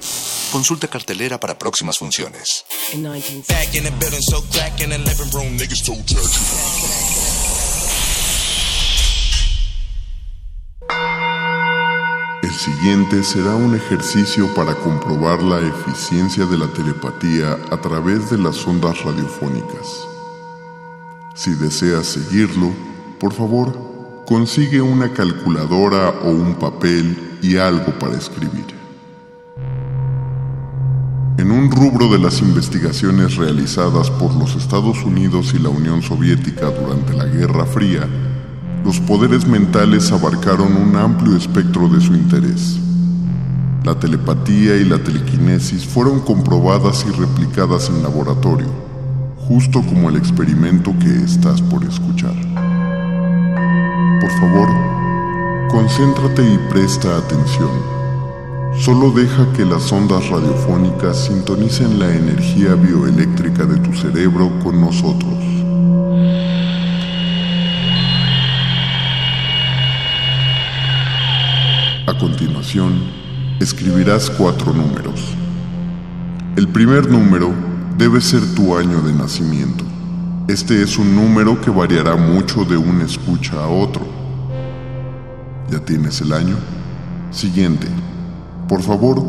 [0.52, 2.64] Consulta cartelera para próximas funciones.
[12.60, 18.66] Siguiente será un ejercicio para comprobar la eficiencia de la telepatía a través de las
[18.66, 20.06] ondas radiofónicas.
[21.34, 22.70] Si deseas seguirlo,
[23.18, 23.72] por favor,
[24.26, 28.66] consigue una calculadora o un papel y algo para escribir.
[31.38, 36.70] En un rubro de las investigaciones realizadas por los Estados Unidos y la Unión Soviética
[36.70, 38.06] durante la Guerra Fría,
[38.84, 42.78] los poderes mentales abarcaron un amplio espectro de su interés.
[43.84, 48.68] La telepatía y la telequinesis fueron comprobadas y replicadas en laboratorio,
[49.36, 52.34] justo como el experimento que estás por escuchar.
[54.20, 54.68] Por favor,
[55.70, 57.70] concéntrate y presta atención.
[58.78, 65.59] Solo deja que las ondas radiofónicas sintonicen la energía bioeléctrica de tu cerebro con nosotros.
[72.20, 73.00] Continuación,
[73.60, 75.34] escribirás cuatro números.
[76.54, 77.50] El primer número
[77.96, 79.84] debe ser tu año de nacimiento.
[80.46, 84.02] Este es un número que variará mucho de un escucha a otro.
[85.70, 86.56] ¿Ya tienes el año?
[87.30, 87.86] Siguiente.
[88.68, 89.22] Por favor,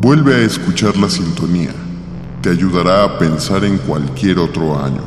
[0.00, 1.72] vuelve a escuchar la sintonía.
[2.42, 5.02] Te ayudará a pensar en cualquier otro año.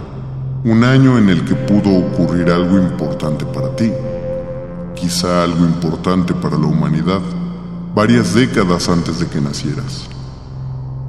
[0.64, 3.92] Un año en el que pudo ocurrir algo importante para ti.
[5.00, 7.22] Quizá algo importante para la humanidad.
[7.94, 10.08] Varias décadas antes de que nacieras.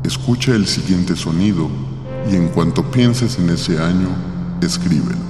[0.04, 1.68] Escucha el siguiente sonido
[2.30, 4.08] y en cuanto pienses en ese año,
[4.60, 5.28] escríbelo.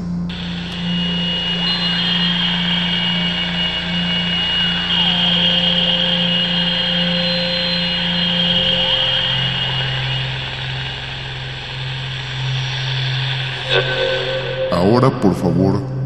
[14.73, 15.98] Ahora, por favor,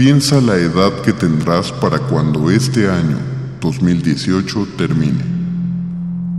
[0.00, 3.18] piensa la edad que tendrás para cuando este año,
[3.60, 5.22] 2018, termine.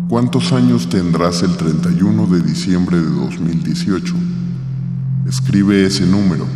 [0.09, 4.15] ¿Cuántos años tendrás el 31 de diciembre de 2018?
[5.27, 6.47] Escribe ese número.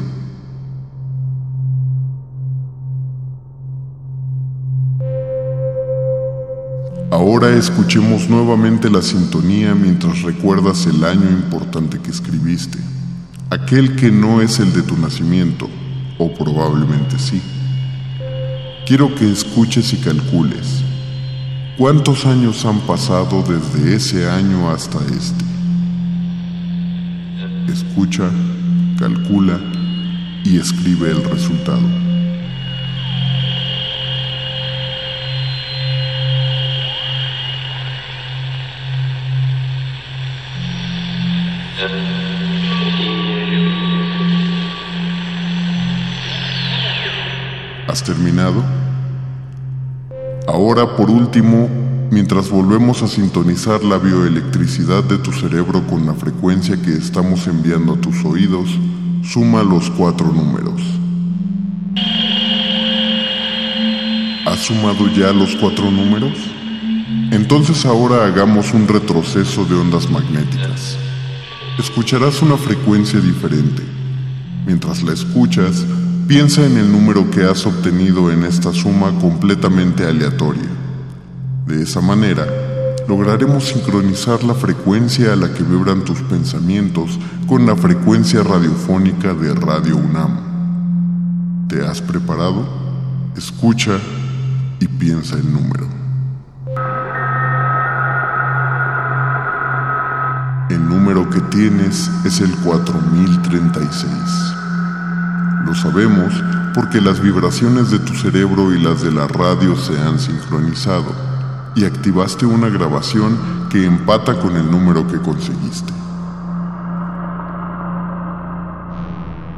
[7.11, 12.79] Ahora escuchemos nuevamente la sintonía mientras recuerdas el año importante que escribiste,
[13.51, 15.69] aquel que no es el de tu nacimiento,
[16.17, 17.41] o probablemente sí.
[18.85, 20.83] Quiero que escuches y calcules.
[21.77, 25.45] ¿Cuántos años han pasado desde ese año hasta este?
[27.71, 28.29] Escucha,
[28.97, 29.59] calcula
[30.43, 32.04] y escribe el resultado.
[48.05, 48.63] Terminado?
[50.47, 51.67] Ahora, por último,
[52.11, 57.93] mientras volvemos a sintonizar la bioelectricidad de tu cerebro con la frecuencia que estamos enviando
[57.93, 58.69] a tus oídos,
[59.23, 60.81] suma los cuatro números.
[64.45, 66.37] ¿Has sumado ya los cuatro números?
[67.31, 70.97] Entonces ahora hagamos un retroceso de ondas magnéticas.
[71.79, 73.81] Escucharás una frecuencia diferente.
[74.65, 75.83] Mientras la escuchas,
[76.27, 80.67] piensa en el número que has obtenido en esta suma completamente aleatoria.
[81.67, 82.47] De esa manera,
[83.07, 89.53] lograremos sincronizar la frecuencia a la que vibran tus pensamientos con la frecuencia radiofónica de
[89.53, 91.67] Radio UNAM.
[91.67, 92.65] ¿Te has preparado?
[93.37, 93.99] Escucha
[94.79, 95.85] y piensa el número.
[100.69, 104.64] El número que tienes es el 4036.
[105.65, 106.31] Lo sabemos
[106.75, 111.11] porque las vibraciones de tu cerebro y las de la radio se han sincronizado
[111.75, 115.91] y activaste una grabación que empata con el número que conseguiste.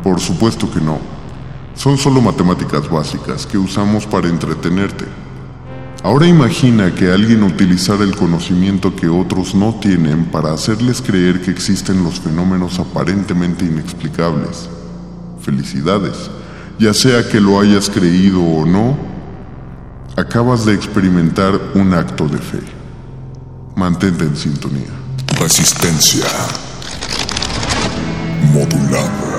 [0.02, 1.00] Por supuesto que no.
[1.76, 5.06] Son solo matemáticas básicas que usamos para entretenerte.
[6.04, 11.52] Ahora imagina que alguien utilizara el conocimiento que otros no tienen para hacerles creer que
[11.52, 14.70] existen los fenómenos aparentemente inexplicables.
[15.48, 16.30] Felicidades,
[16.78, 18.98] ya sea que lo hayas creído o no,
[20.18, 22.60] acabas de experimentar un acto de fe.
[23.74, 24.90] Mantente en sintonía.
[25.40, 26.26] Resistencia
[28.52, 29.38] modulada.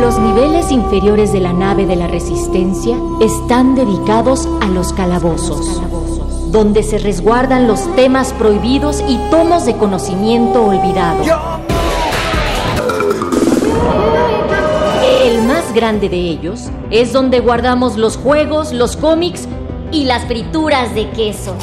[0.00, 5.80] Los niveles inferiores de la nave de la Resistencia están dedicados a los calabozos,
[6.50, 11.22] donde se resguardan los temas prohibidos y tomos de conocimiento olvidado.
[15.22, 19.46] El más grande de ellos es donde guardamos los juegos, los cómics
[19.92, 21.54] y las frituras de queso.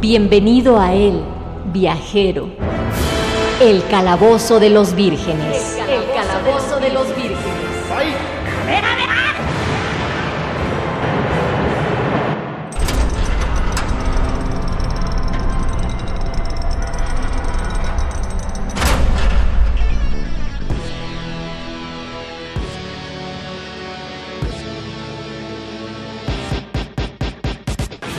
[0.00, 1.22] Bienvenido a él,
[1.72, 2.50] viajero.
[3.60, 5.78] El calabozo de los vírgenes.
[5.88, 7.25] El calabozo de los vírgenes.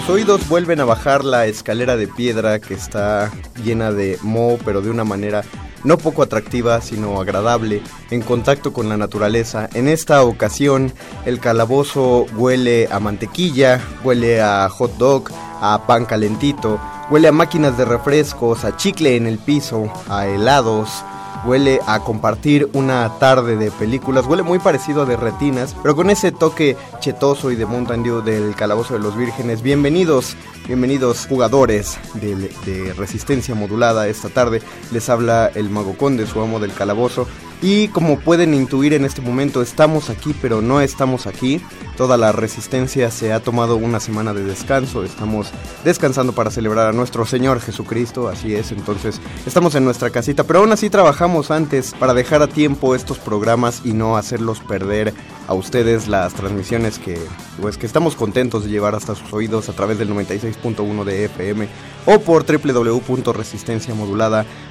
[0.10, 3.30] Oídos vuelven a bajar la escalera de piedra que está
[3.62, 5.44] llena de moho, pero de una manera
[5.84, 9.70] no poco atractiva, sino agradable, en contacto con la naturaleza.
[9.74, 10.94] En esta ocasión,
[11.26, 15.30] el calabozo huele a mantequilla, huele a hot dog,
[15.60, 16.80] a pan calentito,
[17.12, 21.04] huele a máquinas de refrescos, a chicle en el piso, a helados,
[21.46, 26.10] huele a compartir una tarde de películas, huele muy parecido a de retinas, pero con
[26.10, 29.62] ese toque chetoso y de Mountain Dew del Calabozo de los Vírgenes.
[29.62, 30.36] Bienvenidos,
[30.66, 32.36] bienvenidos jugadores de,
[32.66, 34.62] de Resistencia Modulada esta tarde.
[34.92, 37.28] Les habla el Mago Conde, su amo del Calabozo.
[37.62, 41.60] Y como pueden intuir en este momento, estamos aquí, pero no estamos aquí.
[41.96, 45.04] Toda la resistencia se ha tomado una semana de descanso.
[45.04, 45.50] Estamos
[45.84, 48.28] descansando para celebrar a nuestro Señor Jesucristo.
[48.28, 50.44] Así es, entonces estamos en nuestra casita.
[50.44, 55.16] Pero aún así trabajamos antes para dejar a tiempo estos programas y no hacerlos perder
[55.48, 57.18] a ustedes las transmisiones que,
[57.60, 61.68] pues, que estamos contentos de llevar hasta sus oídos a través del 96.1 de FM
[62.06, 64.67] o por www.resistenciamodulada.com.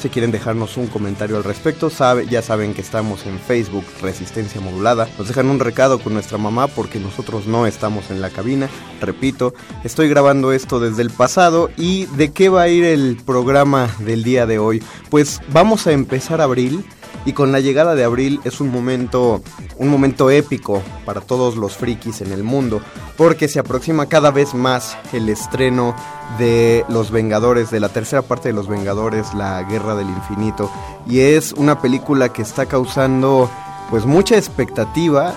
[0.00, 4.60] Si quieren dejarnos un comentario al respecto, sabe, ya saben que estamos en Facebook Resistencia
[4.60, 5.08] Modulada.
[5.18, 8.68] Nos dejan un recado con nuestra mamá porque nosotros no estamos en la cabina.
[9.00, 13.90] Repito, estoy grabando esto desde el pasado y ¿de qué va a ir el programa
[13.98, 14.82] del día de hoy?
[15.10, 16.84] Pues vamos a empezar abril
[17.24, 19.42] y con la llegada de abril es un momento
[19.78, 22.80] un momento épico para todos los frikis en el mundo
[23.16, 25.94] porque se aproxima cada vez más el estreno
[26.38, 30.70] de Los Vengadores, de la tercera parte de Los Vengadores, La Guerra del Infinito.
[31.08, 33.50] Y es una película que está causando
[33.90, 35.34] pues mucha expectativa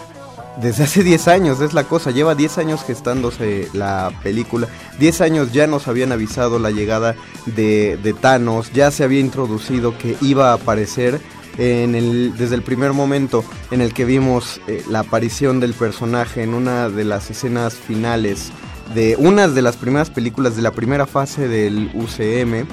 [0.61, 4.67] desde hace 10 años, es la cosa, lleva 10 años gestándose la película,
[4.99, 9.97] 10 años ya nos habían avisado la llegada de, de Thanos, ya se había introducido
[9.97, 11.21] que iba a aparecer
[11.57, 16.89] desde el primer momento en el que vimos eh, la aparición del personaje en una
[16.89, 18.51] de las escenas finales
[18.93, 22.67] de una de las primeras películas de la primera fase del UCM.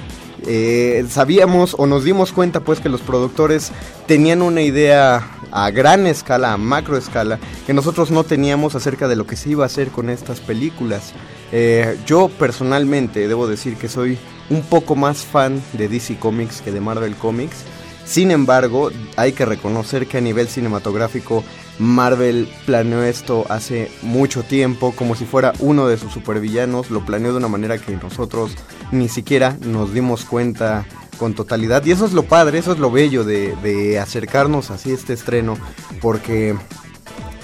[0.47, 3.71] Eh, sabíamos o nos dimos cuenta pues que los productores
[4.07, 9.15] tenían una idea a gran escala, a macro escala, que nosotros no teníamos acerca de
[9.15, 11.13] lo que se iba a hacer con estas películas.
[11.51, 14.17] Eh, yo personalmente debo decir que soy
[14.49, 17.65] un poco más fan de DC Comics que de Marvel Comics.
[18.09, 21.43] Sin embargo, hay que reconocer que a nivel cinematográfico
[21.77, 27.33] Marvel planeó esto hace mucho tiempo, como si fuera uno de sus supervillanos, lo planeó
[27.33, 28.55] de una manera que nosotros
[28.91, 30.87] ni siquiera nos dimos cuenta
[31.19, 31.85] con totalidad.
[31.85, 35.55] Y eso es lo padre, eso es lo bello de, acercarnos así a este estreno,
[36.01, 36.55] porque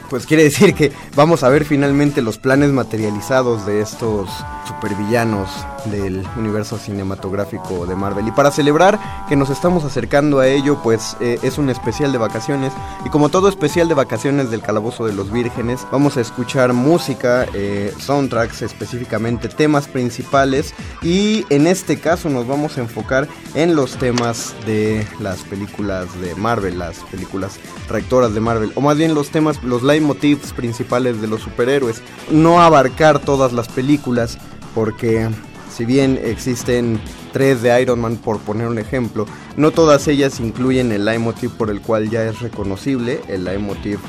[0.10, 4.30] pues quiere decir que vamos a ver finalmente los planes materializados de estos
[4.68, 5.49] supervillanos
[5.86, 8.27] del universo cinematográfico de Marvel.
[8.27, 12.18] Y para celebrar que nos estamos acercando a ello, pues eh, es un especial de
[12.18, 12.73] vacaciones.
[13.06, 17.45] Y como todo especial de vacaciones del Calabozo de los Vírgenes, vamos a escuchar música,
[17.53, 20.73] eh, soundtracks específicamente, temas principales.
[21.02, 26.36] Y en este caso nos vamos a enfocar en los temas de las películas de
[26.36, 27.60] Marvel, las películas
[27.90, 28.72] rectoras de Marvel.
[28.76, 32.01] O más bien los temas, los leitmotivs principales de los superhéroes.
[32.30, 34.38] No abarcar todas las películas
[34.73, 35.30] porque
[35.73, 36.99] si bien existen
[37.31, 41.69] tres de Iron Man por poner un ejemplo, no todas ellas incluyen el leitmotiv por
[41.69, 43.99] el cual ya es reconocible, el leitmotiv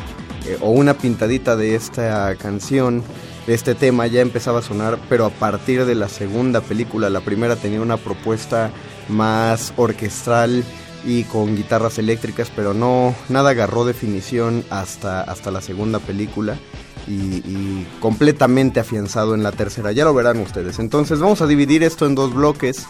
[0.46, 3.02] eh, o una pintadita de esta canción,
[3.46, 7.54] este tema ya empezaba a sonar, pero a partir de la segunda película, la primera
[7.54, 8.70] tenía una propuesta
[9.08, 10.64] más orquestral
[11.07, 16.59] y con guitarras eléctricas, pero no nada agarró definición hasta, hasta la segunda película
[17.07, 19.93] y, completamente afianzado en la tercera.
[19.93, 20.78] Ya lo verán ustedes.
[20.78, 22.87] Entonces vamos a dividir esto en dos bloques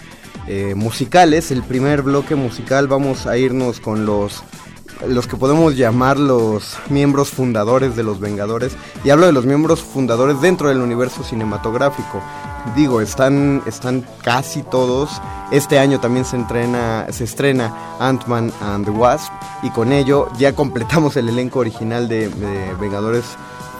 [0.48, 1.50] eh, musicales.
[1.50, 4.42] El primer bloque musical vamos a irnos con los
[5.06, 8.76] los que podemos llamar los miembros fundadores de los Vengadores.
[9.04, 12.22] Y hablo de los miembros fundadores dentro del universo cinematográfico.
[12.74, 15.20] Digo, están, están casi todos.
[15.50, 19.32] Este año también se, entrena, se estrena Ant-Man and the Wasp.
[19.62, 22.28] Y con ello ya completamos el elenco original de,
[22.80, 23.24] Vengadores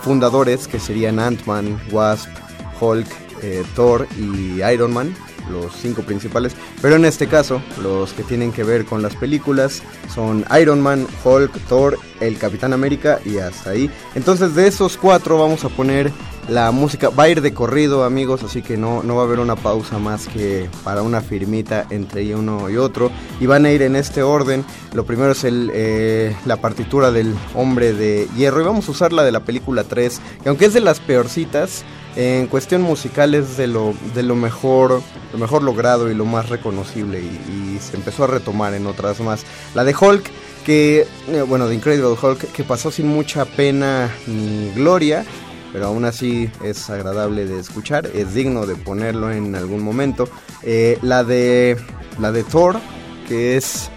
[0.03, 2.29] fundadores, que serían Ant-Man, Wasp,
[2.81, 3.09] Hulk,
[3.43, 5.15] eh, Thor y Iron Man
[5.51, 9.83] los cinco principales, pero en este caso los que tienen que ver con las películas
[10.15, 13.91] son Iron Man, Hulk, Thor, el Capitán América y hasta ahí.
[14.15, 16.13] Entonces de esos cuatro vamos a poner
[16.49, 19.41] la música, va a ir de corrido amigos, así que no, no va a haber
[19.41, 23.11] una pausa más que para una firmita entre uno y otro
[23.41, 24.65] y van a ir en este orden.
[24.95, 29.13] Lo primero es el, eh, la partitura del hombre de hierro y vamos a usar
[29.13, 31.85] la de la película 3, que aunque es de las peorcitas,
[32.17, 35.03] en cuestión musical es de lo, de lo mejor
[35.33, 39.45] lo mejor logrado y lo más reconocible y, se empezó a retomar en otras más.
[39.75, 40.25] La de Hulk,
[40.65, 45.27] que, eh, bueno, de Incredible Hulk, que pasó sin mucha pena ni gloria,
[45.75, 50.27] pero aún así es agradable de escuchar, es digno de ponerlo en algún momento.
[50.63, 51.77] Eh, la de
[52.19, 52.77] la de Thor,
[53.29, 53.91] que es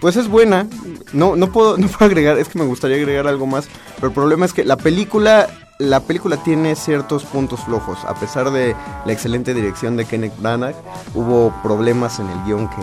[0.00, 0.68] pues es buena.
[1.12, 3.66] No, no puedo, no puedo agregar, es que me gustaría agregar algo más.
[3.96, 5.48] Pero el problema es que la película,
[5.78, 8.04] la película tiene ciertos puntos flojos.
[8.04, 10.76] A pesar de la excelente dirección de Kenneth Branagh,
[11.14, 12.76] hubo problemas en el guion que,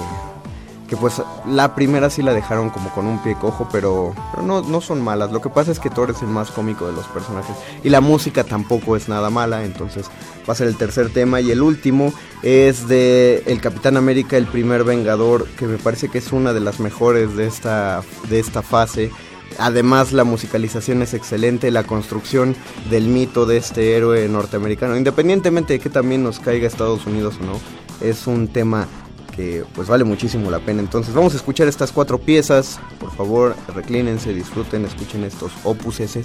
[0.89, 4.13] que pues la primera sí la dejaron como con un pie cojo, pero,
[4.43, 5.31] no, no son malas.
[5.31, 7.55] Lo que pasa es que Thor es el más cómico de los personajes.
[7.81, 10.07] Y la música tampoco es nada mala, entonces
[10.47, 11.39] va a ser el tercer tema.
[11.39, 12.13] Y el último
[12.43, 16.59] es de El Capitán América, el primer Vengador, que me parece que es una de
[16.59, 19.11] las mejores de esta, de esta fase.
[19.57, 22.55] Además la musicalización es excelente, la construcción
[22.89, 27.45] del mito de este héroe norteamericano, independientemente de que también nos caiga Estados Unidos o
[27.45, 27.59] no,
[28.01, 28.87] es un tema
[29.35, 30.81] que pues vale muchísimo la pena.
[30.81, 36.17] Entonces vamos a escuchar estas cuatro piezas, por favor reclínense, disfruten, escuchen estos opuses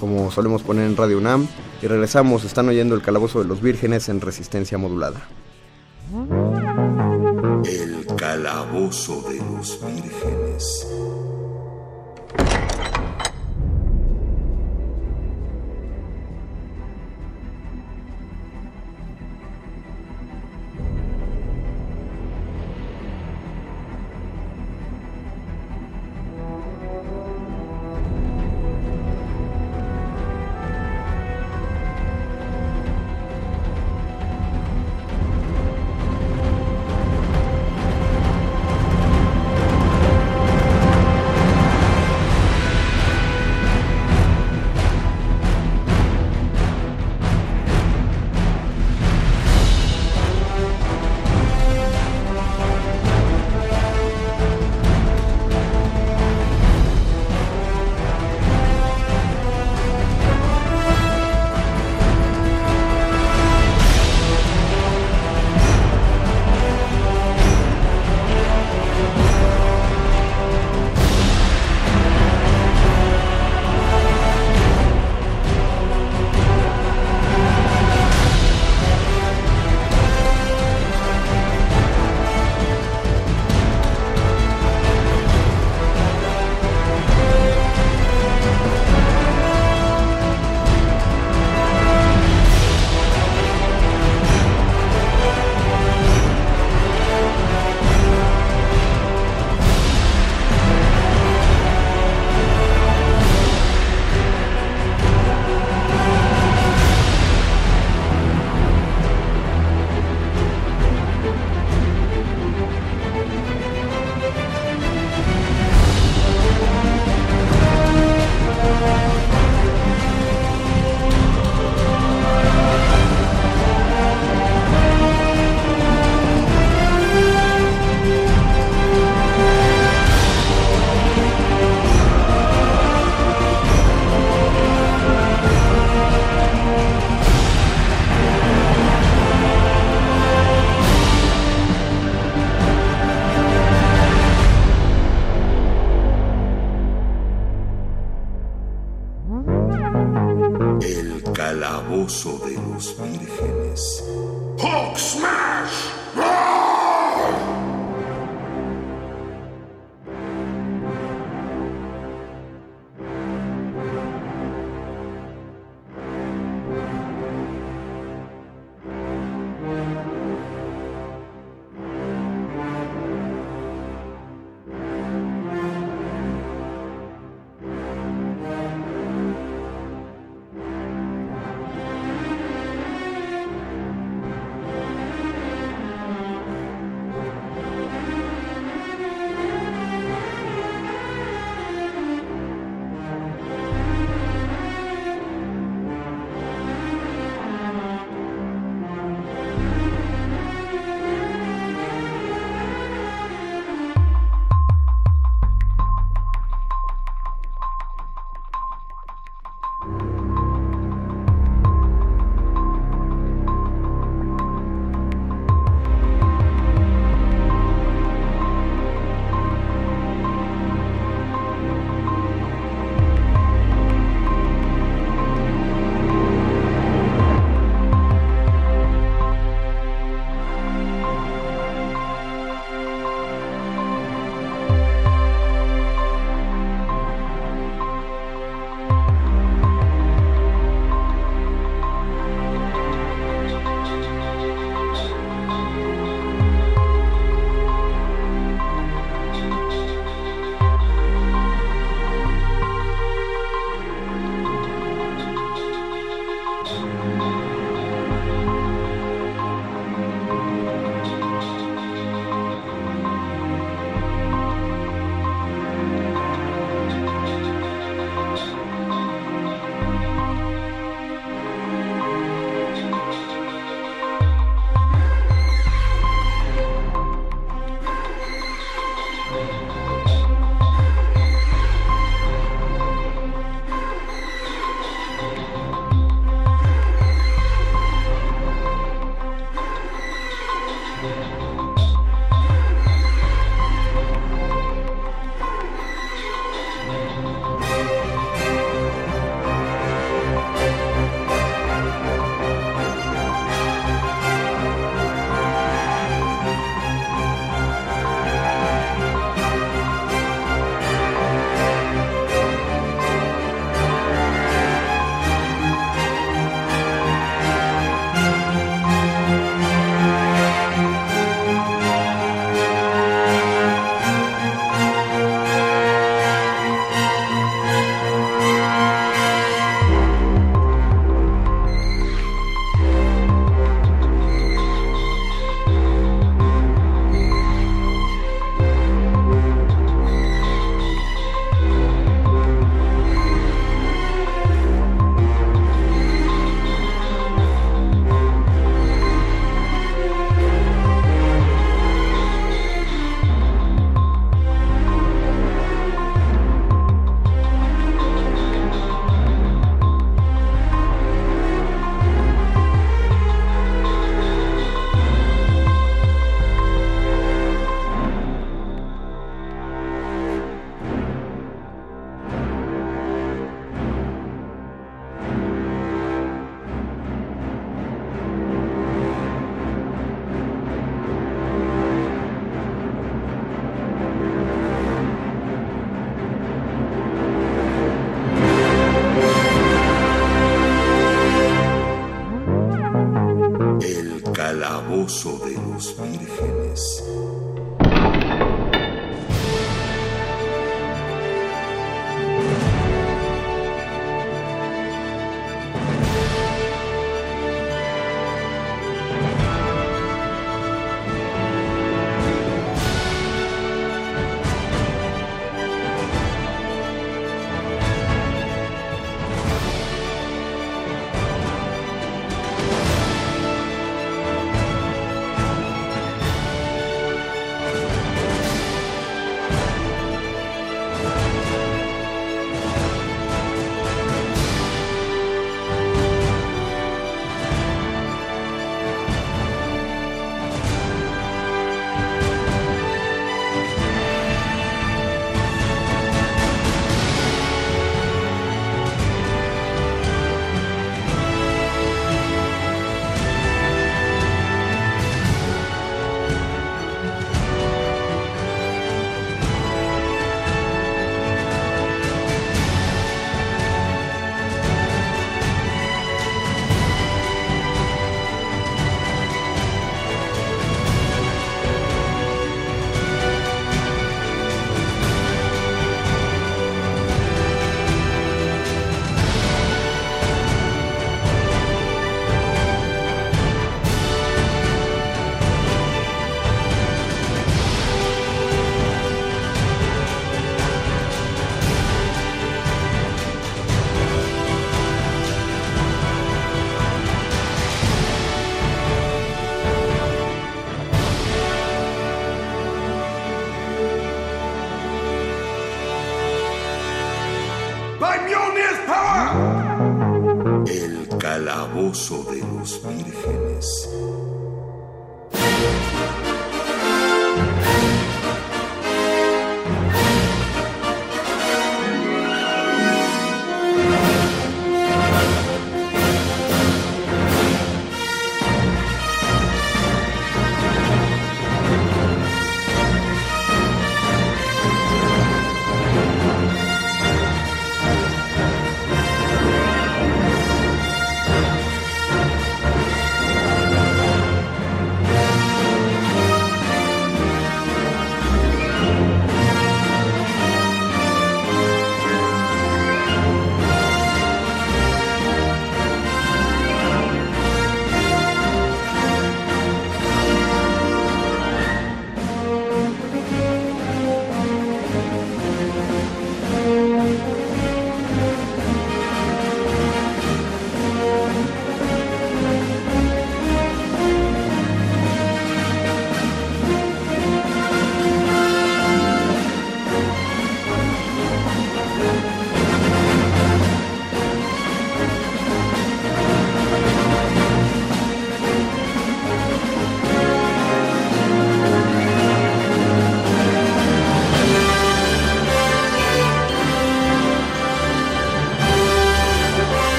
[0.00, 1.46] como solemos poner en Radio UNAM
[1.82, 5.20] y regresamos, están oyendo el calabozo de los vírgenes en resistencia modulada.
[7.66, 10.86] El calabozo de los vírgenes.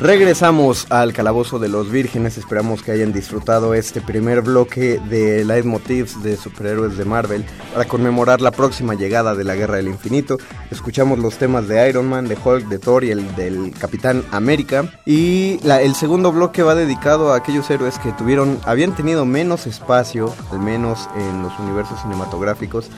[0.00, 2.38] Regresamos al Calabozo de los Vírgenes.
[2.38, 7.44] Esperamos que hayan disfrutado este primer bloque de Leitmotivs de superhéroes de Marvel
[7.74, 10.38] para conmemorar la próxima llegada de la Guerra del Infinito.
[10.70, 14.90] Escuchamos los temas de Iron Man, de Hulk, de Thor y el del Capitán América.
[15.04, 20.32] Y el segundo bloque va dedicado a aquellos héroes que tuvieron, habían tenido menos espacio,
[20.50, 22.88] al menos en los universos cinematográficos,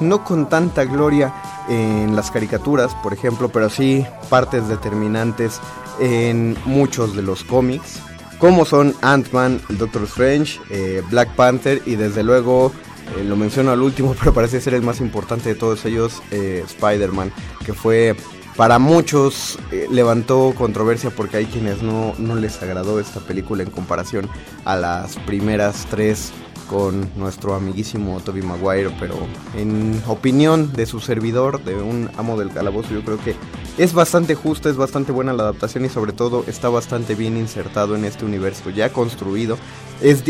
[0.00, 1.32] no con tanta gloria
[1.70, 5.60] en las caricaturas, por ejemplo, pero sí partes determinantes
[6.00, 8.00] en muchos de los cómics,
[8.38, 12.72] como son Ant-Man, Doctor Strange, eh, Black Panther y desde luego,
[13.16, 16.64] eh, lo menciono al último, pero parece ser el más importante de todos ellos, eh,
[16.66, 17.32] Spider-Man,
[17.64, 18.16] que fue
[18.56, 19.58] para muchos
[19.90, 24.28] levantó controversia porque hay quienes no, no les agradó esta película en comparación
[24.66, 26.32] a las primeras tres
[26.68, 29.14] con nuestro amiguísimo Toby Maguire, pero
[29.56, 33.34] en opinión de su servidor, de un amo del calabozo, yo creo que
[33.78, 37.96] es bastante justa, es bastante buena la adaptación y sobre todo está bastante bien insertado
[37.96, 39.56] en este universo ya construido.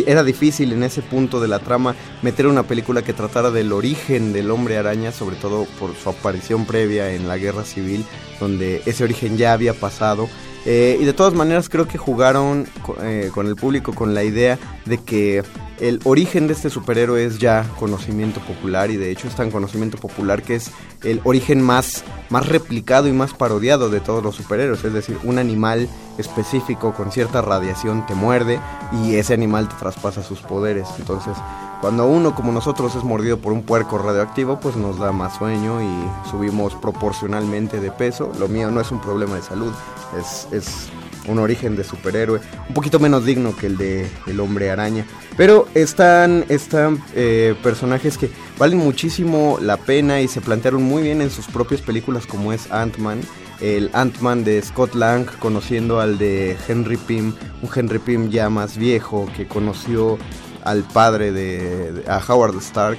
[0.06, 4.32] Era difícil en ese punto de la trama meter una película que tratara del origen
[4.32, 8.04] del hombre araña, sobre todo por su aparición previa en la guerra civil,
[8.38, 10.28] donde ese origen ya había pasado.
[10.64, 12.68] Eh, y de todas maneras creo que jugaron
[13.02, 15.42] eh, con el público con la idea de que
[15.82, 19.98] el origen de este superhéroe es ya conocimiento popular y de hecho es tan conocimiento
[19.98, 20.70] popular que es
[21.02, 24.84] el origen más, más replicado y más parodiado de todos los superhéroes.
[24.84, 25.88] Es decir, un animal
[26.18, 28.60] específico con cierta radiación te muerde
[28.92, 30.86] y ese animal te traspasa sus poderes.
[31.00, 31.36] Entonces,
[31.80, 35.82] cuando uno como nosotros es mordido por un puerco radioactivo, pues nos da más sueño
[35.82, 38.30] y subimos proporcionalmente de peso.
[38.38, 39.72] Lo mío no es un problema de salud,
[40.16, 40.92] es, es
[41.28, 45.06] un origen de superhéroe, un poquito menos digno que el de el hombre araña.
[45.36, 51.20] Pero están, están eh, personajes que valen muchísimo la pena y se plantearon muy bien
[51.22, 53.20] en sus propias películas como es Ant-Man.
[53.60, 57.32] El Ant-Man de Scott Lang conociendo al de Henry Pym,
[57.62, 60.18] un Henry Pym ya más viejo que conoció
[60.64, 62.98] al padre de, de- a Howard Stark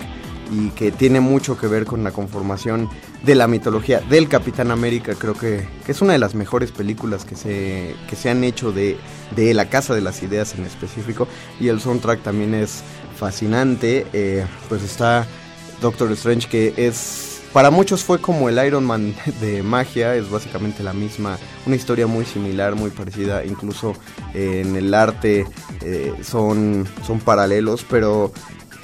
[0.52, 2.90] y que tiene mucho que ver con la conformación
[3.24, 5.16] de la mitología del Capitán América.
[5.16, 8.72] Creo que, que es una de las mejores películas que se, que se han hecho
[8.72, 8.98] de,
[9.36, 11.28] de La Casa de las Ideas en específico.
[11.60, 12.84] Y el soundtrack también es
[13.18, 14.06] fascinante.
[14.14, 15.26] Eh, pues está
[15.82, 17.30] Doctor Strange que es...
[17.54, 21.38] Para muchos fue como el Iron Man de magia, es básicamente la misma,
[21.68, 23.94] una historia muy similar, muy parecida, incluso
[24.34, 25.45] en el arte
[25.82, 28.34] eh, son, son paralelos, pero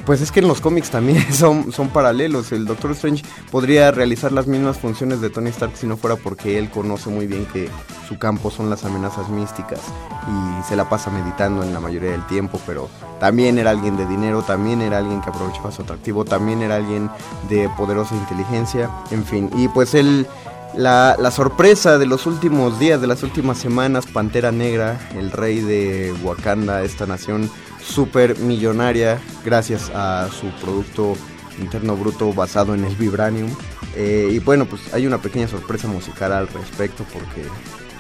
[0.10, 2.52] pues es que en los cómics también son, son paralelos.
[2.52, 6.58] El Doctor Strange podría realizar las mismas funciones de Tony Stark si no fuera porque
[6.58, 7.70] él conoce muy bien que
[8.08, 9.82] su campo son las amenazas místicas
[10.28, 14.08] y se la pasa meditando en la mayoría del tiempo, pero también era alguien de
[14.08, 17.12] dinero, también era alguien que aprovechaba su atractivo, también era alguien
[17.48, 19.52] de poderosa inteligencia, en fin.
[19.58, 20.26] Y pues él...
[20.76, 26.14] La, sorpresa de los últimos días, de las últimas semanas, Pantera Negra, el rey de
[26.24, 27.50] Wakanda, esta nación
[27.82, 31.16] súper millonaria, gracias a su producto
[31.60, 33.50] interno bruto basado en el vibranium.
[33.96, 37.44] Eh, y bueno, pues hay una pequeña sorpresa musical al respecto porque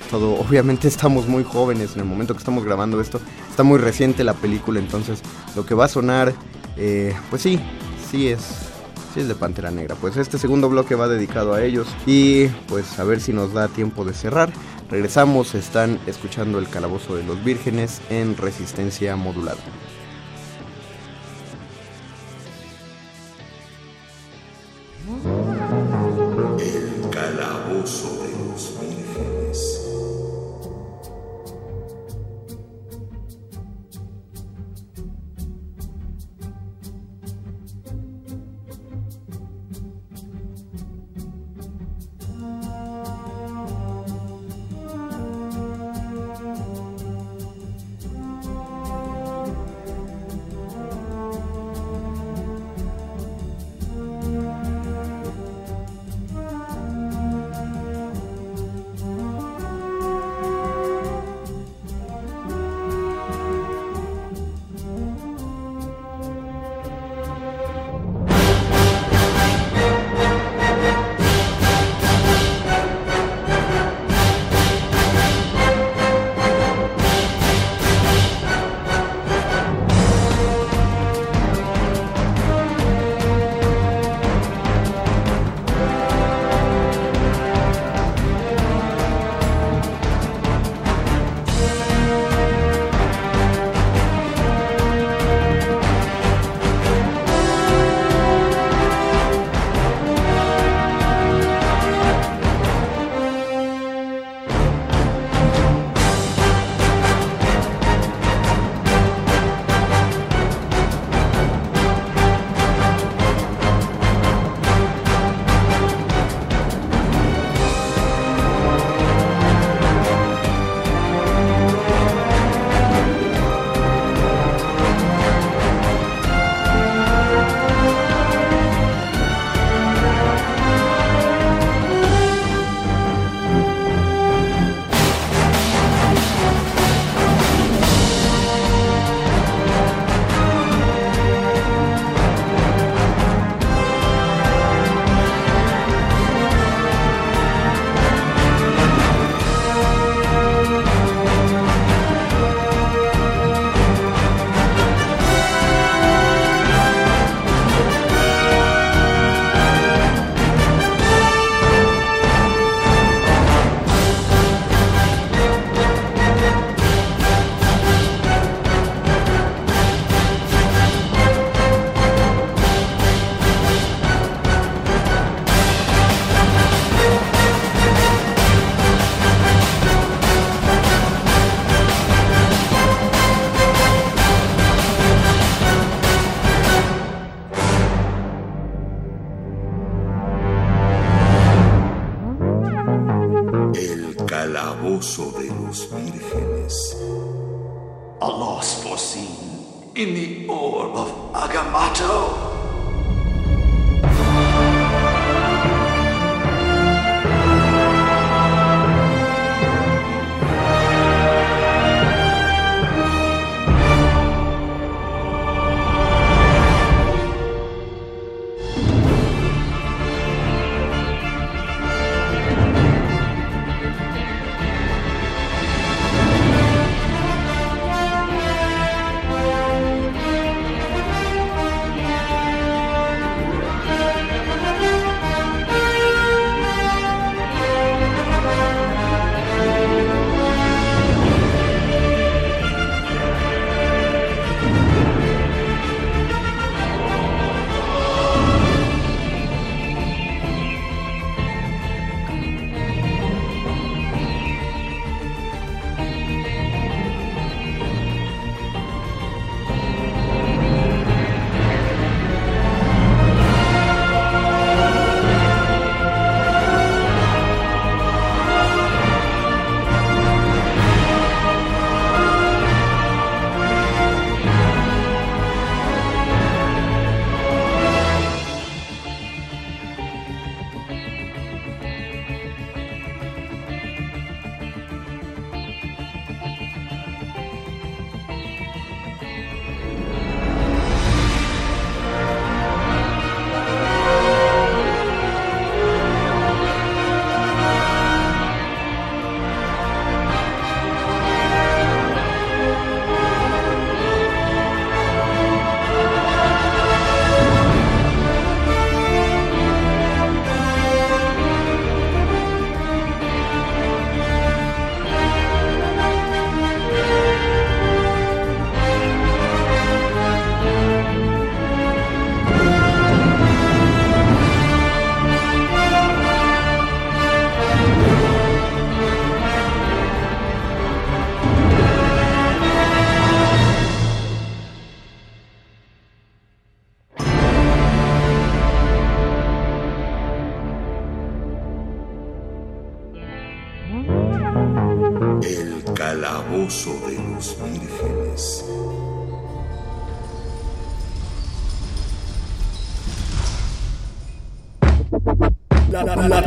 [0.10, 3.20] todo, obviamente estamos muy jóvenes en el momento que estamos grabando esto,
[3.50, 5.22] está muy reciente la película, entonces
[5.56, 6.34] lo que va a sonar,
[6.78, 7.60] eh, pues sí,
[8.10, 8.69] sí es,
[9.14, 9.96] sí es de Pantera Negra.
[9.96, 13.68] Pues este segundo bloque va dedicado a ellos y pues a ver si nos da
[13.68, 14.52] tiempo de cerrar.
[14.90, 19.60] Regresamos, están escuchando el calabozo de los vírgenes en resistencia modulada.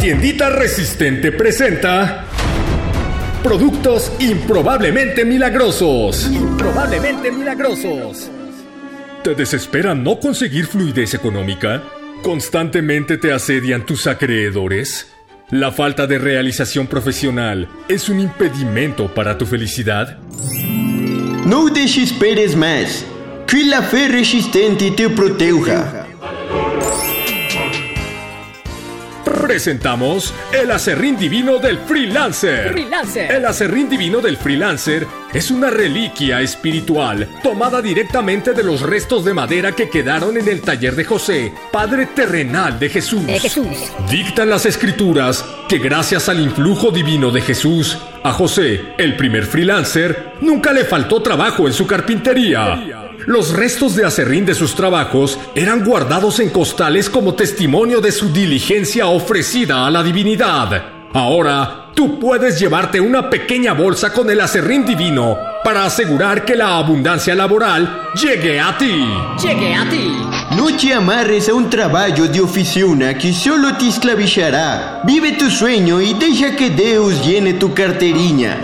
[0.02, 2.24] Tiendita resistente presenta
[3.40, 6.26] productos improbablemente milagrosos.
[6.26, 8.28] Improbablemente milagrosos.
[9.22, 11.84] ¿Te desespera no conseguir fluidez económica?
[12.20, 15.12] ¿Constantemente te asedian tus acreedores?
[15.50, 20.18] ¿La falta de realización profesional es un impedimento para tu felicidad?
[21.46, 23.04] No desesperes más.
[23.46, 26.01] Que la fe resistente te proteja.
[29.52, 32.72] Presentamos el acerrín divino del freelancer.
[32.72, 33.30] Freelancer.
[33.32, 39.34] El acerrín divino del freelancer es una reliquia espiritual tomada directamente de los restos de
[39.34, 43.26] madera que quedaron en el taller de José, padre terrenal de Jesús.
[43.26, 43.66] De Jesús.
[44.10, 50.32] Dictan las escrituras que gracias al influjo divino de Jesús, a José, el primer freelancer,
[50.40, 52.91] nunca le faltó trabajo en su carpintería.
[53.26, 58.32] Los restos de acerrín de sus trabajos eran guardados en costales como testimonio de su
[58.32, 60.82] diligencia ofrecida a la divinidad.
[61.14, 66.78] Ahora, tú puedes llevarte una pequeña bolsa con el acerrín divino para asegurar que la
[66.78, 69.06] abundancia laboral llegue a ti.
[69.40, 70.12] Llegue a ti.
[70.56, 75.02] No te amarres a un trabajo de oficina que solo te esclavizará.
[75.04, 78.58] Vive tu sueño y deja que Dios llene tu carteriña.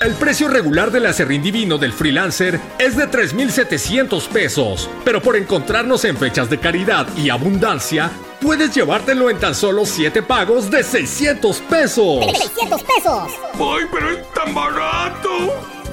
[0.00, 6.06] El precio regular del acerrín divino del freelancer es de 3.700 pesos, pero por encontrarnos
[6.06, 11.58] en fechas de caridad y abundancia, puedes llevártelo en tan solo 7 pagos de 600
[11.68, 12.24] pesos.
[12.24, 13.30] 600 pesos.
[13.54, 15.28] ¡Ay, pero es tan barato!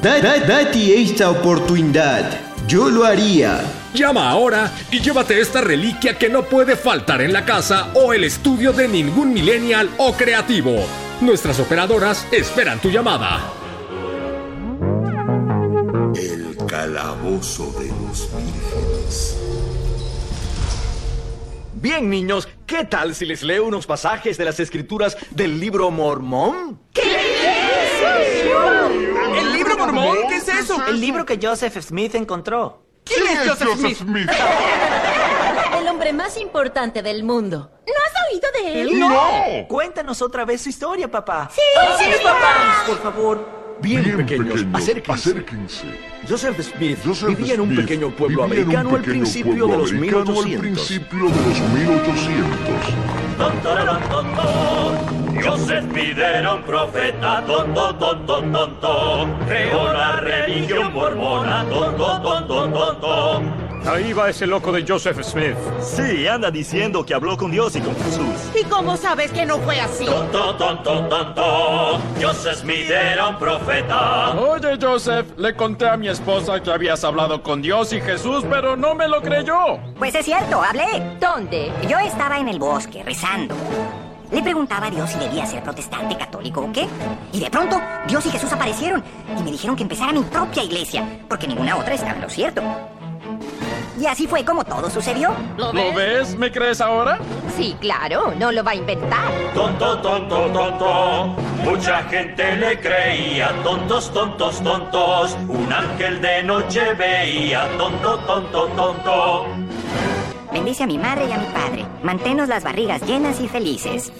[0.02, 2.40] Da- da- date esta oportunidad.
[2.66, 3.60] Yo lo haría.
[3.94, 8.24] Llama ahora y llévate esta reliquia que no puede faltar en la casa o el
[8.24, 10.86] estudio de ningún millennial o creativo.
[11.20, 13.42] Nuestras operadoras esperan tu llamada.
[16.68, 19.38] Calabozo de los vírgenes.
[21.74, 26.82] Bien, niños, ¿qué tal si les leo unos pasajes de las escrituras del libro Mormón?
[29.36, 30.18] ¿El libro mormón?
[30.28, 30.84] ¿Qué es eso?
[30.88, 32.84] El libro que Joseph Smith encontró.
[33.04, 34.30] ¿Quién es Joseph Smith?
[35.80, 37.72] El hombre más importante del mundo.
[37.86, 39.00] ¿No has oído de él?
[39.00, 39.68] ¡No!
[39.70, 41.50] Cuéntanos otra vez su historia, papá.
[41.54, 41.62] Sí,
[42.00, 42.84] sí, sí, papá.
[42.88, 43.57] Por favor.
[43.82, 45.30] Bien, Bien pequeños, pequeños, acérquense.
[45.30, 45.86] acérquense.
[46.28, 50.20] Joseph Smith Joseph vivía en un pequeño pueblo americano al principio pueblo de los americano
[50.20, 50.60] al 1800.
[50.62, 52.48] principio de los 1800.
[55.44, 59.34] Joseph Smith era un profeta, ton, ton, ton, ton, ton, ton.
[59.48, 63.67] Creó la religión mormona, ton, ton, ton, ton, ton, ton.
[63.88, 65.56] Ahí va ese loco de Joseph Smith.
[65.80, 68.52] Sí, anda diciendo que habló con Dios y con Jesús.
[68.60, 70.06] ¿Y cómo sabes que no fue así?
[70.06, 72.02] Ton, ton, ton, ton, ton, ton.
[72.22, 74.34] Joseph Smith era un profeta.
[74.38, 78.76] Oye, Joseph, le conté a mi esposa que habías hablado con Dios y Jesús, pero
[78.76, 79.80] no me lo creyó.
[79.98, 81.18] Pues es cierto, hablé.
[81.22, 81.72] ¿Dónde?
[81.88, 83.56] Yo estaba en el bosque rezando.
[84.32, 86.86] Le preguntaba a Dios si debía ser protestante, católico o qué.
[87.32, 89.02] Y de pronto, Dios y Jesús aparecieron
[89.40, 92.62] y me dijeron que empezara mi propia iglesia, porque ninguna otra está en lo cierto.
[94.00, 95.32] Y así fue como todo sucedió.
[95.58, 96.38] ¿Lo ves?
[96.38, 97.20] ¿Me crees ahora?
[97.56, 99.32] Sí, claro, no lo va a inventar.
[99.56, 101.36] Tonto, tonto, tonto.
[101.64, 103.52] Mucha gente le creía.
[103.64, 105.38] Tontos, tontos, tontos.
[105.48, 107.68] Un ángel de noche veía.
[107.78, 109.46] Tonto, tonto, tonto.
[110.54, 111.86] Bendice a mi madre y a mi padre.
[112.04, 114.12] Manténnos las barrigas llenas y felices.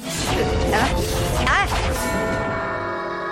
[0.74, 0.88] ¿Ah?
[1.48, 1.66] ¡Ah!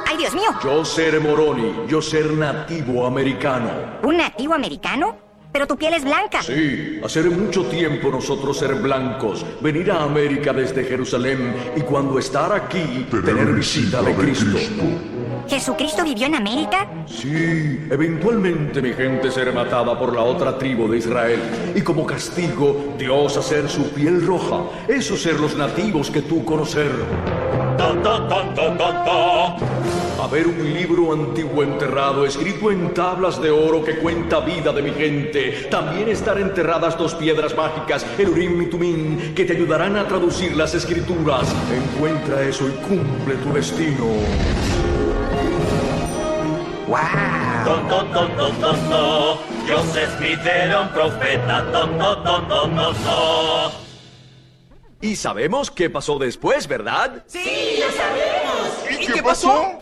[0.07, 0.51] ¡Ay, Dios mío!
[0.63, 3.69] Yo ser Moroni, yo ser nativo americano.
[4.03, 5.24] ¿Un nativo americano?
[5.55, 6.43] Pero tu piel es blanca.
[6.43, 12.51] Sí, hace mucho tiempo nosotros ser blancos, venir a América desde Jerusalén y cuando estar
[12.51, 14.57] aquí, tener visita de Cristo.
[15.47, 16.89] ¿Jesucristo vivió en América?
[17.05, 21.39] Sí, eventualmente mi gente ser matada por la otra tribu de Israel
[21.73, 26.91] y como castigo Dios hacer su piel roja, eso ser los nativos que tú conocer.
[30.21, 34.91] Haber un libro antiguo enterrado escrito en tablas de oro que cuenta vida de mi
[34.91, 35.67] gente.
[35.69, 40.55] También estar enterradas dos piedras mágicas, el Urim y Tumim, que te ayudarán a traducir
[40.55, 41.53] las escrituras.
[41.71, 44.05] Encuentra eso y cumple tu destino.
[46.87, 47.35] ¡Wow!
[50.17, 51.65] Smith era un profeta.
[51.71, 53.71] Tonto, tonto, tonto.
[55.01, 57.23] Y sabemos qué pasó después, ¿verdad?
[57.27, 59.01] ¡Sí, lo sabemos!
[59.01, 59.81] ¿Y, qué pasó?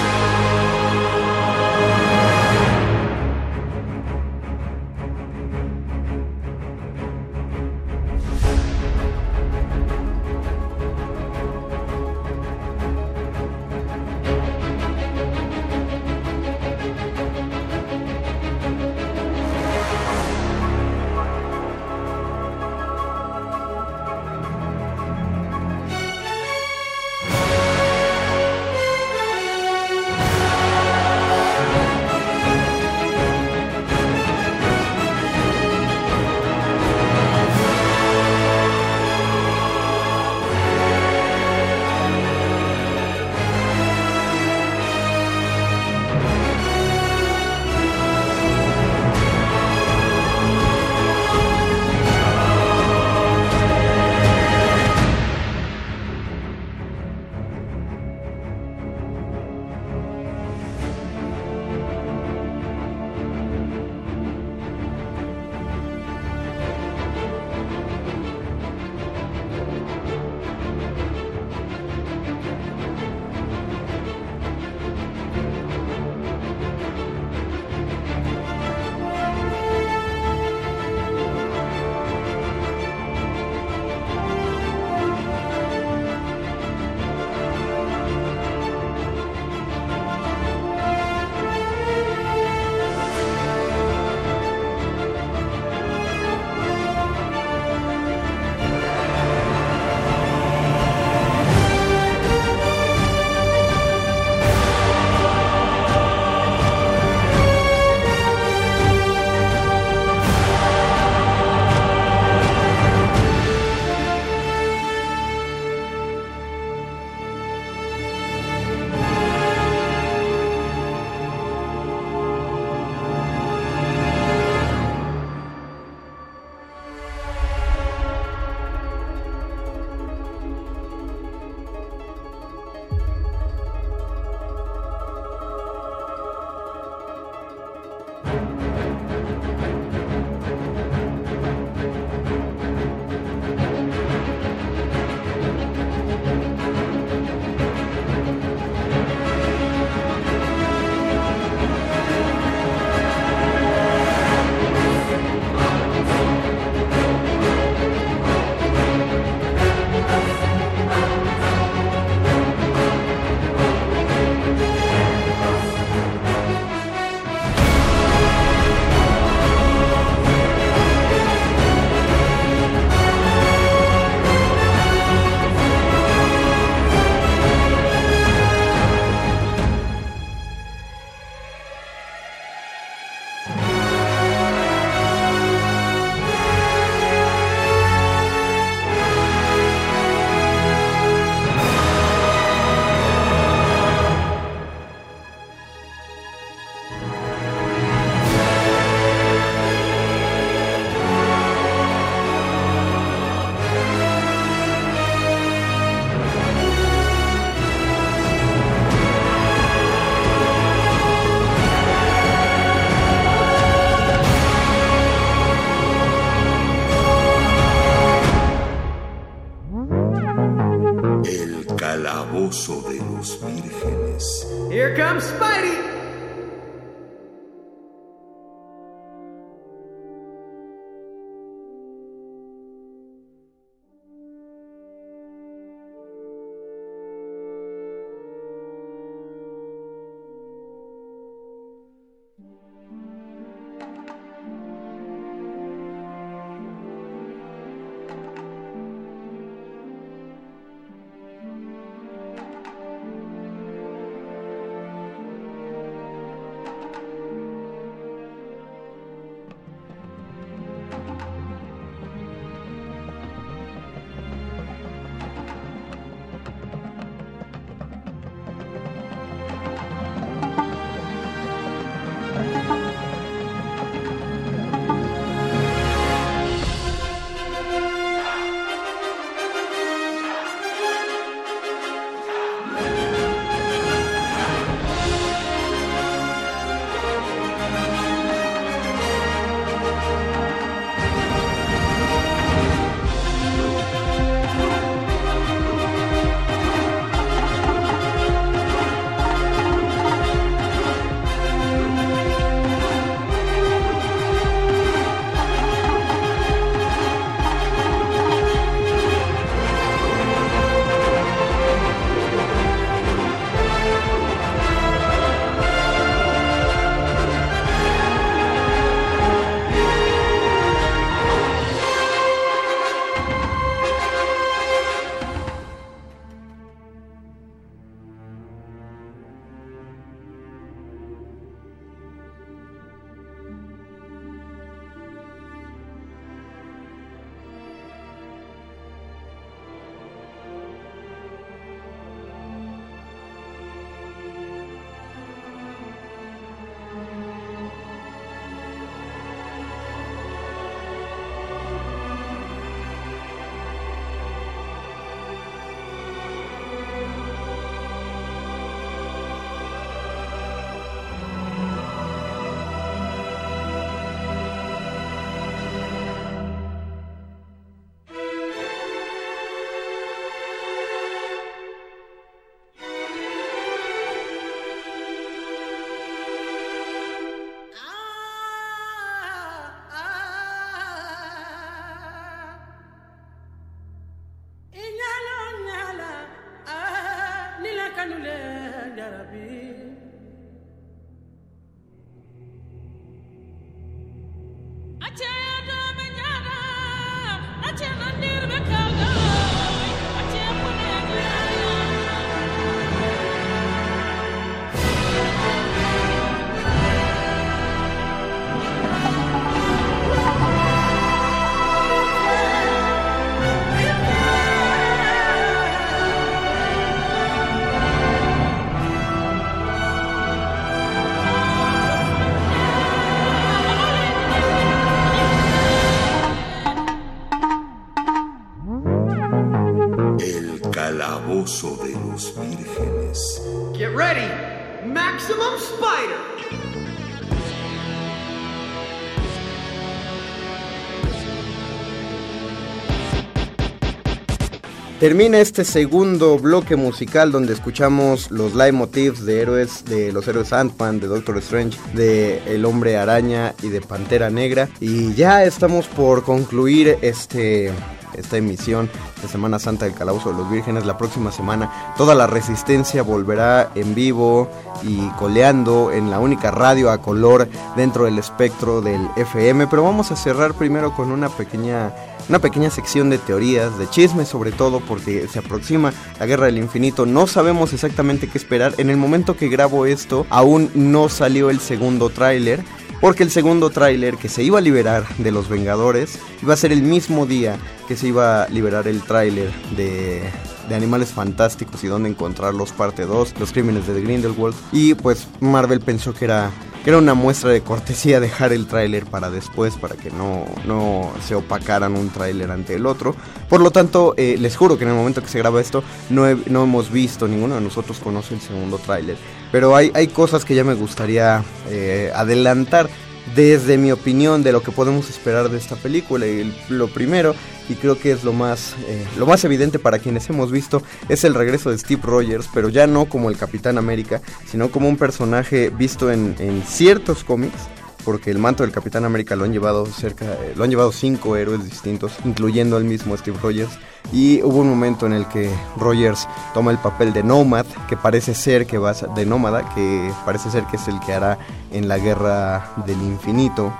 [445.01, 450.53] Termina este segundo bloque musical donde escuchamos los live motifs de héroes, de los héroes
[450.53, 454.69] Ant-Man, de Doctor Strange, de El Hombre Araña y de Pantera Negra.
[454.79, 457.73] Y ya estamos por concluir este
[458.13, 458.89] esta emisión
[459.21, 460.85] de Semana Santa del Calabozo de los Vírgenes.
[460.85, 464.49] La próxima semana toda la resistencia volverá en vivo
[464.83, 469.67] y coleando en la única radio a color dentro del espectro del FM.
[469.67, 471.93] Pero vamos a cerrar primero con una pequeña,
[472.29, 476.57] una pequeña sección de teorías, de chismes sobre todo, porque se aproxima la Guerra del
[476.57, 477.05] Infinito.
[477.05, 478.73] No sabemos exactamente qué esperar.
[478.77, 482.63] En el momento que grabo esto, aún no salió el segundo tráiler.
[482.99, 486.71] Porque el segundo tráiler que se iba a liberar de los Vengadores iba a ser
[486.71, 490.21] el mismo día que se iba a liberar el tráiler de,
[490.69, 494.55] de Animales Fantásticos y dónde encontrarlos parte 2, Los Crímenes de Grindelwald.
[494.71, 496.51] Y pues Marvel pensó que era,
[496.83, 501.11] que era una muestra de cortesía dejar el tráiler para después, para que no, no
[501.25, 503.15] se opacaran un tráiler ante el otro.
[503.49, 506.23] Por lo tanto, eh, les juro que en el momento que se graba esto no,
[506.47, 509.17] no hemos visto, ninguno de nosotros conoce el segundo tráiler.
[509.51, 512.89] Pero hay, hay cosas que ya me gustaría eh, adelantar.
[513.35, 516.25] desde mi opinión de lo que podemos esperar de esta película.
[516.25, 517.35] Y lo primero,
[517.71, 521.23] y creo que es lo más, eh, lo más evidente para quienes hemos visto, es
[521.23, 524.97] el regreso de Steve Rogers, pero ya no como el Capitán América, sino como un
[524.97, 526.35] personaje visto en,
[526.67, 527.69] ciertos cómics
[528.03, 531.35] porque el manto del Capitán América lo han llevado cerca, eh, lo han llevado cinco
[531.35, 533.71] héroes distintos, incluyendo al mismo Steve Rogers.
[534.11, 538.33] Y hubo un momento en el que Rogers toma el papel de Nomad, que parece
[538.33, 541.37] ser que va a, de nómada, que parece ser que es el que hará
[541.71, 543.71] en la guerra del infinito.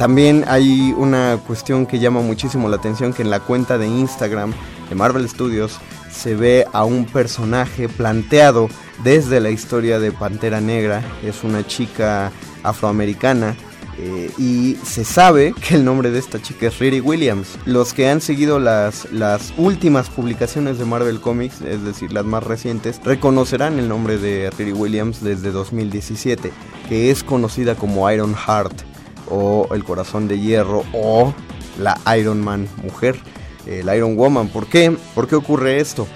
[0.00, 4.54] También hay una cuestión que llama muchísimo la atención, que en la cuenta de Instagram
[4.88, 5.78] de Marvel Studios
[6.10, 8.70] se ve a un personaje planteado
[9.04, 11.02] desde la historia de Pantera Negra.
[11.22, 13.54] Es una chica afroamericana.
[13.98, 17.58] Eh, y se sabe que el nombre de esta chica es Riri Williams.
[17.66, 22.42] Los que han seguido las, las últimas publicaciones de Marvel Comics, es decir, las más
[22.42, 26.52] recientes, reconocerán el nombre de Riri Williams desde 2017,
[26.88, 28.89] que es conocida como Iron Heart
[29.30, 31.32] o el corazón de hierro o
[31.78, 33.18] la Iron Man mujer,
[33.66, 34.48] el Iron Woman.
[34.48, 34.96] ¿Por qué?
[35.14, 36.06] ¿Por qué ocurre esto?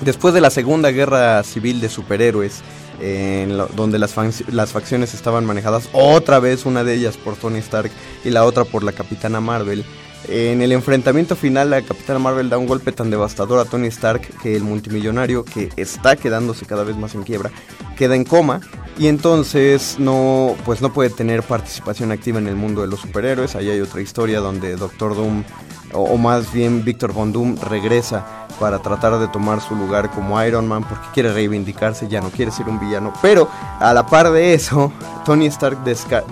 [0.00, 2.62] Después de la Segunda Guerra Civil de Superhéroes,
[3.00, 4.14] en donde las,
[4.48, 7.90] las facciones estaban manejadas otra vez, una de ellas por Tony Stark
[8.24, 9.84] y la otra por la Capitana Marvel.
[10.28, 14.22] En el enfrentamiento final, la Capitana Marvel da un golpe tan devastador a Tony Stark
[14.42, 17.50] que el multimillonario, que está quedándose cada vez más en quiebra,
[17.96, 18.60] queda en coma
[18.98, 23.54] y entonces no, pues no puede tener participación activa en el mundo de los superhéroes.
[23.54, 25.44] Ahí hay otra historia donde Doctor Doom,
[25.92, 30.66] o, más bien Victor Von Doom, regresa para tratar de tomar su lugar como Iron
[30.66, 33.12] Man porque quiere reivindicarse, ya no quiere ser un villano.
[33.22, 33.48] Pero
[33.80, 34.92] a la par de eso,
[35.24, 35.78] Tony Stark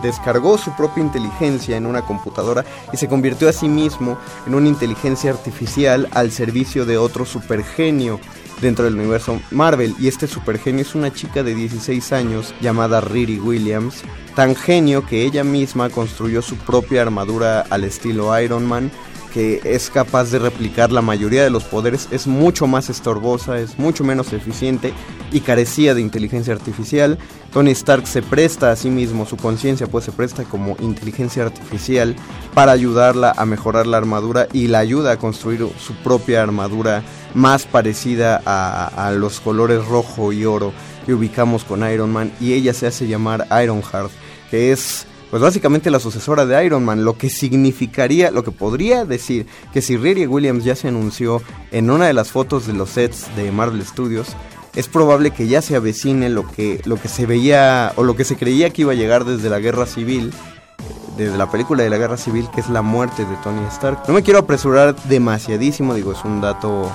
[0.02, 4.68] descargó su propia inteligencia en una computadora y se convirtió a sí mismo en una
[4.68, 8.20] inteligencia artificial al servicio de otro supergenio
[8.60, 9.94] dentro del universo Marvel.
[9.98, 14.02] Y este supergenio es una chica de 16 años llamada Riri Williams,
[14.34, 18.90] tan genio que ella misma construyó su propia armadura al estilo Iron Man
[19.34, 23.80] que es capaz de replicar la mayoría de los poderes, es mucho más estorbosa, es
[23.80, 24.94] mucho menos eficiente
[25.32, 27.18] y carecía de inteligencia artificial.
[27.52, 32.14] Tony Stark se presta a sí mismo, su conciencia pues se presta como inteligencia artificial
[32.54, 37.02] para ayudarla a mejorar la armadura y la ayuda a construir su propia armadura
[37.34, 40.72] más parecida a, los colores rojo y oro
[41.04, 44.12] que ubicamos con Iron Man y ella se hace llamar Ironheart,
[44.48, 49.04] que es pues básicamente la sucesora de Iron Man, lo que significaría, lo que podría
[49.04, 52.90] decir que si Riri Williams ya se anunció en una de las fotos de los
[52.90, 54.28] sets de Marvel Studios,
[54.76, 58.22] es probable que ya se avecine lo que, lo que se veía o lo que
[58.22, 60.32] se creía que iba a llegar desde la guerra civil,
[61.16, 64.02] desde la película de la guerra civil, que es la muerte de Tony Stark.
[64.06, 66.92] No me quiero apresurar demasiadísimo, digo, es un dato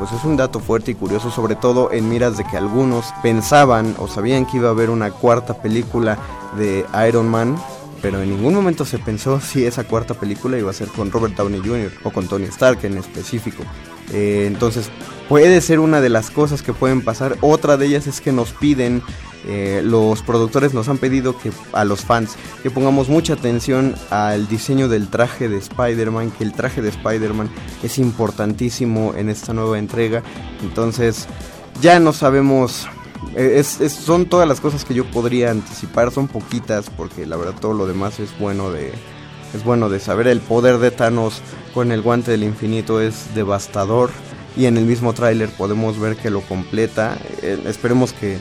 [0.00, 3.94] pues es un dato fuerte y curioso, sobre todo en miras de que algunos pensaban
[3.98, 6.16] o sabían que iba a haber una cuarta película
[6.56, 7.56] de Iron Man,
[8.00, 11.36] pero en ningún momento se pensó si esa cuarta película iba a ser con Robert
[11.36, 11.92] Downey Jr.
[12.02, 13.62] o con Tony Stark en específico.
[14.10, 14.88] Eh, entonces
[15.28, 17.36] puede ser una de las cosas que pueden pasar.
[17.42, 19.02] Otra de ellas es que nos piden,
[19.46, 24.48] eh, los productores nos han pedido que a los fans que pongamos mucha atención al
[24.48, 27.50] diseño del traje de Spider-Man, que el traje de Spider-Man
[27.82, 30.22] es importantísimo en esta nueva entrega.
[30.62, 31.26] Entonces
[31.80, 32.86] ya no sabemos
[33.34, 37.74] es, son todas las cosas que yo podría anticipar, son poquitas porque la verdad todo
[37.74, 38.92] lo demás es bueno de
[39.54, 40.28] es bueno de saber.
[40.28, 41.42] El poder de Thanos
[41.74, 44.10] con el guante del infinito es devastador
[44.56, 47.16] y en el mismo tráiler podemos ver que lo completa.
[47.42, 48.38] Eh, esperemos que,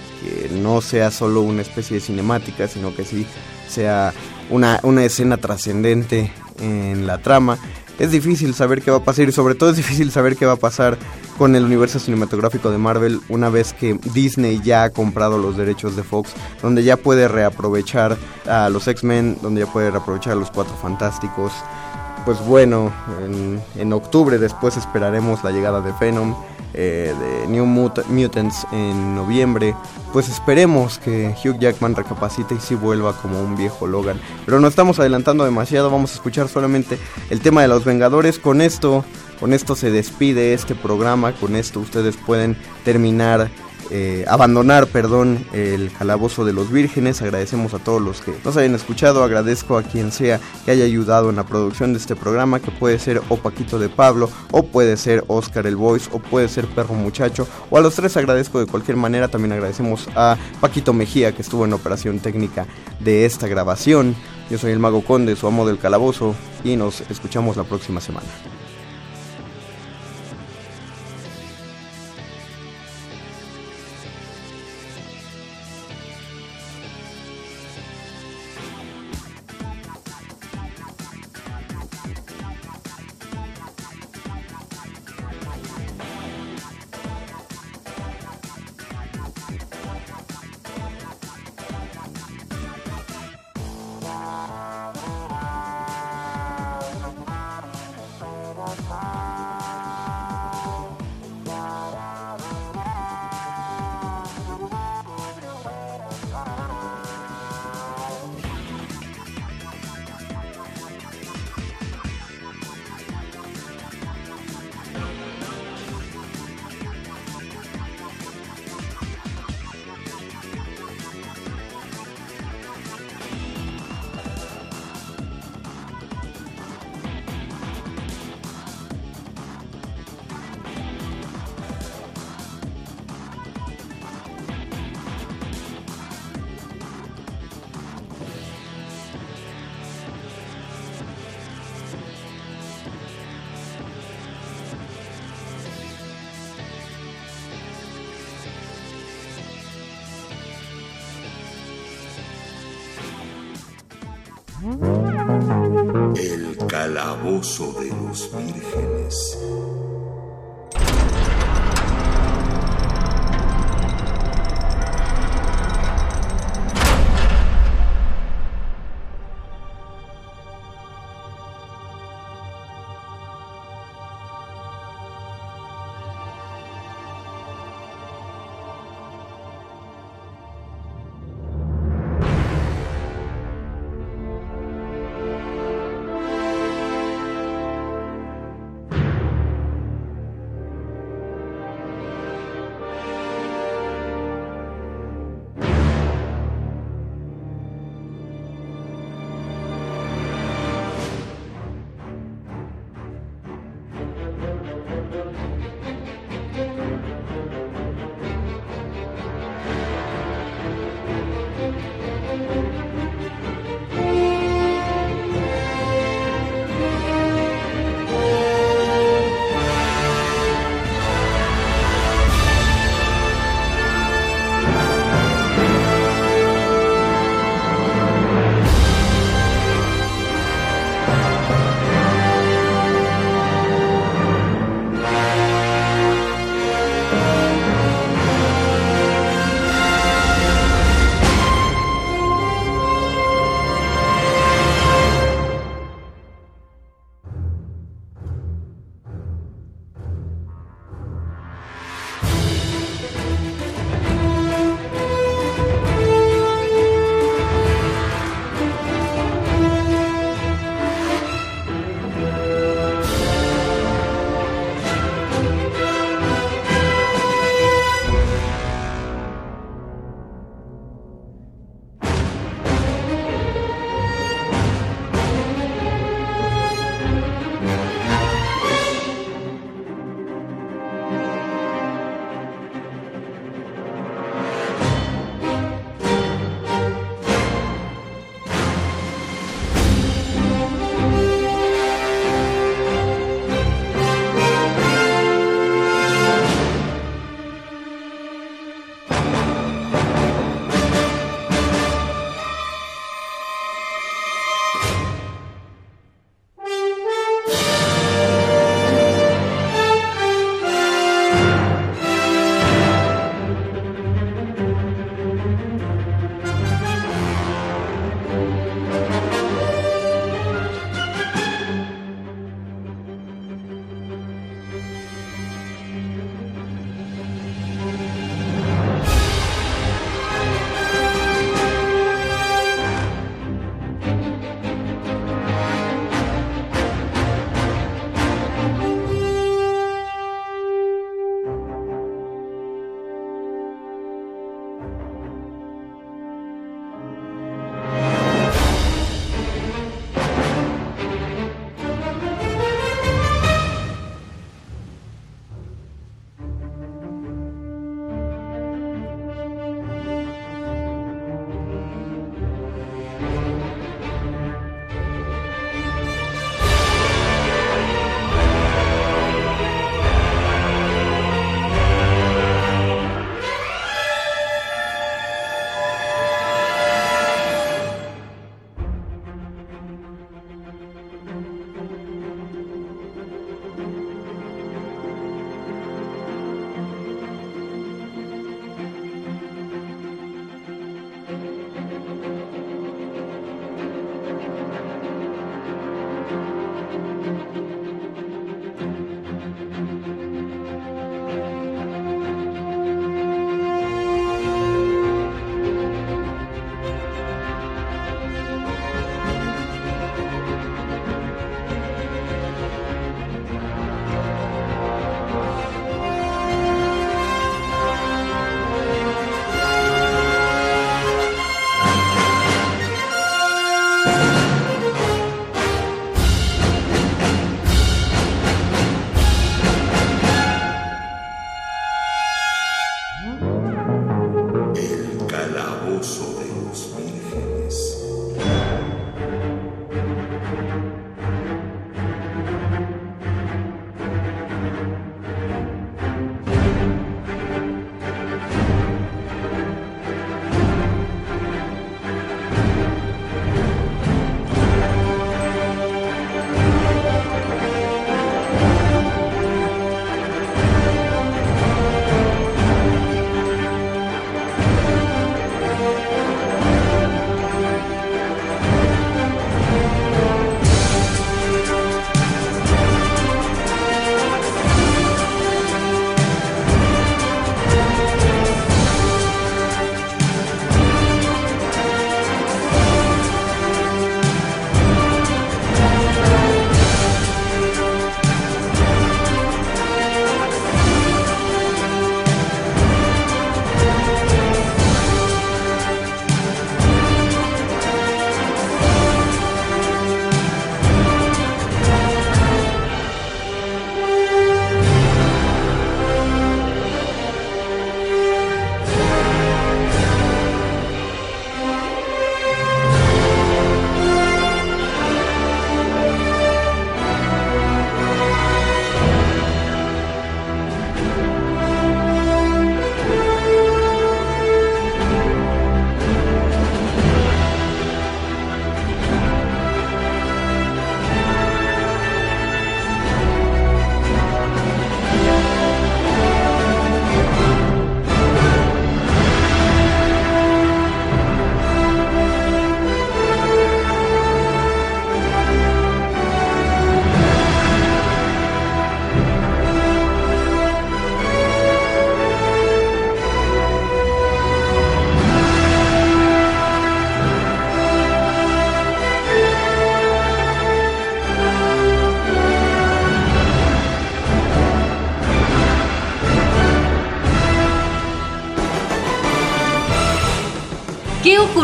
[0.51, 3.25] no sea solo una especie de cinemática, sino que sí
[3.67, 4.13] sea
[4.49, 7.57] una, una escena trascendente en la trama
[7.99, 10.53] es difícil saber qué va a pasar y sobre todo es difícil saber qué va
[10.53, 10.97] a pasar
[11.37, 15.97] con el universo cinematográfico de Marvel una vez que Disney ya ha comprado los derechos
[15.97, 16.31] de Fox,
[16.61, 21.51] donde ya puede reaprovechar a los X-Men, donde ya puede reaprovechar a los Cuatro Fantásticos.
[22.29, 22.93] Pues bueno,
[23.75, 26.35] en, octubre después esperaremos la llegada de Venom
[26.75, 29.73] eh, de New Mutants en noviembre,
[30.13, 34.21] pues esperemos que Hugh Jackman recapacite y si vuelva como un viejo Logan.
[34.45, 36.99] Pero no estamos adelantando demasiado, vamos a escuchar solamente
[37.31, 38.37] el tema de los Vengadores.
[38.37, 39.03] Con esto,
[39.39, 43.49] con esto se despide este programa, con esto ustedes pueden terminar
[43.91, 47.21] eh, abandonar, perdón, el calabozo de los vírgenes.
[47.21, 49.23] Agradecemos a todos los que nos hayan escuchado.
[49.23, 52.99] Agradezco a quien sea que haya ayudado en la producción de este programa, que puede
[52.99, 56.93] ser o Paquito de Pablo, o puede ser Oscar el Voice, o puede ser Perro
[56.93, 59.27] Muchacho, o a los tres agradezco de cualquier manera.
[59.27, 62.67] También agradecemos a Paquito Mejía, que estuvo en operación técnica
[62.99, 64.15] de esta grabación.
[64.49, 68.27] Yo soy el Mago Conde, su amo del calabozo, y nos escuchamos la próxima semana.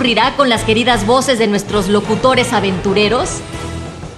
[0.06, 3.40] Ocurrirá con las queridas voces de nuestros locutores aventureros?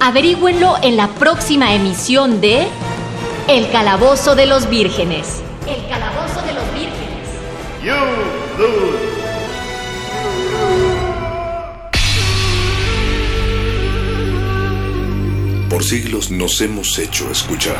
[0.01, 2.67] Averígüenlo en la próxima emisión de
[3.47, 5.41] El Calabozo de los Vírgenes.
[5.65, 7.29] El Calabozo de los Vírgenes.
[7.81, 7.93] You
[8.59, 8.97] lose.
[15.69, 17.77] Por siglos nos hemos hecho escuchar.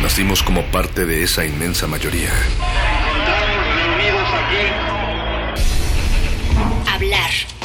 [0.00, 2.32] Nacimos como parte de esa inmensa mayoría.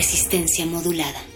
[0.00, 1.29] Resistencia modulada.